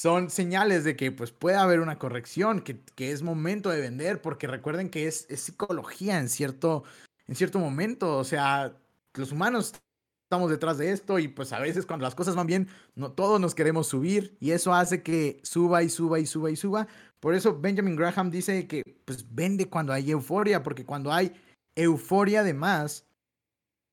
son 0.00 0.30
señales 0.30 0.82
de 0.82 0.96
que 0.96 1.12
pues 1.12 1.30
puede 1.30 1.58
haber 1.58 1.80
una 1.80 1.98
corrección, 1.98 2.62
que, 2.62 2.80
es 2.96 3.20
momento 3.20 3.68
de 3.68 3.82
vender, 3.82 4.22
porque 4.22 4.46
recuerden 4.46 4.88
que 4.88 5.06
es, 5.06 5.26
psicología 5.36 6.18
en 6.18 6.30
cierto, 6.30 6.84
en 7.26 7.34
cierto 7.34 7.58
momento, 7.58 8.16
o 8.16 8.24
sea, 8.24 8.74
los 9.12 9.30
humanos 9.30 9.74
estamos 10.24 10.50
detrás 10.50 10.78
de 10.78 10.90
esto 10.90 11.18
y 11.18 11.28
pues 11.28 11.52
a 11.52 11.58
veces 11.58 11.84
cuando 11.84 12.04
las 12.04 12.14
cosas 12.14 12.34
van 12.34 12.46
bien, 12.46 12.68
no 12.94 13.12
todos 13.12 13.38
nos 13.38 13.54
queremos 13.54 13.88
subir 13.88 14.38
y 14.40 14.52
eso 14.52 14.72
hace 14.72 15.02
que 15.02 15.38
suba 15.42 15.82
y 15.82 15.90
suba 15.90 16.18
y 16.18 16.24
suba 16.24 16.50
y 16.50 16.56
suba. 16.56 16.88
Por 17.20 17.34
eso 17.34 17.60
Benjamin 17.60 17.94
Graham 17.94 18.30
dice 18.30 18.66
que 18.66 18.82
pues 19.04 19.26
vende 19.34 19.68
cuando 19.68 19.92
hay 19.92 20.10
euforia, 20.12 20.62
porque 20.62 20.86
cuando 20.86 21.12
hay 21.12 21.30
euforia 21.74 22.42
de 22.42 22.54
más, 22.54 23.04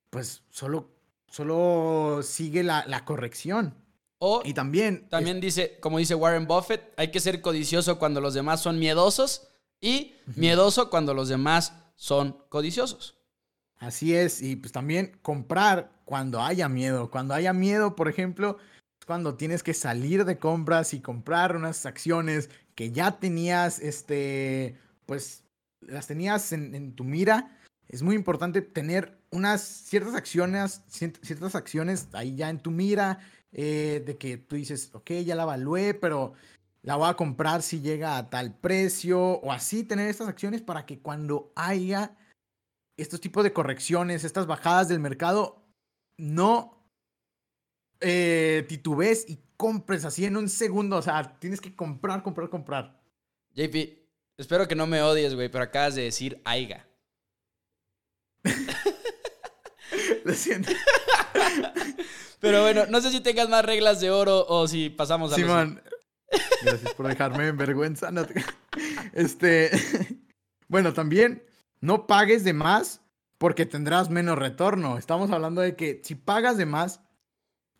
pues 0.09 0.41
solo, 0.51 0.89
solo 1.27 2.21
sigue 2.23 2.63
la, 2.63 2.85
la 2.87 3.03
corrección. 3.03 3.75
O 4.19 4.41
y 4.43 4.53
también, 4.53 5.07
también 5.09 5.39
dice, 5.39 5.77
como 5.79 5.99
dice 5.99 6.15
Warren 6.15 6.47
Buffett, 6.47 6.93
hay 6.97 7.11
que 7.11 7.19
ser 7.19 7.41
codicioso 7.41 7.99
cuando 7.99 8.19
los 8.19 8.33
demás 8.33 8.61
son 8.61 8.79
miedosos 8.79 9.47
y 9.79 10.15
miedoso 10.35 10.89
cuando 10.89 11.13
los 11.13 11.29
demás 11.29 11.73
son 11.95 12.37
codiciosos. 12.49 13.15
Así 13.77 14.15
es, 14.15 14.41
y 14.41 14.55
pues 14.55 14.71
también 14.71 15.19
comprar 15.21 15.91
cuando 16.03 16.41
haya 16.41 16.67
miedo. 16.67 17.11
Cuando 17.11 17.35
haya 17.35 17.53
miedo, 17.53 17.95
por 17.95 18.07
ejemplo, 18.07 18.57
es 18.99 19.05
cuando 19.05 19.35
tienes 19.35 19.61
que 19.61 19.75
salir 19.75 20.25
de 20.25 20.39
compras 20.39 20.95
y 20.95 20.99
comprar 20.99 21.55
unas 21.55 21.85
acciones 21.85 22.49
que 22.73 22.91
ya 22.91 23.19
tenías, 23.19 23.79
este, 23.79 24.79
pues 25.05 25.43
las 25.81 26.07
tenías 26.07 26.53
en, 26.53 26.73
en 26.73 26.95
tu 26.95 27.03
mira. 27.03 27.55
Es 27.87 28.01
muy 28.01 28.15
importante 28.15 28.63
tener 28.63 29.19
unas 29.29 29.61
ciertas 29.61 30.15
acciones, 30.15 30.81
ciertas 30.87 31.53
acciones 31.53 32.07
ahí 32.13 32.35
ya 32.35 32.49
en 32.49 32.59
tu 32.59 32.71
mira 32.71 33.19
eh, 33.59 34.03
de 34.05 34.17
que 34.17 34.37
tú 34.37 34.55
dices, 34.55 34.91
ok, 34.93 35.11
ya 35.25 35.33
la 35.33 35.41
evalué, 35.43 35.95
pero 35.95 36.33
la 36.83 36.95
voy 36.95 37.09
a 37.09 37.15
comprar 37.15 37.63
si 37.63 37.81
llega 37.81 38.15
a 38.15 38.29
tal 38.29 38.53
precio, 38.53 39.19
o 39.19 39.51
así 39.51 39.83
tener 39.83 40.07
estas 40.07 40.27
acciones 40.27 40.61
para 40.61 40.85
que 40.85 40.99
cuando 40.99 41.51
haya 41.55 42.15
estos 42.97 43.19
tipos 43.19 43.43
de 43.43 43.53
correcciones, 43.53 44.23
estas 44.23 44.45
bajadas 44.45 44.89
del 44.89 44.99
mercado, 44.99 45.65
no 46.17 46.87
eh, 47.99 48.63
titubes 48.69 49.27
y 49.27 49.39
compres 49.57 50.05
así 50.05 50.25
en 50.25 50.37
un 50.37 50.49
segundo. 50.49 50.97
O 50.97 51.01
sea, 51.01 51.39
tienes 51.39 51.59
que 51.59 51.75
comprar, 51.75 52.21
comprar, 52.21 52.49
comprar. 52.49 53.01
JP, 53.55 53.75
espero 54.37 54.67
que 54.67 54.75
no 54.75 54.85
me 54.85 55.01
odies, 55.01 55.33
güey, 55.33 55.49
pero 55.49 55.63
acabas 55.63 55.95
de 55.95 56.03
decir 56.03 56.39
AIGA. 56.45 56.87
Lo 60.23 60.33
siento. 60.33 60.71
Pero 62.39 62.61
bueno, 62.61 62.85
no 62.87 63.01
sé 63.01 63.11
si 63.11 63.21
tengas 63.21 63.49
más 63.49 63.65
reglas 63.65 63.99
de 63.99 64.11
oro 64.11 64.45
o 64.47 64.67
si 64.67 64.89
pasamos 64.89 65.33
a 65.33 65.35
Simón, 65.35 65.81
gracias 66.61 66.93
por 66.93 67.07
dejarme 67.07 67.47
en 67.47 67.57
vergüenza. 67.57 68.11
Este, 69.13 69.71
bueno, 70.67 70.93
también 70.93 71.43
no 71.81 72.05
pagues 72.05 72.43
de 72.43 72.53
más 72.53 73.01
porque 73.39 73.65
tendrás 73.65 74.11
menos 74.11 74.37
retorno. 74.37 74.99
Estamos 74.99 75.31
hablando 75.31 75.61
de 75.61 75.75
que 75.75 76.01
si 76.03 76.13
pagas 76.13 76.57
de 76.57 76.67
más, 76.67 77.01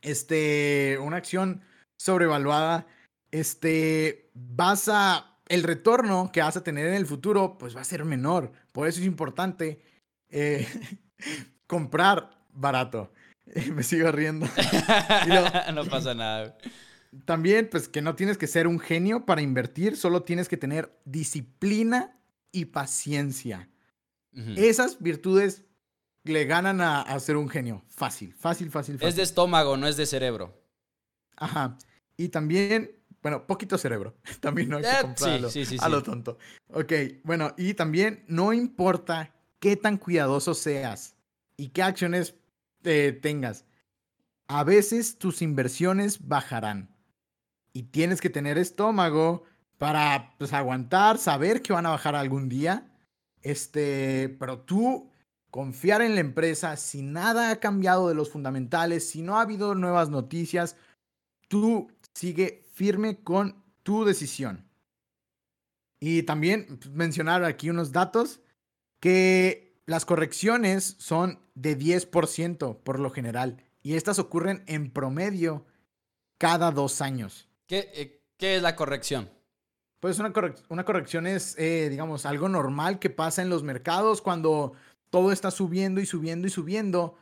este, 0.02 0.98
una 1.00 1.18
acción 1.18 1.62
sobrevaluada, 1.98 2.88
este, 3.30 4.32
vas 4.34 4.90
a, 4.92 5.38
el 5.48 5.62
retorno 5.62 6.32
que 6.34 6.42
vas 6.42 6.58
a 6.58 6.64
tener 6.64 6.88
en 6.88 6.96
el 6.96 7.06
futuro, 7.06 7.60
pues 7.60 7.76
va 7.76 7.82
a 7.82 7.86
ser 7.86 8.04
menor. 8.06 8.52
Por 8.72 8.88
eso 8.88 9.00
es 9.00 9.06
importante 9.06 9.80
eh, 10.30 10.68
comprar 11.68 12.32
barato. 12.52 13.12
me 13.74 13.84
sigo 13.84 14.12
riendo. 14.12 14.48
no 15.74 15.86
pasa 15.86 16.14
nada. 16.14 16.58
También, 17.26 17.70
pues 17.70 17.88
que 17.88 18.02
no 18.02 18.16
tienes 18.16 18.38
que 18.38 18.48
ser 18.48 18.68
un 18.68 18.80
genio 18.80 19.26
para 19.26 19.42
invertir, 19.42 19.96
solo 19.96 20.24
tienes 20.24 20.50
que 20.50 20.58
tener 20.58 20.98
disciplina 21.06 22.18
y 22.52 22.66
paciencia. 22.66 23.70
Esas 24.56 25.02
virtudes 25.02 25.66
le 26.24 26.46
ganan 26.46 26.80
a, 26.80 27.20
ser 27.20 27.38
un 27.38 27.50
genio. 27.50 27.84
Fácil, 27.88 28.36
fácil, 28.36 28.70
fácil, 28.70 28.96
fácil. 28.96 29.10
Es 29.10 29.16
de 29.16 29.24
estómago, 29.24 29.78
no 29.78 29.88
es 29.88 29.98
de 29.98 30.06
cerebro. 30.06 30.62
Ajá. 31.36 31.76
Y 32.18 32.30
también, 32.30 32.92
bueno, 33.24 33.48
poquito 33.48 33.80
cerebro. 33.80 34.16
También 34.40 34.70
no 34.70 34.78
hay 34.78 34.84
que 34.84 34.90
eh, 34.90 35.02
comprarlo 35.02 35.50
a 35.80 35.90
lo 35.90 36.04
tonto. 36.04 36.38
Ok, 36.70 36.94
bueno, 37.24 37.56
y 37.58 37.74
también 37.74 38.24
no 38.28 38.54
importa 38.54 39.34
qué 39.60 39.76
tan 39.76 39.98
cuidadoso 39.98 40.54
seas 40.54 41.17
y 41.58 41.70
qué 41.70 41.84
acciones 41.84 42.36
tengas. 42.82 43.66
A 44.48 44.64
veces 44.64 45.18
tus 45.18 45.42
inversiones 45.42 46.26
bajarán 46.26 46.96
y 47.74 47.84
tienes 47.84 48.22
que 48.22 48.30
tener 48.30 48.58
estómago 48.58 49.44
para 49.78 50.34
pues, 50.38 50.54
aguantar, 50.54 51.18
saber 51.18 51.62
que 51.62 51.74
van 51.74 51.86
a 51.86 51.92
bajar 51.92 52.16
algún 52.16 52.48
día. 52.48 52.90
Este, 53.42 54.36
pero 54.40 54.60
tú 54.62 55.12
confiar 55.52 56.02
en 56.02 56.16
la 56.16 56.22
empresa 56.22 56.78
si 56.78 57.02
nada 57.02 57.52
ha 57.52 57.60
cambiado 57.60 58.08
de 58.08 58.16
los 58.16 58.30
fundamentales, 58.30 59.10
si 59.10 59.22
no 59.22 59.38
ha 59.38 59.42
habido 59.42 59.76
nuevas 59.76 60.10
noticias, 60.10 60.76
tú 61.48 61.92
sigue 62.14 62.64
firme 62.74 63.22
con 63.22 63.64
tu 63.84 64.06
decisión. 64.06 64.66
Y 66.00 66.24
también 66.24 66.66
pues, 66.68 66.90
mencionar 66.92 67.44
aquí 67.44 67.70
unos 67.70 67.92
datos 67.92 68.40
que 69.00 69.82
las 69.86 70.06
correcciones 70.06 70.96
son 71.00 71.40
de 71.58 71.78
10% 71.78 72.78
por 72.84 73.00
lo 73.00 73.10
general 73.10 73.58
y 73.82 73.96
estas 73.96 74.20
ocurren 74.20 74.64
en 74.68 74.92
promedio 74.92 75.66
cada 76.38 76.72
dos 76.72 77.02
años. 77.02 77.50
¿Qué, 77.66 77.90
eh, 77.96 78.22
qué 78.38 78.58
es 78.58 78.62
la 78.62 78.76
corrección? 78.76 79.30
Pues 80.00 80.20
una, 80.20 80.32
una 80.70 80.86
corrección 80.86 81.26
es, 81.26 81.56
eh, 81.58 81.88
digamos, 81.90 82.26
algo 82.28 82.48
normal 82.48 83.00
que 83.00 83.10
pasa 83.10 83.42
en 83.42 83.50
los 83.50 83.64
mercados 83.64 84.22
cuando 84.22 84.74
todo 85.10 85.32
está 85.32 85.50
subiendo 85.50 86.00
y 86.00 86.06
subiendo 86.06 86.48
y 86.48 86.52
subiendo 86.52 87.18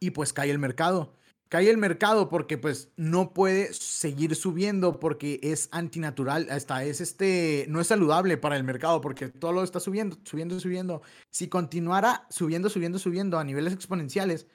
y 0.00 0.10
pues 0.10 0.32
cae 0.32 0.50
el 0.50 0.58
mercado 0.58 1.12
cae 1.54 1.70
el 1.70 1.78
mercado 1.78 2.28
porque 2.28 2.58
pues 2.58 2.90
no 2.96 3.32
puede 3.32 3.72
seguir 3.72 4.34
subiendo 4.34 4.98
porque 4.98 5.38
es 5.40 5.68
antinatural, 5.70 6.48
hasta 6.50 6.82
es 6.82 7.00
este, 7.00 7.66
no 7.68 7.80
es 7.80 7.86
saludable 7.86 8.36
para 8.36 8.56
el 8.56 8.64
mercado 8.64 9.00
porque 9.00 9.28
todo 9.28 9.52
lo 9.52 9.62
está 9.62 9.78
subiendo, 9.78 10.18
subiendo, 10.24 10.58
subiendo. 10.58 11.02
Si 11.30 11.46
continuara 11.46 12.26
subiendo, 12.28 12.68
subiendo, 12.68 12.98
subiendo 12.98 13.38
a 13.38 13.44
niveles 13.44 13.72
exponenciales, 13.72 14.48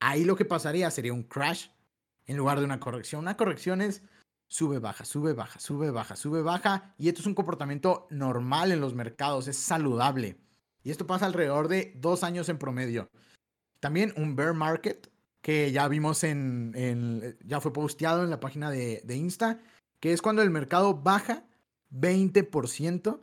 ahí 0.00 0.24
lo 0.24 0.34
que 0.34 0.44
pasaría 0.44 0.90
sería 0.90 1.12
un 1.12 1.22
crash 1.22 1.68
en 2.26 2.36
lugar 2.36 2.58
de 2.58 2.64
una 2.64 2.80
corrección. 2.80 3.20
Una 3.20 3.36
corrección 3.36 3.80
es 3.80 4.02
sube, 4.48 4.80
baja, 4.80 5.04
sube, 5.04 5.34
baja, 5.34 5.60
sube, 5.60 5.92
baja, 5.92 6.16
sube, 6.16 6.42
baja 6.42 6.96
y 6.98 7.06
esto 7.06 7.20
es 7.20 7.28
un 7.28 7.36
comportamiento 7.36 8.08
normal 8.10 8.72
en 8.72 8.80
los 8.80 8.92
mercados, 8.92 9.46
es 9.46 9.56
saludable. 9.56 10.36
Y 10.82 10.90
esto 10.90 11.06
pasa 11.06 11.26
alrededor 11.26 11.68
de 11.68 11.92
dos 11.94 12.24
años 12.24 12.48
en 12.48 12.58
promedio. 12.58 13.08
También 13.78 14.12
un 14.16 14.34
bear 14.34 14.52
market 14.52 15.08
que 15.42 15.72
ya 15.72 15.88
vimos 15.88 16.24
en, 16.24 17.36
ya 17.44 17.60
fue 17.60 17.72
posteado 17.72 18.22
en 18.24 18.30
la 18.30 18.40
página 18.40 18.70
de, 18.70 19.00
de 19.04 19.16
Insta, 19.16 19.58
que 20.00 20.12
es 20.12 20.22
cuando 20.22 20.42
el 20.42 20.50
mercado 20.50 20.94
baja 20.94 21.44
20% 21.92 23.20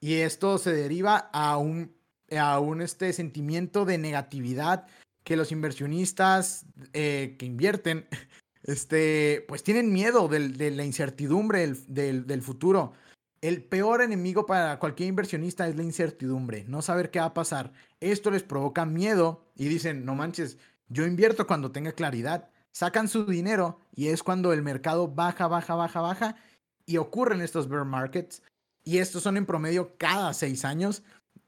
y 0.00 0.14
esto 0.14 0.58
se 0.58 0.72
deriva 0.72 1.16
a 1.32 1.56
un, 1.56 1.94
a 2.36 2.58
un 2.60 2.82
este 2.82 3.12
sentimiento 3.12 3.84
de 3.84 3.98
negatividad 3.98 4.86
que 5.24 5.36
los 5.36 5.50
inversionistas 5.50 6.66
eh, 6.92 7.34
que 7.38 7.46
invierten, 7.46 8.06
este, 8.62 9.44
pues 9.48 9.62
tienen 9.62 9.92
miedo 9.92 10.28
de 10.28 10.70
la 10.70 10.84
incertidumbre 10.84 11.74
del, 11.88 12.26
del, 12.26 12.42
futuro. 12.42 12.92
El 13.40 13.64
peor 13.64 14.02
enemigo 14.02 14.46
para 14.46 14.78
cualquier 14.78 15.08
inversionista 15.08 15.68
es 15.68 15.76
la 15.76 15.82
incertidumbre, 15.82 16.64
no 16.68 16.82
saber 16.82 17.10
qué 17.10 17.18
va 17.18 17.26
a 17.26 17.34
pasar. 17.34 17.72
Esto 18.00 18.30
les 18.30 18.44
provoca 18.44 18.86
miedo 18.86 19.44
y 19.56 19.66
dicen, 19.66 20.04
no 20.04 20.14
manches, 20.14 20.58
yo 20.88 21.06
invierto 21.06 21.46
cuando 21.46 21.70
tenga 21.70 21.92
claridad. 21.92 22.50
Sacan 22.72 23.08
su 23.08 23.24
dinero 23.24 23.80
y 23.94 24.08
es 24.08 24.22
cuando 24.22 24.52
el 24.52 24.62
mercado 24.62 25.08
baja, 25.08 25.48
baja, 25.48 25.74
baja, 25.74 26.00
baja 26.00 26.36
y 26.84 26.98
ocurren 26.98 27.40
estos 27.40 27.68
bear 27.68 27.84
markets. 27.84 28.42
Y 28.84 28.98
estos 28.98 29.22
son 29.22 29.36
en 29.36 29.46
promedio 29.46 29.96
cada 29.96 30.32
seis 30.32 30.64
años. 30.64 31.02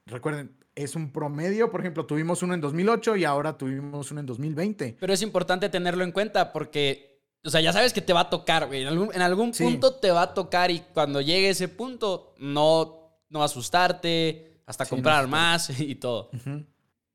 Recuerden, 0.05 0.57
es 0.75 0.95
un 0.95 1.11
promedio. 1.11 1.71
Por 1.71 1.81
ejemplo, 1.81 2.05
tuvimos 2.05 2.43
uno 2.43 2.53
en 2.53 2.61
2008 2.61 3.15
y 3.15 3.25
ahora 3.25 3.57
tuvimos 3.57 4.11
uno 4.11 4.19
en 4.19 4.25
2020. 4.25 4.97
Pero 4.99 5.13
es 5.13 5.21
importante 5.21 5.69
tenerlo 5.69 6.03
en 6.03 6.11
cuenta 6.11 6.51
porque, 6.51 7.21
o 7.43 7.49
sea, 7.49 7.61
ya 7.61 7.71
sabes 7.71 7.93
que 7.93 8.01
te 8.01 8.11
va 8.11 8.21
a 8.21 8.29
tocar, 8.29 8.67
güey. 8.67 8.81
En 8.81 8.87
algún, 8.87 9.13
en 9.13 9.21
algún 9.21 9.51
punto 9.51 9.95
te 9.95 10.11
va 10.11 10.23
a 10.23 10.33
tocar 10.33 10.71
y 10.71 10.81
cuando 10.93 11.21
llegue 11.21 11.49
ese 11.49 11.67
punto, 11.67 12.33
no, 12.39 13.21
no 13.29 13.43
asustarte, 13.43 14.61
hasta 14.65 14.85
comprar 14.85 15.27
más 15.27 15.69
y 15.79 15.95
todo. 15.95 16.29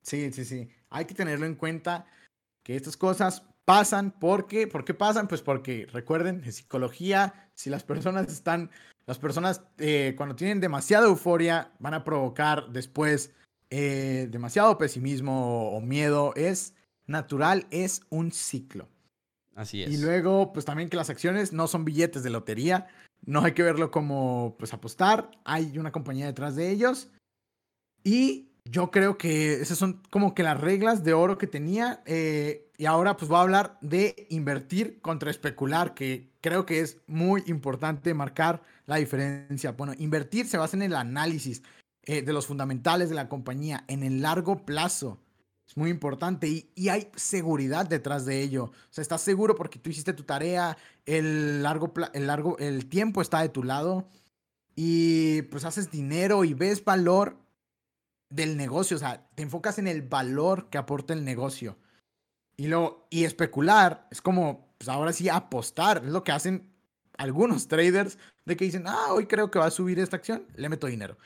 Sí, 0.02 0.32
sí, 0.32 0.44
sí. 0.44 0.68
Hay 0.95 1.07
que 1.07 1.14
tenerlo 1.14 1.45
en 1.45 1.57
cuenta 1.57 2.07
que 2.62 2.76
estas 2.76 2.97
cosas 2.97 3.42
pasan 3.64 4.12
porque, 4.12 4.68
¿por 4.68 4.84
qué 4.84 4.95
pasan? 4.95 5.26
Pues 5.26 5.42
porque 5.42 5.88
recuerden, 5.92 6.42
en 6.45 6.53
psicología, 6.53 7.49
si 7.55 7.68
las 7.68 7.82
personas 7.82 8.28
están, 8.28 8.70
las 9.07 9.18
personas 9.18 9.62
eh, 9.78 10.14
cuando 10.16 10.36
tienen 10.36 10.61
demasiada 10.61 11.07
euforia 11.07 11.72
van 11.80 11.95
a 11.95 12.05
provocar 12.05 12.68
después 12.70 13.32
eh, 13.70 14.28
demasiado 14.30 14.78
pesimismo 14.78 15.70
o, 15.70 15.80
miedo. 15.80 16.32
Es 16.36 16.74
natural, 17.07 17.66
es 17.72 18.03
un 18.09 18.30
ciclo. 18.30 18.88
Así 19.57 19.82
es. 19.82 19.90
Y 19.92 19.97
luego, 19.97 20.53
pues 20.53 20.64
también 20.64 20.88
que 20.88 20.97
las 20.97 21.11
acciones 21.11 21.53
no 21.53 21.66
son 21.66 21.84
billetes 21.84 22.22
de 22.22 22.30
lotería. 22.30 22.86
No 23.26 23.42
hay 23.42 23.53
que 23.53 23.64
verlo 23.64 23.90
como, 23.90 24.55
pues, 24.61 24.72
apostar. 24.72 25.30
Hay 25.45 25.76
una 25.76 25.90
compañía 25.90 26.26
detrás 26.26 26.55
de 26.55 26.70
ellos. 26.70 27.09
Y 28.05 28.53
yo 28.64 28.90
creo 28.90 29.18
que 29.18 29.54
esas 29.54 29.78
son 29.78 30.02
como 30.10 30.34
que 30.34 30.42
las 30.42 30.60
reglas 30.60 31.04
de 31.04 31.12
oro 31.12 31.38
que 31.38 31.46
tenía. 31.46 32.02
Eh, 32.06 32.70
y 32.76 32.86
ahora 32.86 33.16
pues 33.16 33.28
voy 33.28 33.38
a 33.38 33.42
hablar 33.42 33.78
de 33.80 34.26
invertir 34.30 35.00
contra 35.00 35.30
especular, 35.30 35.94
que 35.94 36.32
creo 36.40 36.66
que 36.66 36.80
es 36.80 36.98
muy 37.06 37.44
importante 37.46 38.14
marcar 38.14 38.62
la 38.86 38.96
diferencia. 38.96 39.72
Bueno, 39.72 39.92
invertir 39.98 40.46
se 40.46 40.58
basa 40.58 40.76
en 40.76 40.82
el 40.82 40.96
análisis 40.96 41.62
eh, 42.02 42.22
de 42.22 42.32
los 42.32 42.46
fundamentales 42.46 43.08
de 43.08 43.14
la 43.14 43.28
compañía 43.28 43.84
en 43.88 44.02
el 44.02 44.22
largo 44.22 44.64
plazo. 44.64 45.20
Es 45.66 45.76
muy 45.76 45.90
importante 45.90 46.46
y, 46.46 46.70
y, 46.74 46.88
hay 46.90 47.10
seguridad 47.16 47.86
detrás 47.86 48.26
de 48.26 48.42
ello. 48.42 48.64
O 48.64 48.72
sea, 48.90 49.00
estás 49.00 49.22
seguro 49.22 49.54
porque 49.54 49.78
tú 49.78 49.88
hiciste 49.88 50.12
tu 50.12 50.24
tarea, 50.24 50.76
el 51.06 51.62
largo, 51.62 51.92
el 52.12 52.26
largo, 52.26 52.58
el 52.58 52.86
tiempo 52.86 53.22
está 53.22 53.40
de 53.40 53.48
tu 53.48 53.62
lado 53.62 54.06
y 54.76 55.42
pues 55.42 55.64
haces 55.64 55.90
dinero 55.90 56.44
y 56.44 56.52
ves 56.52 56.84
valor 56.84 57.43
del 58.30 58.56
negocio, 58.56 58.96
o 58.96 59.00
sea, 59.00 59.28
te 59.34 59.42
enfocas 59.42 59.78
en 59.78 59.86
el 59.86 60.02
valor 60.02 60.68
que 60.70 60.78
aporta 60.78 61.12
el 61.14 61.24
negocio. 61.24 61.78
Y, 62.56 62.68
lo, 62.68 63.06
y 63.10 63.24
especular 63.24 64.06
es 64.10 64.20
como, 64.20 64.74
pues 64.78 64.88
ahora 64.88 65.12
sí, 65.12 65.28
apostar. 65.28 66.04
Es 66.04 66.10
lo 66.10 66.24
que 66.24 66.32
hacen 66.32 66.72
algunos 67.16 67.68
traders 67.68 68.18
de 68.44 68.56
que 68.56 68.64
dicen, 68.64 68.84
ah, 68.86 69.12
hoy 69.12 69.26
creo 69.26 69.50
que 69.50 69.58
va 69.58 69.66
a 69.66 69.70
subir 69.70 69.98
esta 69.98 70.16
acción, 70.16 70.46
le 70.56 70.68
meto 70.68 70.86
dinero. 70.86 71.16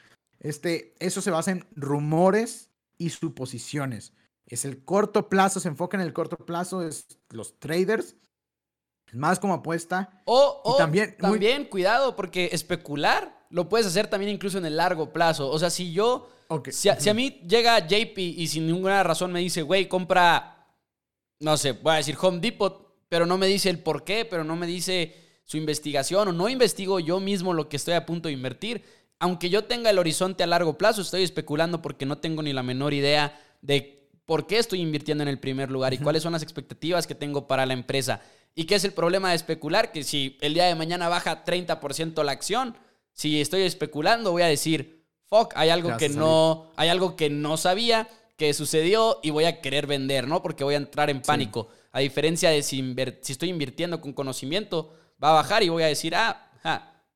Este, 0.40 0.94
eso 1.01 1.20
se 1.20 1.30
basa 1.30 1.51
en 1.51 1.66
rumores 1.74 2.70
y 2.96 3.11
suposiciones. 3.11 4.12
Es 4.46 4.64
el 4.64 4.84
corto 4.84 5.28
plazo, 5.28 5.61
se 5.61 5.68
enfoca 5.68 5.96
en 5.96 6.03
el 6.03 6.12
corto 6.12 6.36
plazo, 6.36 6.82
es 6.82 7.07
los 7.30 7.59
traders. 7.59 8.16
Más 9.13 9.39
como 9.39 9.55
apuesta. 9.55 10.23
O, 10.25 10.77
también, 10.79 11.17
también 11.19 11.65
cuidado, 11.65 12.17
porque 12.17 12.51
especular 12.53 13.47
lo 13.51 13.69
puedes 13.69 13.87
hacer 13.87 14.09
también 14.09 14.33
incluso 14.33 14.59
en 14.59 14.67
el 14.67 14.77
largo 14.77 15.13
plazo. 15.13 15.51
O 15.51 15.59
sea, 15.59 15.71
si 15.71 15.93
yo 15.93 16.29
si, 16.71 16.89
a, 16.89 17.15
mí 17.15 17.41
llega 17.47 17.87
JP 17.87 18.19
y 18.19 18.47
sin 18.49 18.67
ninguna 18.67 19.03
razón 19.03 19.33
me 19.33 19.41
dice, 19.41 19.63
güey, 19.63 19.87
compra, 19.87 20.67
no 21.41 21.57
sé, 21.59 21.73
voy 21.73 21.93
a 21.93 21.97
decir 21.97 22.17
Home 22.21 22.41
Depot, 22.41 23.05
pero 23.09 23.27
no 23.27 23.37
me 23.37 23.47
dice 23.47 23.69
el 23.69 23.81
por 23.81 24.03
qué, 24.03 24.25
pero 24.25 24.45
no 24.45 24.57
me 24.57 24.67
dice 24.67 25.15
su 25.45 25.59
investigación 25.59 26.29
o 26.29 26.33
no 26.33 26.49
investigo 26.49 27.01
yo 27.01 27.21
mismo 27.21 27.53
lo 27.53 27.69
que 27.69 27.77
estoy 27.77 27.95
a 27.95 28.07
punto 28.07 28.29
de 28.29 28.35
invertir, 28.35 28.83
aunque 29.19 29.51
yo 29.51 29.65
tenga 29.65 29.91
el 29.91 29.99
horizonte 29.99 30.43
a 30.43 30.47
largo 30.47 30.79
plazo, 30.79 31.03
estoy 31.03 31.23
especulando 31.23 31.83
porque 31.83 32.07
no 32.07 32.19
tengo 32.19 32.43
ni 32.43 32.53
la 32.53 32.63
menor 32.63 32.95
idea 32.95 33.39
de 33.61 34.09
por 34.25 34.47
qué 34.47 34.59
estoy 34.59 34.81
invirtiendo 34.81 35.23
en 35.23 35.29
el 35.29 35.39
primer 35.39 35.71
lugar 35.71 35.93
y 35.93 35.99
cuáles 35.99 36.23
son 36.23 36.33
las 36.33 36.43
expectativas 36.43 37.07
que 37.07 37.15
tengo 37.15 37.47
para 37.47 37.67
la 37.67 37.73
empresa. 37.73 38.23
¿Y 38.55 38.64
qué 38.64 38.74
es 38.74 38.84
el 38.84 38.92
problema 38.92 39.30
de 39.30 39.36
especular? 39.36 39.92
Que 39.92 40.05
si 40.05 40.36
el 40.40 40.55
día 40.55 40.64
de 40.66 40.74
mañana 40.74 41.09
baja 41.09 41.44
30% 41.44 42.22
la 42.24 42.32
acción, 42.32 42.76
si 43.12 43.40
estoy 43.40 43.62
especulando, 43.62 44.32
voy 44.32 44.42
a 44.42 44.46
decir, 44.46 45.05
fuck, 45.26 45.53
hay 45.57 45.70
algo 45.70 45.96
que 45.96 46.09
no, 46.09 46.70
hay 46.76 46.88
algo 46.88 47.16
que 47.16 47.30
no 47.30 47.57
sabía 47.57 48.09
que 48.36 48.55
sucedió 48.55 49.18
y 49.22 49.30
voy 49.30 49.44
a 49.44 49.61
querer 49.61 49.86
vender, 49.86 50.28
¿no? 50.28 50.42
Porque 50.42 50.64
voy 50.64 50.74
a 50.74 50.78
entrar 50.78 51.11
en 51.11 51.20
pánico. 51.22 51.68
A 51.90 52.01
diferencia 52.01 52.51
de 52.51 52.62
si, 52.62 52.94
si, 53.20 53.32
estoy 53.32 53.49
invirtiendo 53.49 54.01
con 54.01 54.12
conocimiento, 54.12 54.94
va 55.22 55.30
a 55.30 55.34
bajar 55.34 55.64
y 55.64 55.68
voy 55.68 55.82
a 55.82 55.86
decir, 55.86 56.14
ah, 56.14 56.49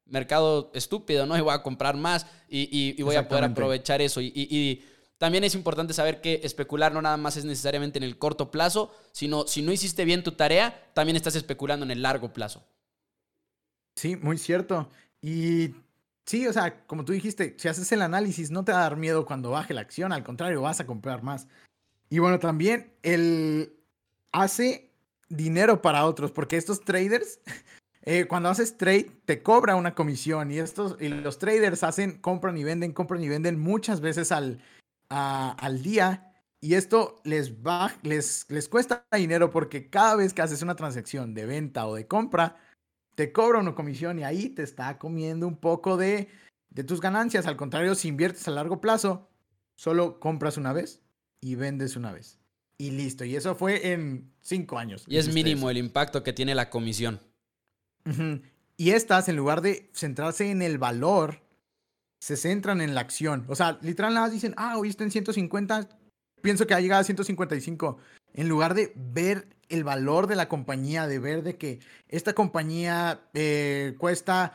mercado 0.07 0.71
estúpido, 0.75 1.27
¿no? 1.27 1.37
Y 1.37 1.41
voy 1.41 1.55
a 1.55 1.63
comprar 1.63 1.97
más 1.97 2.27
y, 2.49 3.01
voy 3.03 3.17
a 3.17 3.29
poder 3.29 3.45
aprovechar 3.45 4.03
eso. 4.03 4.21
Y, 4.21 4.85
también 5.23 5.45
es 5.45 5.55
importante 5.55 5.95
saber 5.95 6.21
que 6.21 6.41
especular 6.43 6.93
no 6.93 7.01
nada 7.01 7.17
más 7.17 7.37
es 7.37 7.45
necesariamente 7.45 7.97
en 7.97 8.03
el 8.03 8.19
corto 8.19 8.51
plazo, 8.51 8.93
sino 9.13 9.47
si 9.47 9.63
no 9.63 9.71
hiciste 9.71 10.05
bien 10.05 10.25
tu 10.25 10.33
tarea, 10.33 10.91
también 10.95 11.15
estás 11.15 11.37
especulando 11.37 11.85
en 11.85 11.93
el 11.93 12.03
largo 12.03 12.33
plazo. 12.33 12.67
Sí, 13.95 14.17
muy 14.17 14.37
cierto. 14.37 14.91
Y 15.21 15.77
Sí, 16.27 16.49
o 16.49 16.53
sea, 16.53 16.85
como 16.89 17.05
tú 17.05 17.13
dijiste, 17.13 17.55
si 17.57 17.69
haces 17.69 17.93
el 17.93 18.03
análisis, 18.03 18.51
no 18.51 18.65
te 18.65 18.73
va 18.73 18.79
a 18.79 18.83
dar 18.83 18.97
miedo 18.97 19.25
cuando 19.25 19.51
baje 19.51 19.75
la 19.75 19.83
acción, 19.83 20.13
al 20.13 20.25
contrario, 20.25 20.63
vas 20.63 20.81
a 20.81 20.87
comprar 20.87 21.23
más. 21.23 21.47
Y 22.11 22.19
bueno, 22.19 22.41
también 22.41 22.93
él 23.05 23.77
hace 24.33 24.91
dinero 25.29 25.83
para 25.83 26.05
otros, 26.05 26.33
porque 26.33 26.57
estos 26.57 26.81
traders, 26.81 27.39
eh, 28.03 28.27
cuando 28.27 28.49
haces 28.49 28.77
trade, 28.77 29.13
te 29.25 29.41
cobra 29.41 29.77
una 29.77 29.95
comisión 29.95 30.51
y, 30.51 30.59
estos, 30.59 30.97
y 31.01 31.11
los 31.11 31.39
traders 31.39 31.85
hacen, 31.85 32.19
compran 32.19 32.57
y 32.57 32.65
venden, 32.65 32.93
compran 32.93 33.23
y 33.23 33.29
venden 33.29 33.61
muchas 33.61 34.01
veces 34.01 34.33
al, 34.33 34.61
al 35.13 35.83
día. 35.83 36.29
Y 36.61 36.75
esto 36.75 37.21
les, 37.25 37.55
va, 37.55 37.93
les, 38.03 38.47
les 38.49 38.69
cuesta 38.69 39.07
dinero 39.13 39.51
porque 39.51 39.91
cada 39.91 40.17
vez 40.17 40.33
que 40.33 40.43
haces 40.43 40.63
una 40.63 40.77
transacción 40.77 41.35
de 41.35 41.47
venta 41.47 41.87
o 41.87 41.95
de 41.95 42.07
compra, 42.07 42.57
te 43.15 43.33
cobra 43.33 43.59
una 43.59 43.75
comisión 43.75 44.19
y 44.19 44.25
ahí 44.25 44.49
te 44.49 44.63
está 44.63 44.99
comiendo 44.99 45.47
un 45.49 45.57
poco 45.57 45.97
de, 45.97 46.29
de 46.71 46.85
tus 46.85 47.01
ganancias. 47.01 47.47
Al 47.47 47.57
contrario, 47.57 47.95
si 47.95 48.09
inviertes 48.09 48.47
a 48.47 48.53
largo 48.53 48.81
plazo, 48.81 49.29
solo 49.77 50.21
compras 50.21 50.57
una 50.57 50.73
vez 50.73 51.03
y 51.41 51.57
vendes 51.57 51.97
una 51.97 52.13
vez. 52.13 52.39
Y 52.79 52.91
listo. 52.93 53.25
Y 53.25 53.37
eso 53.37 53.55
fue 53.55 53.93
en 53.93 54.33
cinco 54.41 54.79
años. 54.79 55.05
Y 55.07 55.17
es 55.17 55.33
mínimo 55.33 55.69
el 55.69 55.79
impacto 55.79 56.23
que 56.23 56.33
tiene 56.33 56.55
la 56.55 56.71
comisión. 56.71 57.21
Y 58.77 58.91
estas, 58.91 59.29
en 59.29 59.37
lugar 59.37 59.61
de 59.61 59.91
centrarse 59.95 60.51
en 60.51 60.63
el 60.63 60.79
valor, 60.79 61.43
se 62.23 62.37
centran 62.37 62.81
en 62.81 62.95
la 62.95 63.01
acción. 63.01 63.45
O 63.49 63.57
sea, 63.57 63.81
literal 63.83 64.15
nada 64.15 64.31
dicen, 64.31 64.55
ah, 64.57 64.79
hoy 64.79 64.91
está 64.91 65.03
en 65.03 65.11
150, 65.11 65.89
pienso 66.41 66.69
que 66.69 66.75
ha 66.75 66.81
llegado 66.81 67.01
a 67.01 67.05
155. 67.05 67.99
En 68.35 68.49
lugar 68.49 68.75
de 68.75 68.93
ver 68.95 69.49
el 69.69 69.83
valor 69.83 70.29
de 70.29 70.37
la 70.37 70.49
compañía, 70.49 71.09
de 71.09 71.19
ver 71.19 71.43
de 71.43 71.57
que 71.57 71.81
esta 72.07 72.33
compañía 72.33 73.23
eh, 73.35 73.97
cuesta 73.99 74.53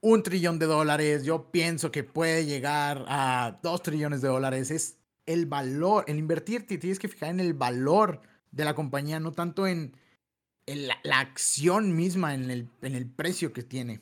un 0.00 0.22
trillón 0.22 0.58
de 0.58 0.64
dólares, 0.64 1.22
yo 1.24 1.50
pienso 1.50 1.92
que 1.92 2.02
puede 2.02 2.46
llegar 2.46 3.04
a 3.08 3.58
dos 3.62 3.82
trillones 3.82 4.22
de 4.22 4.28
dólares, 4.28 4.70
es 4.70 4.96
el 5.26 5.44
valor, 5.44 6.06
el 6.08 6.16
invertir, 6.16 6.66
te 6.66 6.78
tienes 6.78 6.98
que 6.98 7.08
fijar 7.08 7.28
en 7.28 7.40
el 7.40 7.52
valor 7.52 8.22
de 8.52 8.64
la 8.64 8.74
compañía, 8.74 9.20
no 9.20 9.32
tanto 9.32 9.66
en, 9.66 9.94
la, 10.64 10.96
acción 11.20 11.94
misma, 11.94 12.32
en 12.32 12.50
el, 12.50 12.70
en 12.80 12.94
el 12.94 13.04
precio 13.04 13.52
que 13.52 13.62
tiene. 13.62 14.00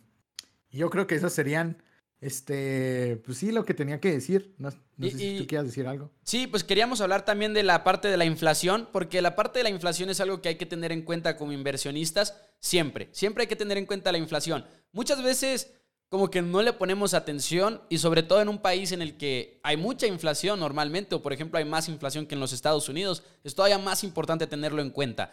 Yo 0.70 0.90
creo 0.90 1.08
que 1.08 1.16
esas 1.16 1.32
serían 1.32 1.76
este, 2.20 3.20
pues 3.24 3.38
sí, 3.38 3.50
lo 3.50 3.64
que 3.64 3.72
tenía 3.72 3.98
que 3.98 4.12
decir. 4.12 4.54
No, 4.58 4.70
sé 4.70 4.78
si 4.98 5.38
tú 5.38 5.46
quieras 5.46 5.66
decir 5.66 5.86
algo. 5.86 6.10
Sí, 6.22 6.46
pues 6.46 6.64
queríamos 6.64 7.00
hablar 7.00 7.24
también 7.24 7.54
de 7.54 7.62
la 7.62 7.82
parte 7.82 8.08
de 8.08 8.16
la 8.16 8.26
inflación, 8.26 8.88
porque 8.92 9.22
la 9.22 9.36
parte 9.36 9.58
de 9.58 9.62
la 9.62 9.70
inflación 9.70 10.10
es 10.10 10.20
algo 10.20 10.42
que 10.42 10.50
hay 10.50 10.56
que 10.56 10.66
tener 10.66 10.92
en 10.92 11.02
cuenta 11.02 11.36
como 11.36 11.52
inversionistas 11.52 12.36
siempre. 12.58 13.08
Siempre 13.12 13.42
hay 13.42 13.48
que 13.48 13.56
tener 13.56 13.78
en 13.78 13.86
cuenta 13.86 14.12
la 14.12 14.18
inflación. 14.18 14.66
Muchas 14.92 15.22
veces 15.22 15.72
como 16.10 16.28
que 16.28 16.42
no 16.42 16.60
le 16.60 16.72
ponemos 16.72 17.14
atención 17.14 17.80
y 17.88 17.98
sobre 17.98 18.24
todo 18.24 18.42
en 18.42 18.48
un 18.48 18.58
país 18.58 18.90
en 18.90 19.00
el 19.00 19.16
que 19.16 19.60
hay 19.62 19.76
mucha 19.76 20.08
inflación 20.08 20.58
normalmente, 20.58 21.14
o 21.14 21.22
por 21.22 21.32
ejemplo 21.32 21.58
hay 21.58 21.64
más 21.64 21.88
inflación 21.88 22.26
que 22.26 22.34
en 22.34 22.40
los 22.40 22.52
Estados 22.52 22.88
Unidos, 22.88 23.22
es 23.44 23.54
todavía 23.54 23.78
más 23.78 24.02
importante 24.02 24.48
tenerlo 24.48 24.82
en 24.82 24.90
cuenta. 24.90 25.30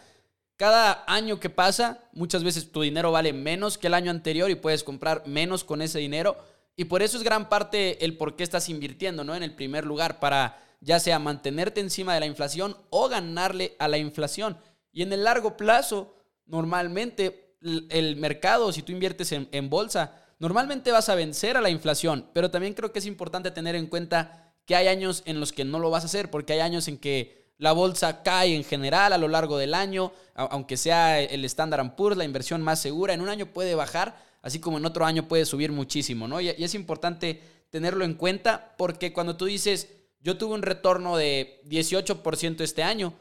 Cada 0.56 1.04
año 1.08 1.40
que 1.40 1.50
pasa, 1.50 2.08
muchas 2.12 2.44
veces 2.44 2.70
tu 2.70 2.82
dinero 2.82 3.10
vale 3.12 3.32
menos 3.32 3.76
que 3.76 3.88
el 3.88 3.94
año 3.94 4.10
anterior 4.10 4.50
y 4.50 4.54
puedes 4.54 4.84
comprar 4.84 5.26
menos 5.26 5.64
con 5.64 5.82
ese 5.82 5.98
dinero 5.98 6.36
y 6.78 6.84
por 6.84 7.02
eso 7.02 7.16
es 7.16 7.24
gran 7.24 7.48
parte 7.48 8.04
el 8.04 8.16
por 8.16 8.36
qué 8.36 8.44
estás 8.44 8.68
invirtiendo, 8.68 9.24
¿no? 9.24 9.34
En 9.34 9.42
el 9.42 9.52
primer 9.52 9.84
lugar, 9.84 10.20
para 10.20 10.62
ya 10.80 11.00
sea 11.00 11.18
mantenerte 11.18 11.80
encima 11.80 12.14
de 12.14 12.20
la 12.20 12.26
inflación 12.26 12.76
o 12.90 13.08
ganarle 13.08 13.74
a 13.80 13.88
la 13.88 13.98
inflación. 13.98 14.56
Y 14.92 15.02
en 15.02 15.12
el 15.12 15.24
largo 15.24 15.56
plazo, 15.56 16.14
normalmente 16.46 17.56
el 17.60 18.14
mercado, 18.14 18.70
si 18.70 18.82
tú 18.82 18.92
inviertes 18.92 19.32
en, 19.32 19.68
bolsa, 19.68 20.22
normalmente 20.38 20.92
vas 20.92 21.08
a 21.08 21.16
vencer 21.16 21.56
a 21.56 21.60
la 21.60 21.68
inflación, 21.68 22.30
pero 22.32 22.52
también 22.52 22.74
creo 22.74 22.92
que 22.92 23.00
es 23.00 23.06
importante 23.06 23.50
tener 23.50 23.74
en 23.74 23.88
cuenta 23.88 24.54
que 24.64 24.76
hay 24.76 24.86
años 24.86 25.24
en 25.26 25.40
los 25.40 25.50
que 25.50 25.64
no 25.64 25.80
lo 25.80 25.90
vas 25.90 26.04
a 26.04 26.06
hacer, 26.06 26.30
porque 26.30 26.52
hay 26.52 26.60
años 26.60 26.86
en 26.86 26.98
que 26.98 27.54
la 27.58 27.72
bolsa 27.72 28.22
cae 28.22 28.54
en 28.54 28.62
general 28.62 29.12
a 29.12 29.18
lo 29.18 29.26
largo 29.26 29.58
del 29.58 29.74
año, 29.74 30.12
aunque 30.36 30.76
sea 30.76 31.20
el 31.20 31.44
Standard 31.44 31.96
Poor's, 31.96 32.16
la 32.16 32.24
inversión 32.24 32.62
más 32.62 32.78
segura, 32.78 33.14
en 33.14 33.20
un 33.20 33.30
año 33.30 33.46
puede 33.46 33.74
bajar 33.74 34.27
así 34.48 34.58
como 34.58 34.78
en 34.78 34.86
otro 34.86 35.04
año 35.04 35.28
puede 35.28 35.44
subir 35.44 35.70
muchísimo, 35.70 36.26
¿no? 36.26 36.40
Y, 36.40 36.50
y 36.50 36.64
es 36.64 36.74
importante 36.74 37.40
tenerlo 37.70 38.04
en 38.04 38.14
cuenta 38.14 38.74
porque 38.76 39.12
cuando 39.12 39.36
tú 39.36 39.44
dices, 39.44 39.88
yo 40.20 40.36
tuve 40.36 40.54
un 40.54 40.62
retorno 40.62 41.16
de 41.16 41.60
18% 41.66 42.60
este 42.60 42.82
año, 42.82 43.14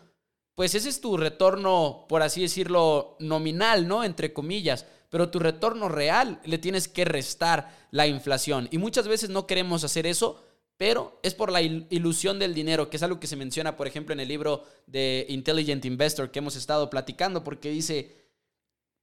pues 0.56 0.74
ese 0.74 0.90
es 0.90 1.02
tu 1.02 1.18
retorno, 1.18 2.06
por 2.10 2.24
así 2.24 2.42
decirlo, 2.42 3.16
nominal, 3.20 3.88
¿no? 3.88 4.04
Entre 4.04 4.34
comillas. 4.34 4.88
Pero 5.10 5.30
tu 5.30 5.38
retorno 5.38 5.88
real 5.88 6.42
le 6.46 6.58
tienes 6.58 6.88
que 6.88 7.06
restar 7.06 7.88
la 7.92 8.08
inflación. 8.08 8.68
Y 8.72 8.80
muchas 8.80 9.08
veces 9.08 9.30
no 9.30 9.46
queremos 9.46 9.84
hacer 9.84 10.08
eso, 10.08 10.44
pero 10.76 11.20
es 11.22 11.36
por 11.36 11.52
la 11.52 11.62
ilusión 11.62 12.40
del 12.40 12.56
dinero, 12.56 12.90
que 12.90 12.98
es 12.98 13.04
algo 13.04 13.20
que 13.20 13.28
se 13.28 13.36
menciona, 13.36 13.78
por 13.78 13.86
ejemplo, 13.86 14.14
en 14.14 14.20
el 14.20 14.28
libro 14.28 14.64
de 14.88 15.28
Intelligent 15.30 15.86
Investor 15.86 16.32
que 16.32 16.40
hemos 16.40 16.56
estado 16.56 16.90
platicando, 16.90 17.44
porque 17.44 17.70
dice, 17.70 18.27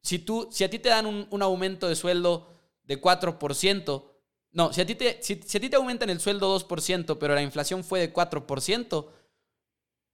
si, 0.05 0.19
tú, 0.19 0.49
si 0.53 0.63
a 0.65 0.71
ti 0.71 0.79
te 0.79 0.91
dan 0.91 1.07
un, 1.07 1.27
un 1.31 1.43
aumento 1.43 1.89
de 1.89 1.97
sueldo 1.97 2.47
de 2.85 3.01
4%, 3.01 4.05
no, 4.53 4.73
si 4.73 4.81
a, 4.83 4.87
ti 4.87 4.95
te, 4.95 5.19
si, 5.23 5.33
a 5.33 5.61
ti 5.61 5.69
te 5.71 5.77
aumentan 5.77 6.11
el 6.11 6.21
sueldo 6.21 6.57
2%, 6.57 7.17
pero 7.19 7.35
la 7.35 7.43
inflación 7.43 7.83
fue 7.83 8.01
de 8.01 8.13
4%, 8.13 9.07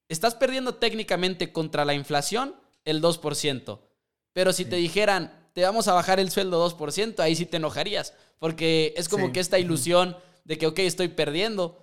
estás 0.08 0.34
perdiendo 0.36 0.76
técnicamente 0.76 1.52
contra 1.52 1.84
la 1.84 1.92
inflación 1.92 2.54
el 2.84 3.02
2%. 3.02 3.80
Pero 4.32 4.52
si 4.52 4.64
te 4.64 4.76
dijeran, 4.76 5.50
te 5.52 5.62
vamos 5.62 5.88
a 5.88 5.92
bajar 5.92 6.20
el 6.20 6.30
sueldo 6.30 6.64
2%, 6.70 7.18
ahí 7.18 7.34
sí 7.34 7.44
te 7.44 7.56
enojarías. 7.56 8.14
Porque 8.38 8.94
es 8.96 9.08
como 9.08 9.32
que 9.32 9.40
esta 9.40 9.58
ilusión 9.58 10.16
de 10.44 10.56
que, 10.56 10.68
ok, 10.68 10.78
estoy 10.78 11.08
perdiendo. 11.08 11.79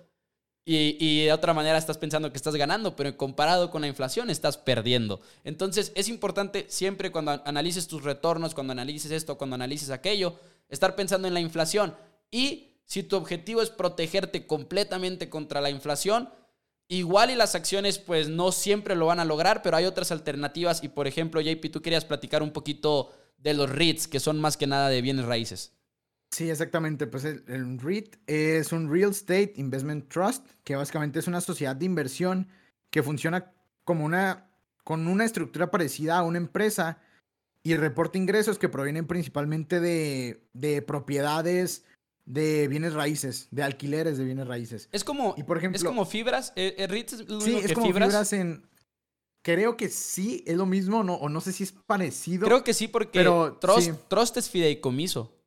Y, 0.70 0.98
y, 1.00 1.24
de 1.24 1.32
otra 1.32 1.54
manera 1.54 1.78
estás 1.78 1.96
pensando 1.96 2.30
que 2.30 2.36
estás 2.36 2.54
ganando, 2.54 2.94
pero 2.94 3.16
comparado 3.16 3.70
con 3.70 3.80
la 3.80 3.88
inflación 3.88 4.28
estás 4.28 4.58
perdiendo. 4.58 5.22
Entonces 5.42 5.92
es 5.94 6.10
importante 6.10 6.66
siempre 6.68 7.10
cuando 7.10 7.40
analices 7.46 7.88
tus 7.88 8.02
retornos, 8.02 8.54
cuando 8.54 8.72
analices 8.72 9.10
esto, 9.10 9.38
cuando 9.38 9.54
analices 9.54 9.88
aquello, 9.88 10.34
estar 10.68 10.94
pensando 10.94 11.26
en 11.26 11.32
la 11.32 11.40
inflación. 11.40 11.96
Y 12.30 12.74
si 12.84 13.02
tu 13.02 13.16
objetivo 13.16 13.62
es 13.62 13.70
protegerte 13.70 14.46
completamente 14.46 15.30
contra 15.30 15.62
la 15.62 15.70
inflación, 15.70 16.28
igual 16.86 17.30
y 17.30 17.34
las 17.34 17.54
acciones 17.54 17.98
pues 17.98 18.28
no 18.28 18.52
siempre 18.52 18.94
lo 18.94 19.06
van 19.06 19.20
a 19.20 19.24
lograr, 19.24 19.62
pero 19.62 19.78
hay 19.78 19.86
otras 19.86 20.12
alternativas. 20.12 20.84
Y 20.84 20.88
por 20.88 21.06
ejemplo, 21.06 21.40
JP, 21.40 21.70
tú 21.72 21.80
querías 21.80 22.04
platicar 22.04 22.42
un 22.42 22.50
poquito 22.50 23.10
de 23.38 23.54
los 23.54 23.70
REITs, 23.70 24.06
que 24.06 24.20
son 24.20 24.38
más 24.38 24.58
que 24.58 24.66
nada 24.66 24.90
de 24.90 25.00
bienes 25.00 25.24
raíces. 25.24 25.72
Sí, 26.30 26.50
exactamente. 26.50 27.06
Pues 27.06 27.24
el, 27.24 27.78
REIT 27.78 28.16
es 28.26 28.72
un 28.72 28.92
Real 28.92 29.10
Estate 29.10 29.54
Investment 29.56 30.08
Trust, 30.08 30.46
que 30.64 30.76
básicamente 30.76 31.18
es 31.18 31.26
una 31.26 31.40
sociedad 31.40 31.74
de 31.74 31.86
inversión 31.86 32.48
que 32.90 33.02
funciona 33.02 33.52
como 33.84 34.04
una, 34.04 34.50
con 34.84 35.06
una 35.08 35.24
estructura 35.24 35.70
parecida 35.70 36.18
a 36.18 36.22
una 36.22 36.38
empresa 36.38 36.98
y 37.62 37.76
reporta 37.76 38.18
ingresos 38.18 38.58
que 38.58 38.68
provienen 38.68 39.06
principalmente 39.06 39.80
de, 39.80 40.42
de 40.52 40.82
propiedades 40.82 41.84
de 42.28 42.68
bienes 42.68 42.92
raíces, 42.92 43.48
de 43.50 43.62
alquileres 43.62 44.18
de 44.18 44.24
bienes 44.24 44.46
raíces. 44.46 44.88
Es 44.92 45.02
como, 45.02 45.34
y 45.38 45.42
por 45.44 45.56
ejemplo, 45.56 45.76
es 45.76 45.84
como 45.84 46.04
fibras. 46.04 46.52
Eh, 46.56 46.74
eh 46.76 47.04
es 47.06 47.24
sí, 47.42 47.56
es 47.56 47.72
como 47.72 47.86
fibras? 47.86 48.32
en. 48.32 48.66
Creo 49.42 49.78
que 49.78 49.88
sí, 49.88 50.44
es 50.46 50.56
lo 50.56 50.66
mismo, 50.66 51.02
no, 51.02 51.14
o 51.14 51.28
no 51.30 51.40
sé 51.40 51.52
si 51.52 51.62
es 51.62 51.72
parecido. 51.72 52.46
Creo 52.46 52.64
que 52.64 52.74
sí, 52.74 52.86
porque 52.86 53.18
pero, 53.18 53.56
trust, 53.56 54.36
es 54.36 54.50
fideicomiso. 54.50 55.37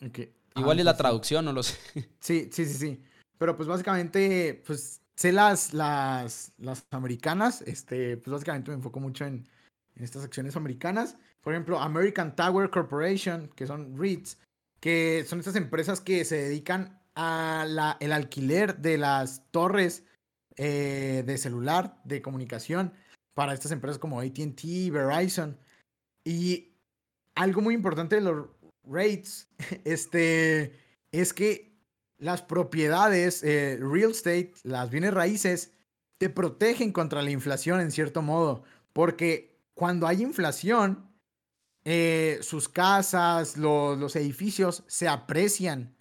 Igual 0.00 0.78
ah, 0.78 0.80
es 0.80 0.84
la 0.84 0.96
traducción, 0.96 1.44
no 1.44 1.52
lo 1.52 1.62
sé. 1.62 1.76
Sí, 2.20 2.50
sí, 2.52 2.64
sí, 2.64 2.74
sí. 2.74 3.02
Pero 3.38 3.56
pues 3.56 3.68
básicamente, 3.68 4.62
pues 4.66 5.00
sé 5.14 5.32
las, 5.32 5.72
las, 5.74 6.52
las 6.58 6.86
americanas. 6.90 7.62
Este, 7.62 8.16
pues 8.16 8.32
básicamente 8.32 8.70
me 8.70 8.76
enfoco 8.76 9.00
mucho 9.00 9.24
en, 9.24 9.48
en 9.96 10.04
estas 10.04 10.24
acciones 10.24 10.56
americanas. 10.56 11.16
Por 11.40 11.52
ejemplo, 11.52 11.78
American 11.78 12.34
Tower 12.34 12.70
Corporation, 12.70 13.50
que 13.54 13.66
son 13.66 13.98
REITs, 13.98 14.38
que 14.80 15.24
son 15.26 15.38
estas 15.40 15.56
empresas 15.56 16.00
que 16.00 16.24
se 16.24 16.36
dedican 16.36 17.00
a 17.14 17.96
el 17.98 18.12
alquiler 18.12 18.78
de 18.78 18.96
las 18.96 19.42
torres 19.50 20.04
eh, 20.56 21.24
de 21.26 21.38
celular, 21.38 22.00
de 22.04 22.22
comunicación, 22.22 22.92
para 23.34 23.54
estas 23.54 23.72
empresas 23.72 23.98
como 23.98 24.20
ATT, 24.20 24.90
Verizon. 24.92 25.58
Y 26.24 26.74
algo 27.34 27.60
muy 27.60 27.74
importante 27.74 28.16
de 28.16 28.22
los 28.22 28.46
rates 28.90 29.48
este, 29.84 30.72
es 31.12 31.32
que 31.32 31.68
las 32.18 32.42
propiedades, 32.42 33.42
eh, 33.42 33.78
real 33.80 34.10
estate, 34.10 34.52
las 34.64 34.90
bienes 34.90 35.14
raíces, 35.14 35.72
te 36.18 36.28
protegen 36.28 36.92
contra 36.92 37.22
la 37.22 37.30
inflación 37.30 37.80
en 37.80 37.92
cierto 37.92 38.22
modo, 38.22 38.64
porque 38.92 39.56
cuando 39.74 40.06
hay 40.06 40.22
inflación, 40.22 41.08
eh, 41.84 42.38
sus 42.42 42.68
casas, 42.68 43.56
los, 43.56 44.16
edificios 44.16 44.82
se 44.88 45.06
aprecian. 45.06 45.94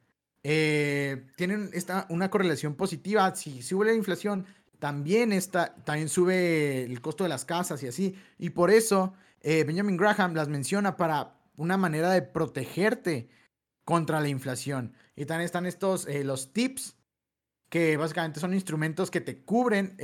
Eh, 0.43 1.27
tienen 1.35 1.69
esta, 1.73 2.07
una 2.09 2.31
correlación 2.31 2.73
positiva. 2.73 3.35
Si 3.35 3.61
sube 3.61 3.85
la 3.85 3.93
inflación, 3.93 4.47
también, 4.79 5.31
está, 5.31 5.75
también 5.75 6.09
sube 6.09 6.83
el 6.83 6.99
costo 6.99 7.23
de 7.23 7.29
las 7.29 7.45
casas 7.45 7.83
y 7.83 7.87
así. 7.87 8.15
Y 8.39 8.49
por 8.49 8.71
eso 8.71 9.13
Benjamin 9.43 9.97
Graham 9.97 10.33
las 10.33 10.49
menciona 10.49 10.97
para 10.97 11.36
una 11.57 11.75
manera 11.75 12.11
de 12.11 12.21
protegerte 12.21 13.29
contra 13.83 14.21
la 14.21 14.29
inflación. 14.29 14.93
Y 15.15 15.25
también 15.25 15.45
están 15.45 15.65
estos, 15.65 16.07
los 16.23 16.53
tips, 16.53 16.95
que 17.69 17.97
básicamente 17.97 18.39
son 18.39 18.53
instrumentos 18.53 19.11
que 19.11 19.19
te 19.19 19.43
cubren 19.43 19.97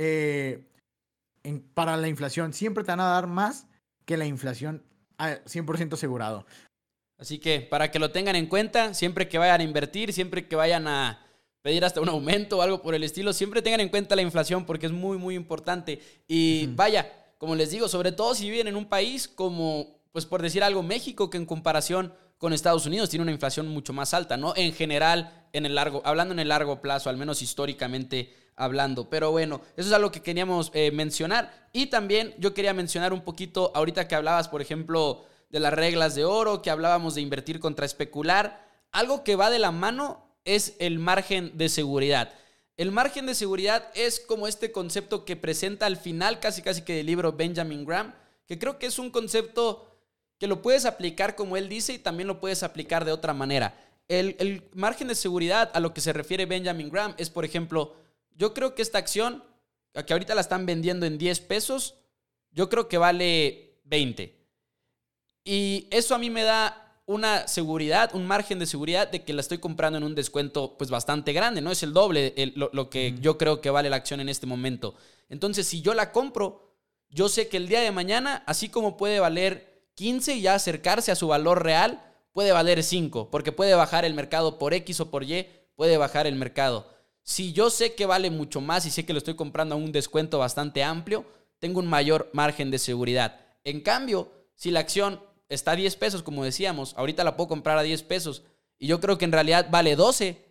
para 1.72 1.96
la 1.96 2.08
inflación. 2.08 2.52
Siempre 2.52 2.84
te 2.84 2.92
van 2.92 3.00
a 3.00 3.04
dar 3.04 3.26
más 3.26 3.66
que 4.04 4.16
la 4.16 4.26
inflación 4.26 4.82
100% 5.18 5.94
asegurado. 5.94 6.44
Así 7.18 7.38
que 7.38 7.60
para 7.60 7.90
que 7.90 7.98
lo 7.98 8.10
tengan 8.10 8.36
en 8.36 8.46
cuenta, 8.46 8.92
siempre 8.92 9.28
que 9.28 9.38
vayan 9.38 9.60
a 9.60 9.64
invertir, 9.64 10.12
siempre 10.12 10.48
que 10.48 10.56
vayan 10.56 10.88
a 10.88 11.24
pedir 11.62 11.84
hasta 11.84 12.00
un 12.00 12.08
aumento 12.08 12.58
o 12.58 12.62
algo 12.62 12.82
por 12.82 12.94
el 12.94 13.04
estilo, 13.04 13.32
siempre 13.32 13.62
tengan 13.62 13.80
en 13.80 13.88
cuenta 13.88 14.16
la 14.16 14.22
inflación 14.22 14.66
porque 14.66 14.86
es 14.86 14.92
muy, 14.92 15.16
muy 15.16 15.34
importante. 15.34 16.02
Y 16.26 16.66
vaya, 16.74 17.10
como 17.38 17.54
les 17.54 17.70
digo, 17.70 17.88
sobre 17.88 18.12
todo 18.12 18.34
si 18.34 18.50
viven 18.50 18.68
en 18.68 18.76
un 18.76 18.86
país 18.86 19.28
como, 19.28 19.98
pues 20.14 20.26
por 20.26 20.42
decir 20.42 20.62
algo, 20.62 20.84
México, 20.84 21.28
que 21.28 21.38
en 21.38 21.44
comparación 21.44 22.14
con 22.38 22.52
Estados 22.52 22.86
Unidos 22.86 23.10
tiene 23.10 23.24
una 23.24 23.32
inflación 23.32 23.66
mucho 23.66 23.92
más 23.92 24.14
alta, 24.14 24.36
¿no? 24.36 24.54
En 24.54 24.72
general, 24.72 25.48
en 25.52 25.66
el 25.66 25.74
largo, 25.74 26.02
hablando 26.04 26.32
en 26.32 26.38
el 26.38 26.50
largo 26.50 26.80
plazo, 26.80 27.10
al 27.10 27.16
menos 27.16 27.42
históricamente 27.42 28.32
hablando. 28.54 29.10
Pero 29.10 29.32
bueno, 29.32 29.60
eso 29.76 29.88
es 29.88 29.92
algo 29.92 30.12
que 30.12 30.22
queríamos 30.22 30.70
eh, 30.72 30.92
mencionar. 30.92 31.68
Y 31.72 31.86
también 31.86 32.32
yo 32.38 32.54
quería 32.54 32.72
mencionar 32.72 33.12
un 33.12 33.22
poquito, 33.22 33.72
ahorita 33.74 34.06
que 34.06 34.14
hablabas, 34.14 34.46
por 34.46 34.62
ejemplo, 34.62 35.24
de 35.50 35.58
las 35.58 35.72
reglas 35.72 36.14
de 36.14 36.24
oro, 36.24 36.62
que 36.62 36.70
hablábamos 36.70 37.16
de 37.16 37.20
invertir 37.20 37.58
contra 37.58 37.84
especular, 37.84 38.64
algo 38.92 39.24
que 39.24 39.34
va 39.34 39.50
de 39.50 39.58
la 39.58 39.72
mano 39.72 40.28
es 40.44 40.76
el 40.78 41.00
margen 41.00 41.58
de 41.58 41.68
seguridad. 41.68 42.32
El 42.76 42.92
margen 42.92 43.26
de 43.26 43.34
seguridad 43.34 43.90
es 43.96 44.20
como 44.20 44.46
este 44.46 44.70
concepto 44.70 45.24
que 45.24 45.34
presenta 45.34 45.86
al 45.86 45.96
final 45.96 46.38
casi 46.38 46.62
casi 46.62 46.82
que 46.82 46.94
del 46.94 47.06
libro 47.06 47.32
Benjamin 47.32 47.84
Graham, 47.84 48.14
que 48.46 48.60
creo 48.60 48.78
que 48.78 48.86
es 48.86 49.00
un 49.00 49.10
concepto 49.10 49.90
que 50.38 50.46
lo 50.46 50.62
puedes 50.62 50.84
aplicar 50.84 51.36
como 51.36 51.56
él 51.56 51.68
dice 51.68 51.92
y 51.94 51.98
también 51.98 52.26
lo 52.26 52.40
puedes 52.40 52.62
aplicar 52.62 53.04
de 53.04 53.12
otra 53.12 53.34
manera. 53.34 53.78
El, 54.08 54.36
el 54.38 54.62
margen 54.74 55.08
de 55.08 55.14
seguridad 55.14 55.70
a 55.74 55.80
lo 55.80 55.94
que 55.94 56.00
se 56.00 56.12
refiere 56.12 56.46
Benjamin 56.46 56.90
Graham 56.90 57.14
es, 57.16 57.30
por 57.30 57.44
ejemplo, 57.44 57.94
yo 58.36 58.52
creo 58.52 58.74
que 58.74 58.82
esta 58.82 58.98
acción, 58.98 59.44
que 60.06 60.12
ahorita 60.12 60.34
la 60.34 60.40
están 60.40 60.66
vendiendo 60.66 61.06
en 61.06 61.18
10 61.18 61.40
pesos, 61.40 61.94
yo 62.50 62.68
creo 62.68 62.88
que 62.88 62.98
vale 62.98 63.78
20. 63.84 64.44
Y 65.44 65.88
eso 65.90 66.14
a 66.14 66.18
mí 66.18 66.30
me 66.30 66.42
da 66.42 66.84
una 67.06 67.46
seguridad, 67.48 68.14
un 68.14 68.26
margen 68.26 68.58
de 68.58 68.66
seguridad 68.66 69.10
de 69.10 69.24
que 69.24 69.34
la 69.34 69.42
estoy 69.42 69.58
comprando 69.58 69.98
en 69.98 70.04
un 70.04 70.14
descuento 70.14 70.76
pues 70.78 70.90
bastante 70.90 71.32
grande, 71.32 71.60
¿no? 71.60 71.70
Es 71.70 71.82
el 71.82 71.92
doble 71.92 72.34
lo, 72.56 72.88
que 72.88 73.14
yo 73.20 73.36
creo 73.36 73.60
que 73.60 73.70
vale 73.70 73.90
la 73.90 73.96
acción 73.96 74.20
en 74.20 74.30
este 74.30 74.46
momento. 74.46 74.94
Entonces, 75.28 75.66
si 75.66 75.82
yo 75.82 75.92
la 75.92 76.12
compro, 76.12 76.72
yo 77.10 77.28
sé 77.28 77.48
que 77.48 77.58
el 77.58 77.68
día 77.68 77.80
de 77.80 77.90
mañana, 77.90 78.42
así 78.46 78.70
como 78.70 78.96
puede 78.96 79.20
valer 79.20 79.73
15 79.94 80.34
y 80.34 80.42
ya 80.42 80.54
acercarse 80.54 81.12
a 81.12 81.16
su 81.16 81.28
valor 81.28 81.62
real, 81.62 82.02
puede 82.32 82.52
valer 82.52 82.82
5, 82.82 83.30
porque 83.30 83.52
puede 83.52 83.74
bajar 83.74 84.04
el 84.04 84.14
mercado 84.14 84.58
por 84.58 84.74
X 84.74 85.00
o 85.00 85.10
por 85.10 85.24
Y, 85.24 85.46
puede 85.76 85.96
bajar 85.96 86.26
el 86.26 86.34
mercado. 86.34 86.90
Si 87.22 87.52
yo 87.52 87.70
sé 87.70 87.94
que 87.94 88.06
vale 88.06 88.30
mucho 88.30 88.60
más 88.60 88.84
y 88.86 88.90
sé 88.90 89.06
que 89.06 89.12
lo 89.12 89.18
estoy 89.18 89.34
comprando 89.34 89.74
a 89.74 89.78
un 89.78 89.92
descuento 89.92 90.38
bastante 90.38 90.82
amplio, 90.82 91.24
tengo 91.58 91.80
un 91.80 91.86
mayor 91.86 92.28
margen 92.32 92.70
de 92.70 92.78
seguridad. 92.78 93.40
En 93.64 93.80
cambio, 93.80 94.30
si 94.54 94.70
la 94.70 94.80
acción 94.80 95.20
está 95.48 95.72
a 95.72 95.76
10 95.76 95.96
pesos, 95.96 96.22
como 96.22 96.44
decíamos, 96.44 96.94
ahorita 96.96 97.24
la 97.24 97.36
puedo 97.36 97.48
comprar 97.48 97.78
a 97.78 97.82
10 97.82 98.02
pesos 98.02 98.42
y 98.78 98.86
yo 98.86 99.00
creo 99.00 99.16
que 99.16 99.24
en 99.24 99.32
realidad 99.32 99.68
vale 99.70 99.96
12, 99.96 100.44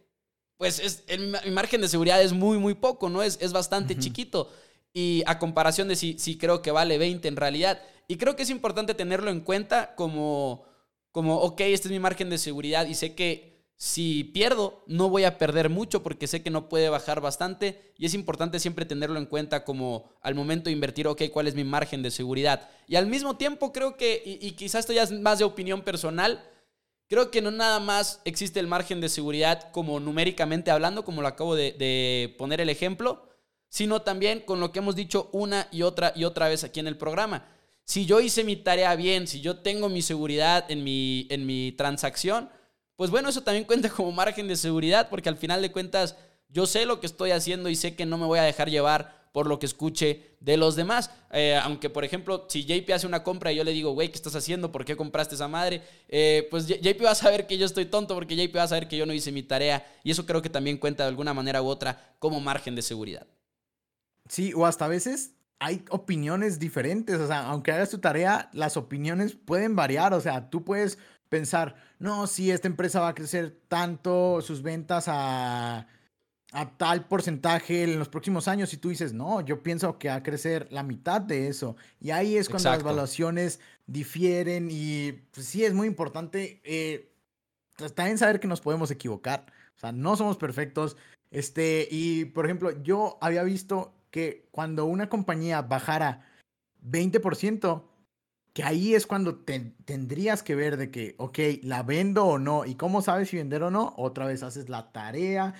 pues 0.57 0.79
es, 0.79 1.03
mi 1.45 1.51
margen 1.51 1.81
de 1.81 1.89
seguridad 1.89 2.21
es 2.21 2.33
muy, 2.33 2.57
muy 2.57 2.73
poco, 2.73 3.09
¿no? 3.09 3.21
Es, 3.21 3.37
es 3.41 3.51
bastante 3.51 3.97
chiquito. 3.97 4.49
Y 4.93 5.23
a 5.25 5.39
comparación 5.39 5.87
de 5.87 5.95
si, 5.95 6.19
si 6.19 6.37
creo 6.37 6.61
que 6.61 6.71
vale 6.71 6.97
20 6.97 7.27
en 7.27 7.35
realidad. 7.35 7.81
Y 8.07 8.17
creo 8.17 8.35
que 8.35 8.43
es 8.43 8.49
importante 8.49 8.93
tenerlo 8.93 9.31
en 9.31 9.41
cuenta 9.41 9.95
como, 9.95 10.65
como, 11.11 11.37
ok, 11.37 11.61
este 11.61 11.87
es 11.87 11.91
mi 11.91 11.99
margen 11.99 12.29
de 12.29 12.37
seguridad 12.37 12.85
y 12.85 12.95
sé 12.95 13.15
que 13.15 13.53
si 13.83 14.23
pierdo, 14.23 14.83
no 14.87 15.09
voy 15.09 15.25
a 15.25 15.37
perder 15.37 15.69
mucho 15.69 16.03
porque 16.03 16.27
sé 16.27 16.41
que 16.41 16.49
no 16.49 16.69
puede 16.69 16.87
bajar 16.87 17.19
bastante 17.19 17.91
y 17.97 18.05
es 18.05 18.13
importante 18.13 18.59
siempre 18.59 18.85
tenerlo 18.85 19.19
en 19.19 19.25
cuenta 19.25 19.65
como 19.65 20.09
al 20.21 20.35
momento 20.35 20.65
de 20.65 20.71
invertir, 20.71 21.05
ok, 21.05 21.23
cuál 21.33 21.47
es 21.47 21.55
mi 21.55 21.65
margen 21.65 22.01
de 22.01 22.09
seguridad. 22.09 22.69
Y 22.87 22.95
al 22.95 23.07
mismo 23.07 23.35
tiempo 23.35 23.73
creo 23.73 23.97
que, 23.97 24.21
y, 24.25 24.51
quizás 24.51 24.81
esto 24.81 24.93
ya 24.93 25.03
es 25.03 25.11
más 25.11 25.39
de 25.39 25.45
opinión 25.45 25.81
personal, 25.81 26.49
creo 27.09 27.29
que 27.29 27.41
no 27.41 27.51
nada 27.51 27.81
más 27.81 28.21
existe 28.23 28.59
el 28.61 28.67
margen 28.67 29.01
de 29.01 29.09
seguridad 29.09 29.69
como 29.71 29.99
numéricamente 29.99 30.71
hablando, 30.71 31.03
como 31.03 31.21
lo 31.21 31.27
acabo 31.27 31.53
de, 31.53 31.73
de 31.73 32.35
poner 32.37 32.61
el 32.61 32.69
ejemplo, 32.69 33.27
sino 33.73 34.03
también 34.03 34.41
con 34.41 34.59
lo 34.59 34.71
que 34.71 34.77
hemos 34.77 34.95
dicho 34.95 35.29
una 35.31 35.67
y 35.71 35.81
otra 35.81 36.13
y 36.15 36.25
otra 36.25 36.47
vez 36.47 36.63
aquí 36.63 36.79
en 36.79 36.85
el 36.85 36.95
programa. 36.95 37.47
Si 37.83 38.05
yo 38.05 38.21
hice 38.21 38.43
mi 38.43 38.55
tarea 38.55 38.95
bien, 38.95 39.25
si 39.25 39.41
yo 39.41 39.57
tengo 39.57 39.89
mi 39.89 40.03
seguridad 40.03 40.69
en 40.69 40.83
mi, 40.83 41.25
en 41.31 41.47
mi 41.47 41.71
transacción, 41.71 42.51
pues 42.95 43.09
bueno, 43.09 43.29
eso 43.29 43.41
también 43.41 43.63
cuenta 43.67 43.89
como 43.89 44.11
margen 44.11 44.47
de 44.47 44.57
seguridad, 44.57 45.09
porque 45.09 45.27
al 45.27 45.37
final 45.37 45.63
de 45.63 45.71
cuentas 45.71 46.15
yo 46.49 46.67
sé 46.67 46.85
lo 46.85 46.99
que 46.99 47.07
estoy 47.07 47.31
haciendo 47.31 47.67
y 47.67 47.75
sé 47.75 47.95
que 47.95 48.05
no 48.05 48.19
me 48.19 48.27
voy 48.27 48.37
a 48.37 48.43
dejar 48.43 48.69
llevar 48.69 49.27
por 49.31 49.47
lo 49.47 49.57
que 49.57 49.65
escuche 49.65 50.35
de 50.39 50.55
los 50.55 50.75
demás. 50.75 51.09
Eh, 51.31 51.59
aunque, 51.63 51.89
por 51.89 52.05
ejemplo, 52.05 52.45
si 52.49 52.65
JP 52.65 52.91
hace 52.91 53.07
una 53.07 53.23
compra 53.23 53.51
y 53.51 53.55
yo 53.55 53.63
le 53.63 53.71
digo, 53.71 53.93
güey, 53.93 54.09
¿qué 54.09 54.17
estás 54.17 54.35
haciendo? 54.35 54.71
¿Por 54.71 54.85
qué 54.85 54.95
compraste 54.95 55.33
esa 55.33 55.47
madre? 55.47 55.81
Eh, 56.09 56.47
pues 56.51 56.67
JP 56.67 57.03
va 57.03 57.09
a 57.09 57.15
saber 57.15 57.47
que 57.47 57.57
yo 57.57 57.65
estoy 57.65 57.85
tonto 57.85 58.13
porque 58.13 58.35
JP 58.35 58.55
va 58.55 58.63
a 58.63 58.67
saber 58.67 58.87
que 58.87 58.97
yo 58.97 59.07
no 59.07 59.13
hice 59.13 59.31
mi 59.31 59.41
tarea. 59.41 59.83
Y 60.03 60.11
eso 60.11 60.27
creo 60.27 60.43
que 60.43 60.51
también 60.51 60.77
cuenta 60.77 61.01
de 61.01 61.09
alguna 61.09 61.33
manera 61.33 61.63
u 61.63 61.65
otra 61.65 62.13
como 62.19 62.39
margen 62.39 62.75
de 62.75 62.83
seguridad. 62.83 63.25
Sí, 64.27 64.53
o 64.55 64.65
hasta 64.65 64.85
a 64.85 64.89
veces 64.89 65.35
hay 65.59 65.83
opiniones 65.89 66.59
diferentes. 66.59 67.19
O 67.19 67.27
sea, 67.27 67.47
aunque 67.47 67.71
hagas 67.71 67.89
tu 67.89 67.99
tarea, 67.99 68.49
las 68.53 68.77
opiniones 68.77 69.35
pueden 69.35 69.75
variar. 69.75 70.13
O 70.13 70.21
sea, 70.21 70.49
tú 70.49 70.63
puedes 70.63 70.97
pensar, 71.29 71.75
no, 71.99 72.27
si 72.27 72.51
esta 72.51 72.67
empresa 72.67 72.99
va 73.01 73.09
a 73.09 73.15
crecer 73.15 73.59
tanto 73.67 74.41
sus 74.41 74.61
ventas 74.61 75.05
a 75.07 75.87
a 76.53 76.69
tal 76.77 77.07
porcentaje 77.07 77.83
en 77.83 77.97
los 77.97 78.09
próximos 78.09 78.47
años 78.47 78.71
y 78.73 78.77
tú 78.77 78.89
dices, 78.89 79.11
no, 79.11 79.41
yo 79.41 79.63
pienso 79.63 79.97
que 79.97 80.07
va 80.07 80.15
a 80.15 80.23
crecer 80.23 80.67
la 80.71 80.83
mitad 80.83 81.19
de 81.19 81.47
eso. 81.47 81.75
Y 81.99 82.11
ahí 82.11 82.37
es 82.37 82.47
cuando 82.47 82.69
las 82.69 82.79
evaluaciones 82.79 83.59
difieren 83.87 84.69
y 84.71 85.13
pues, 85.31 85.47
sí 85.47 85.65
es 85.65 85.73
muy 85.73 85.87
importante 85.87 86.61
eh, 86.63 87.11
pues, 87.75 87.93
también 87.95 88.19
saber 88.19 88.39
que 88.39 88.47
nos 88.47 88.61
podemos 88.61 88.91
equivocar. 88.91 89.47
O 89.75 89.79
sea, 89.79 89.91
no 89.91 90.15
somos 90.15 90.37
perfectos. 90.37 90.95
Este, 91.31 91.87
y 91.89 92.25
por 92.25 92.45
ejemplo, 92.45 92.83
yo 92.83 93.17
había 93.19 93.41
visto 93.41 93.95
que 94.13 94.47
cuando 94.51 94.85
una 94.85 95.09
compañía 95.09 95.63
bajara 95.63 96.21
20%, 96.87 97.81
que 98.53 98.63
ahí 98.63 98.93
es 98.93 99.07
cuando 99.07 99.37
tendrías 99.37 100.43
que 100.43 100.53
ver 100.53 100.77
de 100.77 100.91
que, 100.91 101.15
ok, 101.17 101.39
la 101.63 101.81
vendo 101.81 102.23
o 102.27 102.37
no, 102.37 102.63
y 102.63 102.75
cómo 102.75 103.01
sabes 103.01 103.29
si 103.29 103.37
vender 103.37 103.63
o 103.63 103.71
no, 103.71 103.95
otra 103.97 104.27
vez 104.27 104.43
haces 104.43 104.69
la 104.69 104.91
tarea, 104.91 105.55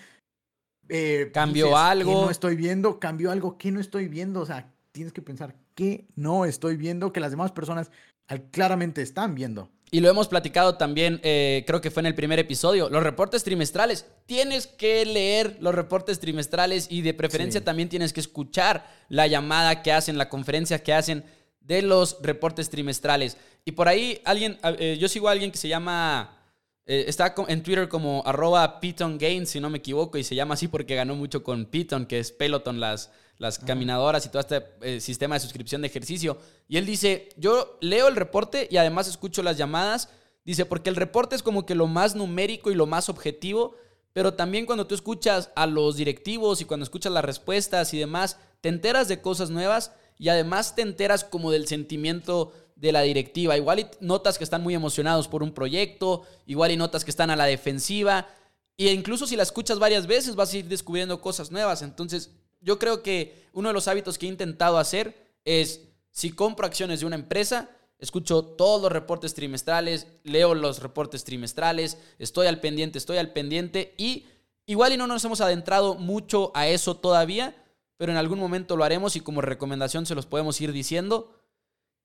eh, 0.87 1.31
cambió 1.33 1.75
algo. 1.75 2.25
no 2.25 2.29
estoy 2.29 2.55
viendo, 2.55 2.99
cambió 2.99 3.31
algo 3.31 3.57
que 3.57 3.71
no 3.71 3.79
estoy 3.79 4.07
viendo. 4.07 4.41
O 4.41 4.45
sea, 4.45 4.71
tienes 4.91 5.13
que 5.13 5.23
pensar 5.23 5.55
que 5.73 6.05
no 6.15 6.45
estoy 6.45 6.77
viendo, 6.77 7.11
que 7.11 7.21
las 7.21 7.31
demás 7.31 7.51
personas 7.51 7.89
claramente 8.51 9.01
están 9.01 9.33
viendo. 9.33 9.71
Y 9.93 9.99
lo 9.99 10.09
hemos 10.09 10.27
platicado 10.27 10.73
también, 10.75 11.19
eh, 11.21 11.63
creo 11.67 11.79
que 11.79 11.91
fue 11.91 12.01
en 12.01 12.07
el 12.07 12.15
primer 12.15 12.39
episodio, 12.39 12.89
los 12.89 13.03
reportes 13.03 13.43
trimestrales. 13.43 14.07
Tienes 14.25 14.65
que 14.65 15.05
leer 15.05 15.57
los 15.59 15.75
reportes 15.75 16.19
trimestrales 16.19 16.87
y 16.89 17.03
de 17.03 17.13
preferencia 17.13 17.63
también 17.63 17.89
tienes 17.89 18.11
que 18.11 18.19
escuchar 18.19 18.87
la 19.07 19.27
llamada 19.27 19.83
que 19.83 19.91
hacen, 19.91 20.17
la 20.17 20.29
conferencia 20.29 20.81
que 20.81 20.95
hacen 20.95 21.23
de 21.59 21.83
los 21.83 22.17
reportes 22.23 22.71
trimestrales. 22.71 23.37
Y 23.65 23.73
por 23.73 23.87
ahí 23.87 24.19
alguien, 24.25 24.57
eh, 24.63 24.97
yo 24.99 25.07
sigo 25.07 25.27
a 25.27 25.31
alguien 25.31 25.51
que 25.51 25.59
se 25.59 25.67
llama 25.67 26.39
eh, 26.87 27.05
está 27.07 27.35
en 27.47 27.61
Twitter 27.61 27.87
como 27.87 28.23
arroba 28.25 28.79
Python 28.79 29.19
Gains, 29.19 29.51
si 29.51 29.59
no 29.59 29.69
me 29.69 29.77
equivoco, 29.77 30.17
y 30.17 30.23
se 30.23 30.33
llama 30.33 30.55
así 30.55 30.67
porque 30.67 30.95
ganó 30.95 31.15
mucho 31.15 31.43
con 31.43 31.67
Python, 31.67 32.07
que 32.07 32.17
es 32.17 32.31
Peloton, 32.31 32.79
las, 32.79 33.11
las 33.43 33.59
caminadoras 33.59 34.25
y 34.25 34.29
todo 34.29 34.39
este 34.39 34.63
eh, 34.81 35.01
sistema 35.01 35.35
de 35.35 35.41
suscripción 35.41 35.81
de 35.81 35.87
ejercicio. 35.87 36.37
Y 36.69 36.77
él 36.77 36.85
dice, 36.85 37.29
yo 37.35 37.77
leo 37.81 38.07
el 38.07 38.15
reporte 38.15 38.67
y 38.71 38.77
además 38.77 39.07
escucho 39.07 39.43
las 39.43 39.57
llamadas. 39.57 40.09
Dice, 40.45 40.65
porque 40.65 40.89
el 40.89 40.95
reporte 40.95 41.35
es 41.35 41.43
como 41.43 41.65
que 41.65 41.75
lo 41.75 41.87
más 41.87 42.15
numérico 42.15 42.71
y 42.71 42.75
lo 42.75 42.85
más 42.85 43.09
objetivo, 43.09 43.75
pero 44.13 44.33
también 44.33 44.65
cuando 44.65 44.87
tú 44.87 44.95
escuchas 44.95 45.51
a 45.55 45.67
los 45.67 45.97
directivos 45.97 46.61
y 46.61 46.65
cuando 46.65 46.85
escuchas 46.85 47.11
las 47.11 47.25
respuestas 47.25 47.93
y 47.93 47.99
demás, 47.99 48.37
te 48.61 48.69
enteras 48.69 49.09
de 49.09 49.21
cosas 49.21 49.49
nuevas 49.49 49.91
y 50.17 50.29
además 50.29 50.75
te 50.75 50.81
enteras 50.81 51.25
como 51.25 51.51
del 51.51 51.67
sentimiento 51.67 52.53
de 52.77 52.93
la 52.93 53.01
directiva. 53.01 53.57
Igual 53.57 53.79
y 53.79 53.87
notas 53.99 54.37
que 54.37 54.45
están 54.45 54.63
muy 54.63 54.73
emocionados 54.73 55.27
por 55.27 55.43
un 55.43 55.53
proyecto, 55.53 56.23
igual 56.45 56.71
y 56.71 56.77
notas 56.77 57.03
que 57.03 57.11
están 57.11 57.29
a 57.29 57.35
la 57.35 57.45
defensiva. 57.45 58.27
E 58.77 58.91
incluso 58.93 59.27
si 59.27 59.35
la 59.35 59.43
escuchas 59.43 59.79
varias 59.79 60.07
veces 60.07 60.35
vas 60.35 60.53
a 60.53 60.57
ir 60.57 60.65
descubriendo 60.69 61.19
cosas 61.19 61.51
nuevas. 61.51 61.81
Entonces, 61.81 62.31
yo 62.63 62.79
creo 62.79 63.03
que 63.03 63.45
uno 63.53 63.69
de 63.69 63.73
los 63.73 63.87
hábitos 63.87 64.17
que 64.17 64.25
he 64.25 64.29
intentado 64.29 64.77
hacer 64.77 65.35
es, 65.45 65.81
si 66.11 66.31
compro 66.31 66.65
acciones 66.65 67.01
de 67.01 67.05
una 67.05 67.15
empresa, 67.15 67.69
escucho 67.99 68.43
todos 68.43 68.81
los 68.81 68.91
reportes 68.91 69.33
trimestrales, 69.33 70.07
leo 70.23 70.55
los 70.55 70.81
reportes 70.81 71.23
trimestrales, 71.23 71.97
estoy 72.19 72.47
al 72.47 72.59
pendiente, 72.59 72.97
estoy 72.97 73.17
al 73.17 73.31
pendiente 73.31 73.93
y 73.97 74.25
igual 74.65 74.93
y 74.93 74.97
no 74.97 75.07
nos 75.07 75.23
hemos 75.25 75.41
adentrado 75.41 75.95
mucho 75.95 76.51
a 76.55 76.67
eso 76.67 76.95
todavía, 76.95 77.55
pero 77.97 78.11
en 78.11 78.17
algún 78.17 78.39
momento 78.39 78.75
lo 78.75 78.83
haremos 78.83 79.15
y 79.15 79.21
como 79.21 79.41
recomendación 79.41 80.05
se 80.05 80.15
los 80.15 80.25
podemos 80.25 80.59
ir 80.61 80.71
diciendo. 80.71 81.39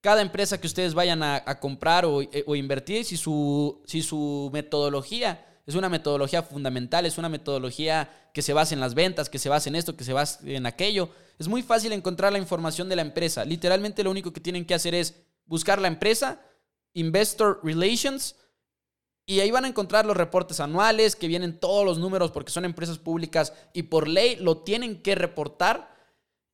Cada 0.00 0.22
empresa 0.22 0.60
que 0.60 0.68
ustedes 0.68 0.94
vayan 0.94 1.22
a, 1.24 1.58
comprar 1.58 2.04
eh, 2.04 2.44
o, 2.46 2.54
invertir, 2.54 3.04
si 3.04 3.16
su, 3.16 3.82
si 3.84 4.02
su 4.02 4.50
metodología 4.52 5.47
es 5.68 5.74
una 5.74 5.90
metodología 5.90 6.42
fundamental, 6.42 7.04
es 7.04 7.18
una 7.18 7.28
metodología 7.28 8.30
que 8.32 8.40
se 8.40 8.54
basa 8.54 8.72
en 8.72 8.80
las 8.80 8.94
ventas, 8.94 9.28
que 9.28 9.38
se 9.38 9.50
basa 9.50 9.68
en 9.68 9.76
esto, 9.76 9.98
que 9.98 10.02
se 10.04 10.14
basa 10.14 10.40
en 10.44 10.64
aquello, 10.64 11.10
es 11.38 11.46
muy 11.46 11.62
fácil 11.62 11.92
encontrar 11.92 12.32
la 12.32 12.38
información 12.38 12.88
de 12.88 12.96
la 12.96 13.02
empresa. 13.02 13.44
Literalmente 13.44 14.02
lo 14.02 14.10
único 14.10 14.32
que 14.32 14.40
tienen 14.40 14.64
que 14.64 14.72
hacer 14.72 14.94
es 14.94 15.26
buscar 15.44 15.78
la 15.78 15.88
empresa, 15.88 16.40
Investor 16.94 17.60
Relations, 17.62 18.36
y 19.26 19.40
ahí 19.40 19.50
van 19.50 19.66
a 19.66 19.68
encontrar 19.68 20.06
los 20.06 20.16
reportes 20.16 20.58
anuales, 20.58 21.16
que 21.16 21.28
vienen 21.28 21.60
todos 21.60 21.84
los 21.84 21.98
números 21.98 22.30
porque 22.30 22.50
son 22.50 22.64
empresas 22.64 22.96
públicas 22.96 23.52
y 23.74 23.82
por 23.82 24.08
ley 24.08 24.36
lo 24.36 24.62
tienen 24.62 25.02
que 25.02 25.14
reportar. 25.14 25.94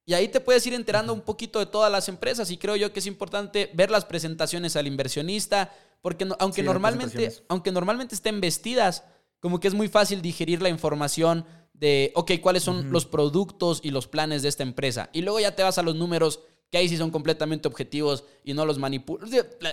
Y 0.05 0.15
ahí 0.15 0.27
te 0.27 0.41
puedes 0.41 0.67
ir 0.67 0.75
enterando 0.75 1.15
un 1.15 1.21
poquito 1.21 1.61
de 1.61 1.67
todas 1.67 1.91
las 1.91 2.09
empresas 2.09 2.51
y 2.51 2.59
creo 2.59 2.75
yo 2.75 2.93
que 2.93 2.99
es 2.99 3.07
importante 3.07 3.71
ver 3.75 3.93
las 3.93 4.05
presentaciones 4.05 4.75
al 4.75 4.89
inversionista, 4.89 5.73
porque 6.05 6.29
aunque, 6.39 6.63
normalmente, 6.63 7.33
aunque 7.49 7.73
normalmente 7.73 8.15
estén 8.15 8.39
vestidas, 8.39 9.05
como 9.41 9.59
que 9.59 9.69
es 9.69 9.73
muy 9.73 9.89
fácil 9.89 10.21
digerir 10.21 10.61
la 10.61 10.69
información 10.69 11.47
de, 11.73 12.13
ok, 12.15 12.33
cuáles 12.43 12.63
son 12.63 12.93
los 12.93 13.07
productos 13.07 13.81
y 13.83 13.91
los 13.91 14.07
planes 14.07 14.43
de 14.43 14.51
esta 14.51 14.65
empresa. 14.65 15.09
Y 15.15 15.23
luego 15.23 15.41
ya 15.41 15.57
te 15.57 15.63
vas 15.63 15.79
a 15.79 15.83
los 15.83 15.97
números, 15.97 16.41
que 16.71 16.77
ahí 16.77 16.91
sí 16.91 16.99
son 16.99 17.11
completamente 17.11 17.69
objetivos 17.69 18.25
y 18.45 18.53
no 18.53 18.67
los 18.67 18.79
manipulan. 18.79 19.31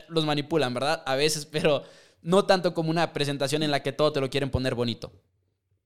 Los 0.07 0.25
manipulan, 0.25 0.73
¿verdad? 0.73 1.03
A 1.05 1.17
veces, 1.17 1.45
pero 1.51 1.84
no 2.21 2.45
tanto 2.45 2.73
como 2.73 2.91
una 2.91 3.11
presentación 3.11 3.61
en 3.61 3.71
la 3.71 3.84
que 3.84 3.91
todo 3.91 4.13
te 4.13 4.21
lo 4.21 4.29
quieren 4.29 4.51
poner 4.51 4.73
bonito. 4.73 5.11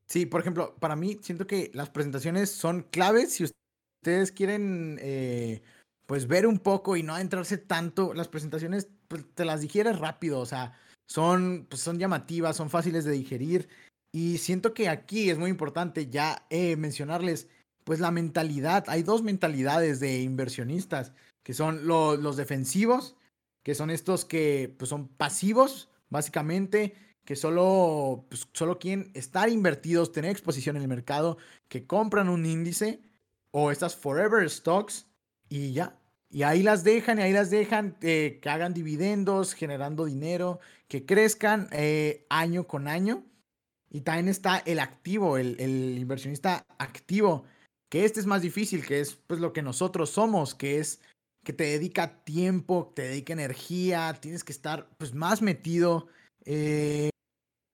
Sí, 0.06 0.28
por 0.28 0.41
ejemplo, 0.41 0.76
para 0.80 0.96
mí 0.96 1.18
siento 1.24 1.48
que 1.48 1.72
las 1.74 1.89
presentaciones 1.89 2.52
son 2.52 2.84
claves 2.91 3.34
si 3.34 3.46
usted 3.46 3.58
ustedes 4.04 4.32
quieren 4.32 5.00
eh, 5.02 5.64
pues 6.06 6.28
ver 6.28 6.46
un 6.46 6.60
poco 6.60 6.96
y 6.96 7.02
no 7.02 7.16
adentrarse 7.16 7.58
tanto, 7.58 8.14
las 8.14 8.28
presentaciones 8.28 8.89
te 9.34 9.45
las 9.45 9.62
digieres 9.62 9.99
rápido, 9.99 10.39
o 10.39 10.45
sea, 10.45 10.74
son, 11.08 11.68
pues, 11.70 11.82
son 11.82 11.99
llamativas, 11.99 12.58
son 12.58 12.70
fáciles 12.70 13.06
de 13.06 13.12
digerir. 13.12 13.70
Y 14.12 14.38
siento 14.38 14.74
que 14.74 14.89
aquí 14.89 15.30
es 15.30 15.38
muy 15.38 15.49
importante 15.49 16.08
ya 16.10 16.45
eh, 16.49 16.76
mencionarles 16.78 17.47
pues 17.84 17.99
la 17.99 18.12
mentalidad. 18.12 18.86
Hay 18.88 19.03
dos 19.03 19.22
mentalidades 19.22 19.99
de 19.99 20.22
inversionistas, 20.22 21.14
que 21.43 21.53
son 21.53 21.86
los 21.86 22.38
defensivos, 22.38 23.16
que 23.64 23.76
son 23.76 23.89
estos 23.89 24.26
que 24.26 24.74
pues, 24.78 24.89
son 24.89 25.08
pasivos, 25.08 25.89
básicamente, 26.10 26.95
que 27.26 27.36
solo, 27.36 28.26
pues, 28.30 28.47
solo 28.53 28.80
quieren 28.80 29.12
estar 29.14 29.49
invertidos, 29.49 30.12
tener 30.12 30.32
exposición 30.32 30.76
en 30.78 30.84
el 30.84 30.88
mercado, 30.88 31.38
que 31.68 31.86
compran 31.86 32.30
un 32.30 32.45
índice 32.45 33.01
o 33.51 33.72
estas 33.72 33.95
forever 33.95 34.49
stocks 34.49 35.08
y 35.49 35.74
ya. 35.74 35.99
Y 36.30 36.44
ahí 36.44 36.64
las 36.64 36.84
dejan 36.84 37.20
y 37.20 37.22
ahí 37.22 37.34
las 37.34 37.50
dejan 37.50 37.98
eh, 38.02 38.40
que 38.42 38.50
hagan 38.50 38.74
dividendos, 38.74 39.54
generando 39.54 40.06
dinero, 40.06 40.60
que 40.88 41.06
crezcan 41.06 41.68
eh, 41.72 42.26
año 42.30 42.68
con 42.68 42.88
año. 42.88 43.24
Y 43.90 44.02
también 44.02 44.28
está 44.28 44.58
el 44.66 44.80
activo, 44.80 45.38
el, 45.38 45.60
inversionista 45.98 46.66
activo, 46.78 47.46
que 47.90 48.04
este 48.04 48.20
es 48.20 48.26
más 48.26 48.42
difícil, 48.42 48.86
que 48.86 49.00
es 49.00 49.16
pues 49.16 49.40
lo 49.40 49.54
que 49.54 49.62
nosotros 49.62 50.10
somos, 50.10 50.54
que 50.54 50.80
es 50.80 51.00
que 51.46 51.54
te 51.54 51.66
dedica 51.66 52.24
tiempo, 52.24 52.92
te 52.96 53.04
dedica 53.04 53.32
energía, 53.32 54.18
tienes 54.20 54.44
que 54.44 54.52
estar 54.52 54.90
pues 54.98 55.14
más 55.14 55.42
metido. 55.42 56.08
Eh, 56.44 57.10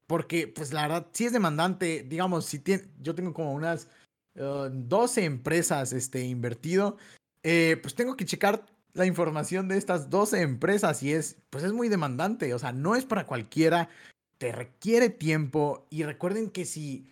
porque 0.06 0.48
pues 0.48 0.74
la 0.74 0.84
verdad 0.84 1.08
sí 1.14 1.26
es 1.26 1.34
demandante, 1.34 2.04
digamos, 2.04 2.46
si 2.46 2.60
tiene, 2.60 2.84
yo 3.00 3.16
tengo 3.16 3.34
como 3.34 3.54
unas 3.54 3.88
12 4.36 5.24
empresas 5.26 5.94
este, 5.94 6.26
invertido, 6.26 6.98
eh, 7.44 7.78
pues 7.82 7.96
tengo 7.96 8.16
que 8.16 8.26
checar 8.26 8.66
la 8.94 9.06
información 9.06 9.68
de 9.68 9.78
estas 9.78 10.10
12 10.10 10.42
empresas 10.42 11.02
y 11.04 11.14
es, 11.14 11.38
pues 11.50 11.64
es 11.64 11.74
muy 11.74 11.90
demandante, 11.90 12.54
o 12.54 12.60
sea, 12.60 12.72
no 12.72 12.96
es 12.96 13.06
para 13.06 13.26
cualquiera, 13.26 13.90
te 14.38 14.52
requiere 14.52 15.10
tiempo 15.10 15.88
y 15.90 16.04
recuerden 16.04 16.50
que 16.50 16.66
si, 16.66 17.08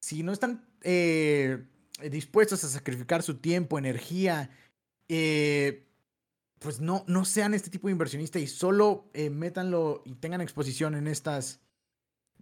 si 0.00 0.22
no 0.22 0.32
están 0.32 0.64
eh, 0.82 1.64
dispuestos 2.10 2.62
a 2.64 2.68
sacrificar 2.68 3.22
su 3.22 3.38
tiempo, 3.38 3.78
energía, 3.78 4.50
eh, 5.08 5.84
pues 6.58 6.80
no, 6.80 7.04
no 7.08 7.24
sean 7.24 7.54
este 7.54 7.70
tipo 7.70 7.88
de 7.88 7.92
inversionista 7.92 8.38
y 8.38 8.46
solo 8.46 9.10
métanlo 9.30 10.02
y 10.04 10.14
tengan 10.14 10.40
exposición 10.40 10.94
en 10.94 11.06
estas, 11.06 11.60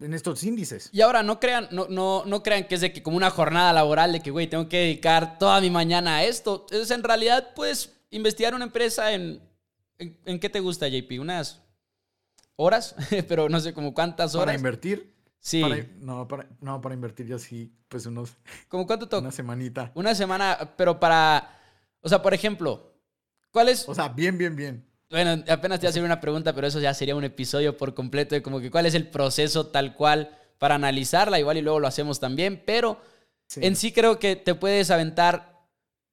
en 0.00 0.14
estos 0.14 0.42
índices. 0.42 0.90
Y 0.92 1.00
ahora 1.00 1.22
no 1.22 1.40
crean, 1.40 1.68
no, 1.70 1.86
no, 1.88 2.24
no 2.26 2.42
crean 2.42 2.66
que 2.66 2.74
es 2.74 2.80
de 2.80 2.92
que 2.92 3.02
como 3.02 3.16
una 3.16 3.30
jornada 3.30 3.72
laboral 3.72 4.12
de 4.12 4.20
que, 4.20 4.30
güey, 4.30 4.46
tengo 4.48 4.68
que 4.68 4.78
dedicar 4.78 5.38
toda 5.38 5.60
mi 5.60 5.70
mañana 5.70 6.16
a 6.16 6.24
esto. 6.24 6.66
Es 6.70 6.90
en 6.90 7.02
realidad, 7.02 7.50
pues, 7.54 7.92
investigar 8.10 8.54
una 8.54 8.64
empresa 8.64 9.12
en, 9.12 9.40
en, 9.98 10.40
qué 10.40 10.48
te 10.48 10.60
gusta, 10.60 10.88
JP, 10.88 11.20
unas 11.20 11.62
horas, 12.56 12.94
pero 13.28 13.48
no 13.48 13.60
sé 13.60 13.72
como 13.72 13.94
cuántas 13.94 14.34
horas. 14.34 14.46
Para 14.46 14.56
invertir. 14.56 15.14
Sí. 15.38 15.62
no, 15.98 16.26
para, 16.26 16.48
no, 16.60 16.80
para 16.80 16.94
invertir 16.94 17.26
yo 17.26 17.38
sí, 17.38 17.70
pues 17.88 18.06
unos. 18.06 18.34
¿Cómo 18.68 18.86
cuánto 18.86 19.06
toca? 19.06 19.20
Una 19.20 19.30
semanita. 19.30 19.92
Una 19.94 20.14
semana, 20.14 20.72
pero 20.76 20.98
para. 20.98 21.60
O 22.00 22.08
sea, 22.08 22.22
por 22.22 22.32
ejemplo, 22.32 22.94
¿cuál 23.50 23.68
es? 23.68 23.86
O 23.86 23.94
sea, 23.94 24.08
bien, 24.08 24.38
bien, 24.38 24.56
bien. 24.56 24.86
Bueno, 25.14 25.44
apenas 25.46 25.78
te 25.78 25.86
voy 25.86 25.86
a 25.86 25.90
hacer 25.90 26.02
una 26.02 26.20
pregunta, 26.20 26.52
pero 26.52 26.66
eso 26.66 26.80
ya 26.80 26.92
sería 26.92 27.14
un 27.14 27.22
episodio 27.22 27.76
por 27.76 27.94
completo 27.94 28.34
de 28.34 28.42
como 28.42 28.58
que 28.58 28.68
cuál 28.68 28.84
es 28.86 28.96
el 28.96 29.06
proceso 29.06 29.68
tal 29.68 29.94
cual 29.94 30.36
para 30.58 30.74
analizarla, 30.74 31.38
igual 31.38 31.56
y 31.56 31.60
luego 31.60 31.78
lo 31.78 31.86
hacemos 31.86 32.18
también, 32.18 32.60
pero 32.66 33.00
en 33.54 33.76
sí 33.76 33.92
creo 33.92 34.18
que 34.18 34.34
te 34.34 34.56
puedes 34.56 34.90
aventar 34.90 35.60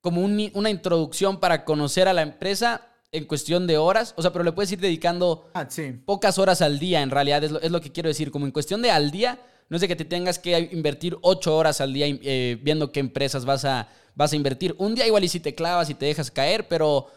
como 0.01 0.21
una 0.21 0.69
introducción 0.69 1.39
para 1.39 1.65
conocer 1.65 2.07
a 2.07 2.13
la 2.13 2.21
empresa 2.21 2.89
en 3.11 3.25
cuestión 3.25 3.65
de 3.65 3.79
horas, 3.79 4.13
o 4.17 4.21
sea, 4.21 4.31
pero 4.31 4.43
le 4.43 4.51
puedes 4.51 4.71
ir 4.71 4.79
dedicando 4.79 5.49
ah, 5.55 5.67
pocas 6.05 6.37
horas 6.37 6.61
al 6.61 6.77
día, 6.77 7.01
en 7.01 7.09
realidad 7.09 7.43
es 7.43 7.71
lo, 7.71 7.81
que 7.81 7.91
quiero 7.91 8.07
decir, 8.07 8.29
como 8.29 8.45
en 8.45 8.51
cuestión 8.51 8.83
de 8.83 8.91
al 8.91 9.09
día, 9.09 9.39
no 9.69 9.77
es 9.77 9.81
de 9.81 9.87
que 9.87 9.95
te 9.95 10.05
tengas 10.05 10.37
que 10.37 10.69
invertir 10.73 11.17
ocho 11.23 11.57
horas 11.57 11.81
al 11.81 11.91
día 11.91 12.05
eh, 12.07 12.59
viendo 12.61 12.91
qué 12.91 12.99
empresas 12.99 13.45
vas 13.45 13.65
a, 13.65 13.89
vas 14.13 14.31
a 14.31 14.35
invertir. 14.35 14.75
Un 14.77 14.93
día 14.93 15.07
igual 15.07 15.23
y 15.23 15.27
si 15.27 15.39
te 15.39 15.55
clavas 15.55 15.89
y 15.89 15.95
te 15.95 16.05
dejas 16.05 16.29
caer, 16.29 16.67
pero 16.67 17.07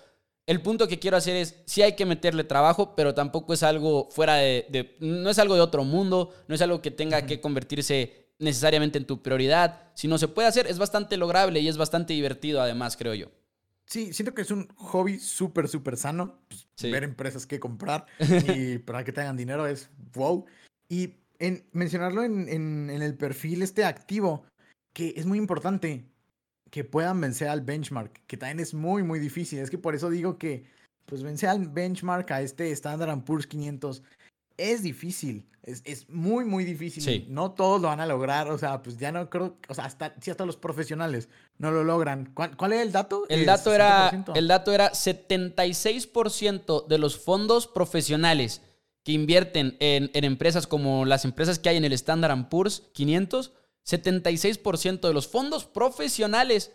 el 0.46 0.60
punto 0.60 0.88
que 0.88 0.98
quiero 0.98 1.16
hacer 1.16 1.36
es, 1.36 1.62
sí 1.66 1.82
hay 1.82 1.96
que 1.96 2.04
meterle 2.04 2.44
trabajo, 2.44 2.94
pero 2.94 3.14
tampoco 3.14 3.54
es 3.54 3.62
algo 3.62 4.08
fuera 4.10 4.34
de, 4.34 4.96
no 5.00 5.30
es 5.30 5.38
algo 5.38 5.54
de 5.54 5.62
otro 5.62 5.84
mundo, 5.84 6.34
no 6.48 6.54
es 6.54 6.60
algo 6.60 6.82
que 6.82 6.90
tenga 6.90 7.24
que 7.26 7.40
convertirse 7.40 8.28
necesariamente 8.38 8.98
en 8.98 9.06
tu 9.06 9.22
prioridad. 9.22 9.90
Si 9.94 10.06
no 10.06 10.18
se 10.18 10.28
puede 10.28 10.48
hacer, 10.48 10.66
es 10.66 10.78
bastante 10.78 11.16
lograble 11.16 11.60
y 11.60 11.68
es 11.68 11.78
bastante 11.78 12.12
divertido 12.12 12.60
además, 12.60 12.96
creo 12.96 13.14
yo. 13.14 13.30
Sí, 13.86 14.12
siento 14.12 14.34
que 14.34 14.42
es 14.42 14.50
un 14.50 14.68
hobby 14.76 15.18
súper, 15.18 15.68
súper 15.68 15.96
sano. 15.96 16.40
Pues, 16.48 16.66
ver 16.90 17.04
empresas 17.04 17.46
que 17.46 17.60
comprar 17.60 18.06
y 18.54 18.78
para 18.78 19.04
que 19.04 19.12
tengan 19.12 19.36
dinero 19.36 19.66
es 19.66 19.88
wow. 20.12 20.44
Y 20.88 21.14
en 21.38 21.66
mencionarlo 21.72 22.22
en, 22.22 22.48
en, 22.48 22.90
en 22.90 23.02
el 23.02 23.16
perfil 23.16 23.62
este 23.62 23.84
activo, 23.84 24.44
que 24.92 25.14
es 25.16 25.24
muy 25.24 25.38
importante 25.38 26.04
que 26.74 26.82
puedan 26.82 27.20
vencer 27.20 27.46
al 27.46 27.60
benchmark, 27.60 28.26
que 28.26 28.36
también 28.36 28.58
es 28.58 28.74
muy, 28.74 29.04
muy 29.04 29.20
difícil. 29.20 29.60
Es 29.60 29.70
que 29.70 29.78
por 29.78 29.94
eso 29.94 30.10
digo 30.10 30.38
que, 30.38 30.64
pues, 31.06 31.22
vencer 31.22 31.48
al 31.48 31.68
benchmark, 31.68 32.28
a 32.32 32.40
este 32.40 32.72
Standard 32.72 33.22
Poor's 33.22 33.46
500, 33.46 34.02
es 34.56 34.82
difícil. 34.82 35.46
Es, 35.62 36.08
muy, 36.08 36.44
muy 36.44 36.64
difícil. 36.64 37.26
No 37.28 37.52
todos 37.52 37.80
lo 37.80 37.86
van 37.86 38.00
a 38.00 38.06
lograr. 38.06 38.50
O 38.50 38.58
sea, 38.58 38.82
pues 38.82 38.98
ya 38.98 39.12
no 39.12 39.30
creo. 39.30 39.56
O 39.68 39.74
sea, 39.74 39.84
hasta, 39.84 40.16
si 40.20 40.32
hasta 40.32 40.44
los 40.44 40.56
profesionales 40.56 41.28
no 41.58 41.70
lo 41.70 41.84
logran. 41.84 42.32
¿Cuál, 42.34 42.56
cuál 42.56 42.72
era 42.72 42.82
el 42.82 42.90
dato? 42.90 43.22
El 43.28 43.46
dato, 43.46 43.72
era, 43.72 44.24
el 44.34 44.48
dato 44.48 44.72
era 44.72 44.90
76% 44.90 46.88
de 46.88 46.98
los 46.98 47.16
fondos 47.16 47.68
profesionales 47.68 48.62
que 49.04 49.12
invierten 49.12 49.76
en, 49.78 50.10
en, 50.12 50.24
empresas 50.24 50.66
como 50.66 51.04
las 51.04 51.24
empresas 51.24 51.60
que 51.60 51.68
hay 51.68 51.76
en 51.76 51.84
el 51.84 51.92
Standard 51.92 52.48
Poor's 52.48 52.82
500 52.94 53.52
76% 53.84 55.00
de 55.00 55.14
los 55.14 55.28
fondos 55.28 55.64
profesionales 55.64 56.72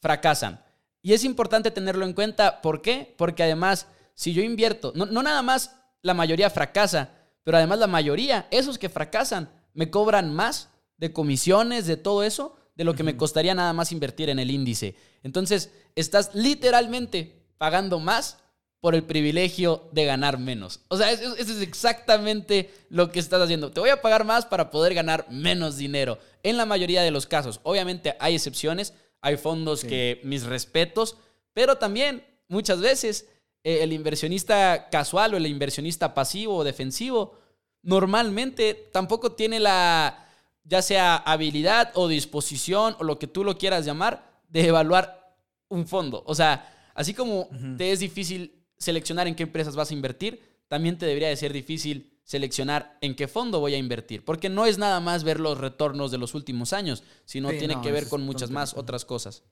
fracasan. 0.00 0.64
Y 1.02 1.12
es 1.12 1.24
importante 1.24 1.70
tenerlo 1.70 2.04
en 2.04 2.12
cuenta. 2.12 2.60
¿Por 2.60 2.82
qué? 2.82 3.14
Porque 3.16 3.42
además, 3.42 3.86
si 4.14 4.32
yo 4.32 4.42
invierto, 4.42 4.92
no, 4.94 5.06
nada 5.06 5.42
más 5.42 5.76
la 6.02 6.14
mayoría 6.14 6.50
fracasa, 6.50 7.10
pero 7.44 7.56
además 7.56 7.78
la 7.78 7.86
mayoría, 7.86 8.46
esos 8.50 8.78
que 8.78 8.88
fracasan, 8.88 9.50
me 9.74 9.90
cobran 9.90 10.34
más 10.34 10.70
de 10.96 11.12
comisiones, 11.12 11.86
de 11.86 11.96
todo 11.96 12.24
eso, 12.24 12.56
de 12.74 12.84
lo 12.84 12.94
que 12.94 13.04
me 13.04 13.16
costaría 13.16 13.54
nada 13.54 13.72
más 13.72 13.92
invertir 13.92 14.28
en 14.28 14.38
el 14.38 14.50
índice. 14.50 14.96
Entonces, 15.22 15.70
estás 15.94 16.34
literalmente 16.34 17.46
pagando 17.58 18.00
más 18.00 18.38
por 18.80 18.94
el 18.94 19.04
privilegio 19.04 19.88
de 19.92 20.04
ganar 20.04 20.38
menos. 20.38 20.80
O 20.88 20.96
sea, 20.96 21.10
eso, 21.10 21.34
es 21.36 21.48
exactamente 21.60 22.70
lo 22.90 23.10
que 23.10 23.18
estás 23.18 23.42
haciendo. 23.42 23.72
Te 23.72 23.80
voy 23.80 23.90
a 23.90 24.02
pagar 24.02 24.24
más 24.24 24.46
para 24.46 24.70
poder 24.70 24.94
ganar 24.94 25.26
menos 25.30 25.76
dinero. 25.76 26.18
En 26.42 26.56
la 26.56 26.66
mayoría 26.66 27.02
de 27.02 27.10
los 27.10 27.26
casos. 27.26 27.60
Obviamente 27.64 28.16
hay 28.20 28.36
excepciones, 28.36 28.94
hay 29.20 29.36
fondos 29.36 29.82
que 29.84 30.20
mis 30.22 30.44
respetos, 30.44 31.16
pero 31.52 31.76
también 31.76 32.24
muchas 32.46 32.80
veces 32.80 33.26
eh, 33.64 33.82
el 33.82 33.92
inversionista 33.92 34.88
casual 34.90 35.34
o 35.34 35.36
el 35.36 35.46
inversionista 35.46 36.14
pasivo 36.14 36.56
o 36.56 36.64
defensivo 36.64 37.36
normalmente 37.82 38.74
tampoco 38.92 39.32
tiene 39.32 39.58
la, 39.58 40.28
ya 40.62 40.82
sea 40.82 41.16
habilidad 41.16 41.90
o 41.94 42.06
disposición 42.06 42.94
o 42.98 43.04
lo 43.04 43.18
que 43.18 43.26
tú 43.26 43.42
lo 43.42 43.58
quieras 43.58 43.84
llamar, 43.84 44.40
de 44.48 44.66
evaluar 44.66 45.34
un 45.68 45.86
fondo. 45.86 46.22
O 46.26 46.34
sea, 46.34 46.90
así 46.94 47.12
como 47.12 47.48
te 47.76 47.92
es 47.92 48.00
difícil 48.00 48.57
seleccionar 48.78 49.26
en 49.26 49.34
qué 49.34 49.42
empresas 49.44 49.76
vas 49.76 49.90
a 49.90 49.94
invertir, 49.94 50.42
también 50.68 50.98
te 50.98 51.06
debería 51.06 51.28
de 51.28 51.36
ser 51.36 51.52
difícil 51.52 52.18
seleccionar 52.24 52.98
en 53.00 53.16
qué 53.16 53.26
fondo 53.26 53.58
voy 53.58 53.74
a 53.74 53.78
invertir, 53.78 54.24
porque 54.24 54.50
no 54.50 54.66
es 54.66 54.76
nada 54.76 55.00
más 55.00 55.24
ver 55.24 55.40
los 55.40 55.58
retornos 55.58 56.10
de 56.10 56.18
los 56.18 56.34
últimos 56.34 56.74
años, 56.74 57.02
sino 57.24 57.48
tiene 57.50 57.80
que 57.80 57.90
ver 57.90 58.06
con 58.08 58.20
muchas 58.22 58.50
más 58.50 58.74
otras 58.74 59.04
cosas. 59.04 59.42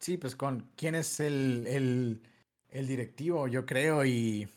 Sí, 0.00 0.16
pues 0.16 0.34
con 0.34 0.70
quién 0.74 0.94
es 0.94 1.20
el, 1.20 2.20
el, 2.70 2.86
directivo, 2.86 3.46
yo 3.48 3.66
creo, 3.66 4.06
y... 4.06 4.48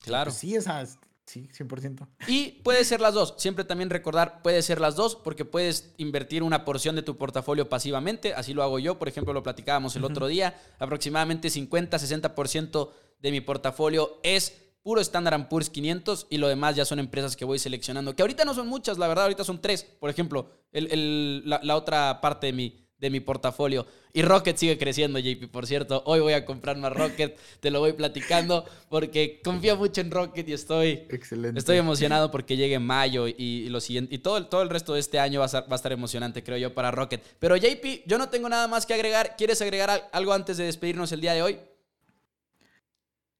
Claro. 0.00 0.30
Pues 0.30 0.38
sí, 0.38 0.54
esas, 0.54 0.98
Sí, 1.24 1.48
100%. 1.56 2.08
Y 2.26 2.60
puede 2.62 2.84
ser 2.84 3.00
las 3.00 3.14
dos. 3.14 3.34
Siempre 3.38 3.64
también 3.64 3.88
recordar, 3.88 4.42
puede 4.42 4.60
ser 4.60 4.80
las 4.80 4.96
dos, 4.96 5.16
porque 5.16 5.44
puedes 5.44 5.94
invertir 5.96 6.42
una 6.42 6.64
porción 6.64 6.96
de 6.96 7.02
tu 7.02 7.16
portafolio 7.16 7.68
pasivamente. 7.68 8.34
Así 8.34 8.52
lo 8.52 8.62
hago 8.62 8.78
yo. 8.80 8.98
Por 8.98 9.08
ejemplo, 9.08 9.32
lo 9.32 9.42
platicábamos 9.42 9.94
el 9.96 10.04
otro 10.04 10.26
día. 10.26 10.60
Aproximadamente 10.78 11.48
50-60% 11.48 12.90
de 13.22 13.30
mi 13.30 13.40
portafolio 13.40 14.18
es 14.22 14.58
puro 14.82 15.00
Standard 15.00 15.48
Poor's 15.48 15.70
500 15.70 16.26
y 16.28 16.36
lo 16.36 16.48
demás 16.48 16.76
ya 16.76 16.84
son 16.84 16.98
empresas 16.98 17.36
que 17.36 17.44
voy 17.44 17.58
seleccionando. 17.58 18.14
Que 18.14 18.22
ahorita 18.22 18.44
no 18.44 18.52
son 18.52 18.66
muchas, 18.66 18.98
la 18.98 19.08
verdad, 19.08 19.24
ahorita 19.24 19.44
son 19.44 19.62
tres. 19.62 19.84
Por 19.84 20.10
ejemplo, 20.10 20.50
la 20.72 21.76
otra 21.76 22.20
parte 22.20 22.48
de 22.48 22.52
mi 22.52 22.82
de 23.02 23.10
mi 23.10 23.18
portafolio. 23.18 23.84
Y 24.14 24.22
Rocket 24.22 24.56
sigue 24.56 24.78
creciendo, 24.78 25.18
JP, 25.18 25.50
por 25.50 25.66
cierto. 25.66 26.04
Hoy 26.06 26.20
voy 26.20 26.34
a 26.34 26.44
comprar 26.44 26.76
más 26.78 26.92
Rocket, 26.92 27.36
te 27.58 27.70
lo 27.72 27.80
voy 27.80 27.94
platicando 27.94 28.64
porque 28.88 29.40
confío 29.42 29.76
mucho 29.76 30.00
en 30.00 30.12
Rocket 30.12 30.48
y 30.48 30.52
estoy, 30.52 31.02
Excelente. 31.10 31.58
estoy 31.58 31.78
emocionado 31.78 32.30
porque 32.30 32.56
llegue 32.56 32.78
mayo 32.78 33.26
y, 33.26 33.68
lo 33.70 33.80
siguiente. 33.80 34.14
Y 34.14 34.18
todo, 34.18 34.36
el, 34.36 34.46
todo 34.46 34.62
el 34.62 34.70
resto 34.70 34.94
de 34.94 35.00
este 35.00 35.18
año 35.18 35.40
va 35.40 35.46
a, 35.46 35.60
va 35.62 35.72
a 35.72 35.74
estar 35.74 35.90
emocionante, 35.90 36.44
creo 36.44 36.58
yo, 36.58 36.74
para 36.74 36.92
Rocket. 36.92 37.20
Pero 37.40 37.56
JP, 37.56 38.06
yo 38.06 38.18
no 38.18 38.28
tengo 38.28 38.48
nada 38.48 38.68
más 38.68 38.86
que 38.86 38.94
agregar. 38.94 39.34
¿Quieres 39.36 39.60
agregar 39.60 40.08
algo 40.12 40.32
antes 40.32 40.56
de 40.56 40.64
despedirnos 40.64 41.10
el 41.10 41.20
día 41.20 41.32
de 41.34 41.42
hoy? 41.42 41.58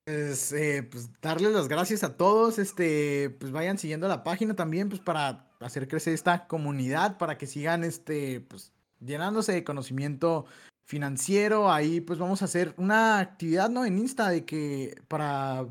Pues, 0.05 0.53
eh, 0.53 0.83
pues 0.83 1.11
darles 1.21 1.53
las 1.53 1.69
gracias 1.69 2.03
a 2.03 2.17
todos, 2.17 2.59
este, 2.59 3.31
pues 3.39 3.53
vayan 3.53 3.79
siguiendo 3.79 4.09
la 4.09 4.25
página 4.25 4.55
también, 4.55 4.89
pues 4.89 5.01
para 5.01 5.49
hacer 5.61 5.87
crecer 5.87 6.13
esta 6.13 6.49
comunidad, 6.49 7.19
para 7.19 7.39
que 7.39 7.47
sigan, 7.47 7.85
este, 7.85 8.41
pues 8.41 8.73
llenándose 8.99 9.53
de 9.53 9.65
conocimiento 9.65 10.47
financiero. 10.85 11.71
Ahí 11.71 12.01
pues 12.01 12.19
vamos 12.19 12.43
a 12.43 12.47
hacer 12.47 12.75
una 12.77 13.19
actividad, 13.19 13.71
¿no? 13.71 13.85
En 13.85 13.99
Insta 13.99 14.29
de 14.29 14.45
que 14.45 14.95
para, 15.09 15.67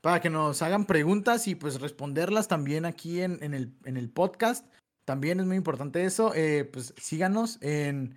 para 0.00 0.20
que 0.20 0.30
nos 0.30 0.60
hagan 0.62 0.86
preguntas 0.86 1.46
y 1.46 1.54
pues 1.54 1.80
responderlas 1.80 2.48
también 2.48 2.84
aquí 2.84 3.20
en, 3.20 3.42
en, 3.42 3.54
el, 3.54 3.72
en 3.84 3.96
el 3.96 4.10
podcast. 4.10 4.66
También 5.04 5.40
es 5.40 5.46
muy 5.46 5.56
importante 5.56 6.04
eso. 6.04 6.32
Eh, 6.34 6.64
pues 6.64 6.94
síganos 6.96 7.58
en 7.60 8.16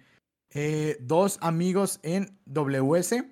eh, 0.51 0.97
dos 1.01 1.37
amigos 1.41 1.99
en 2.03 2.37
WS. 2.45 3.25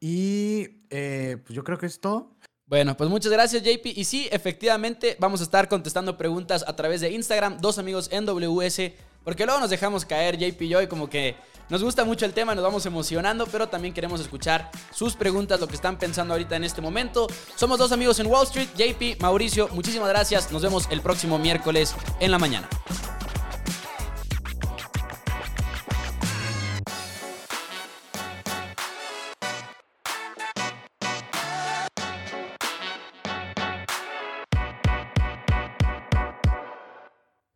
Y 0.00 0.79
eh, 0.90 1.38
pues 1.44 1.54
yo 1.54 1.64
creo 1.64 1.78
que 1.78 1.86
es 1.86 2.00
todo. 2.00 2.36
Bueno, 2.66 2.96
pues 2.96 3.10
muchas 3.10 3.32
gracias 3.32 3.62
JP. 3.62 3.86
Y 3.86 4.04
sí, 4.04 4.28
efectivamente, 4.30 5.16
vamos 5.18 5.40
a 5.40 5.44
estar 5.44 5.68
contestando 5.68 6.16
preguntas 6.16 6.64
a 6.66 6.76
través 6.76 7.00
de 7.00 7.10
Instagram, 7.10 7.58
dos 7.58 7.78
amigos 7.78 8.08
en 8.12 8.26
WS 8.26 8.92
porque 9.24 9.44
luego 9.44 9.60
nos 9.60 9.70
dejamos 9.70 10.04
caer, 10.04 10.38
JP 10.38 10.62
y 10.62 10.68
yo, 10.68 10.82
y 10.82 10.86
como 10.86 11.08
que 11.08 11.36
nos 11.68 11.82
gusta 11.82 12.04
mucho 12.04 12.24
el 12.24 12.32
tema, 12.32 12.54
nos 12.54 12.64
vamos 12.64 12.86
emocionando, 12.86 13.46
pero 13.46 13.68
también 13.68 13.94
queremos 13.94 14.20
escuchar 14.20 14.70
sus 14.92 15.14
preguntas, 15.14 15.60
lo 15.60 15.68
que 15.68 15.74
están 15.74 15.98
pensando 15.98 16.34
ahorita 16.34 16.56
en 16.56 16.64
este 16.64 16.80
momento. 16.80 17.26
Somos 17.54 17.78
dos 17.78 17.92
amigos 17.92 18.18
en 18.18 18.26
Wall 18.26 18.46
Street, 18.46 18.68
JP, 18.76 19.20
Mauricio, 19.20 19.68
muchísimas 19.68 20.08
gracias. 20.08 20.50
Nos 20.50 20.62
vemos 20.62 20.88
el 20.90 21.00
próximo 21.00 21.38
miércoles 21.38 21.94
en 22.18 22.30
la 22.30 22.38
mañana. 22.38 22.68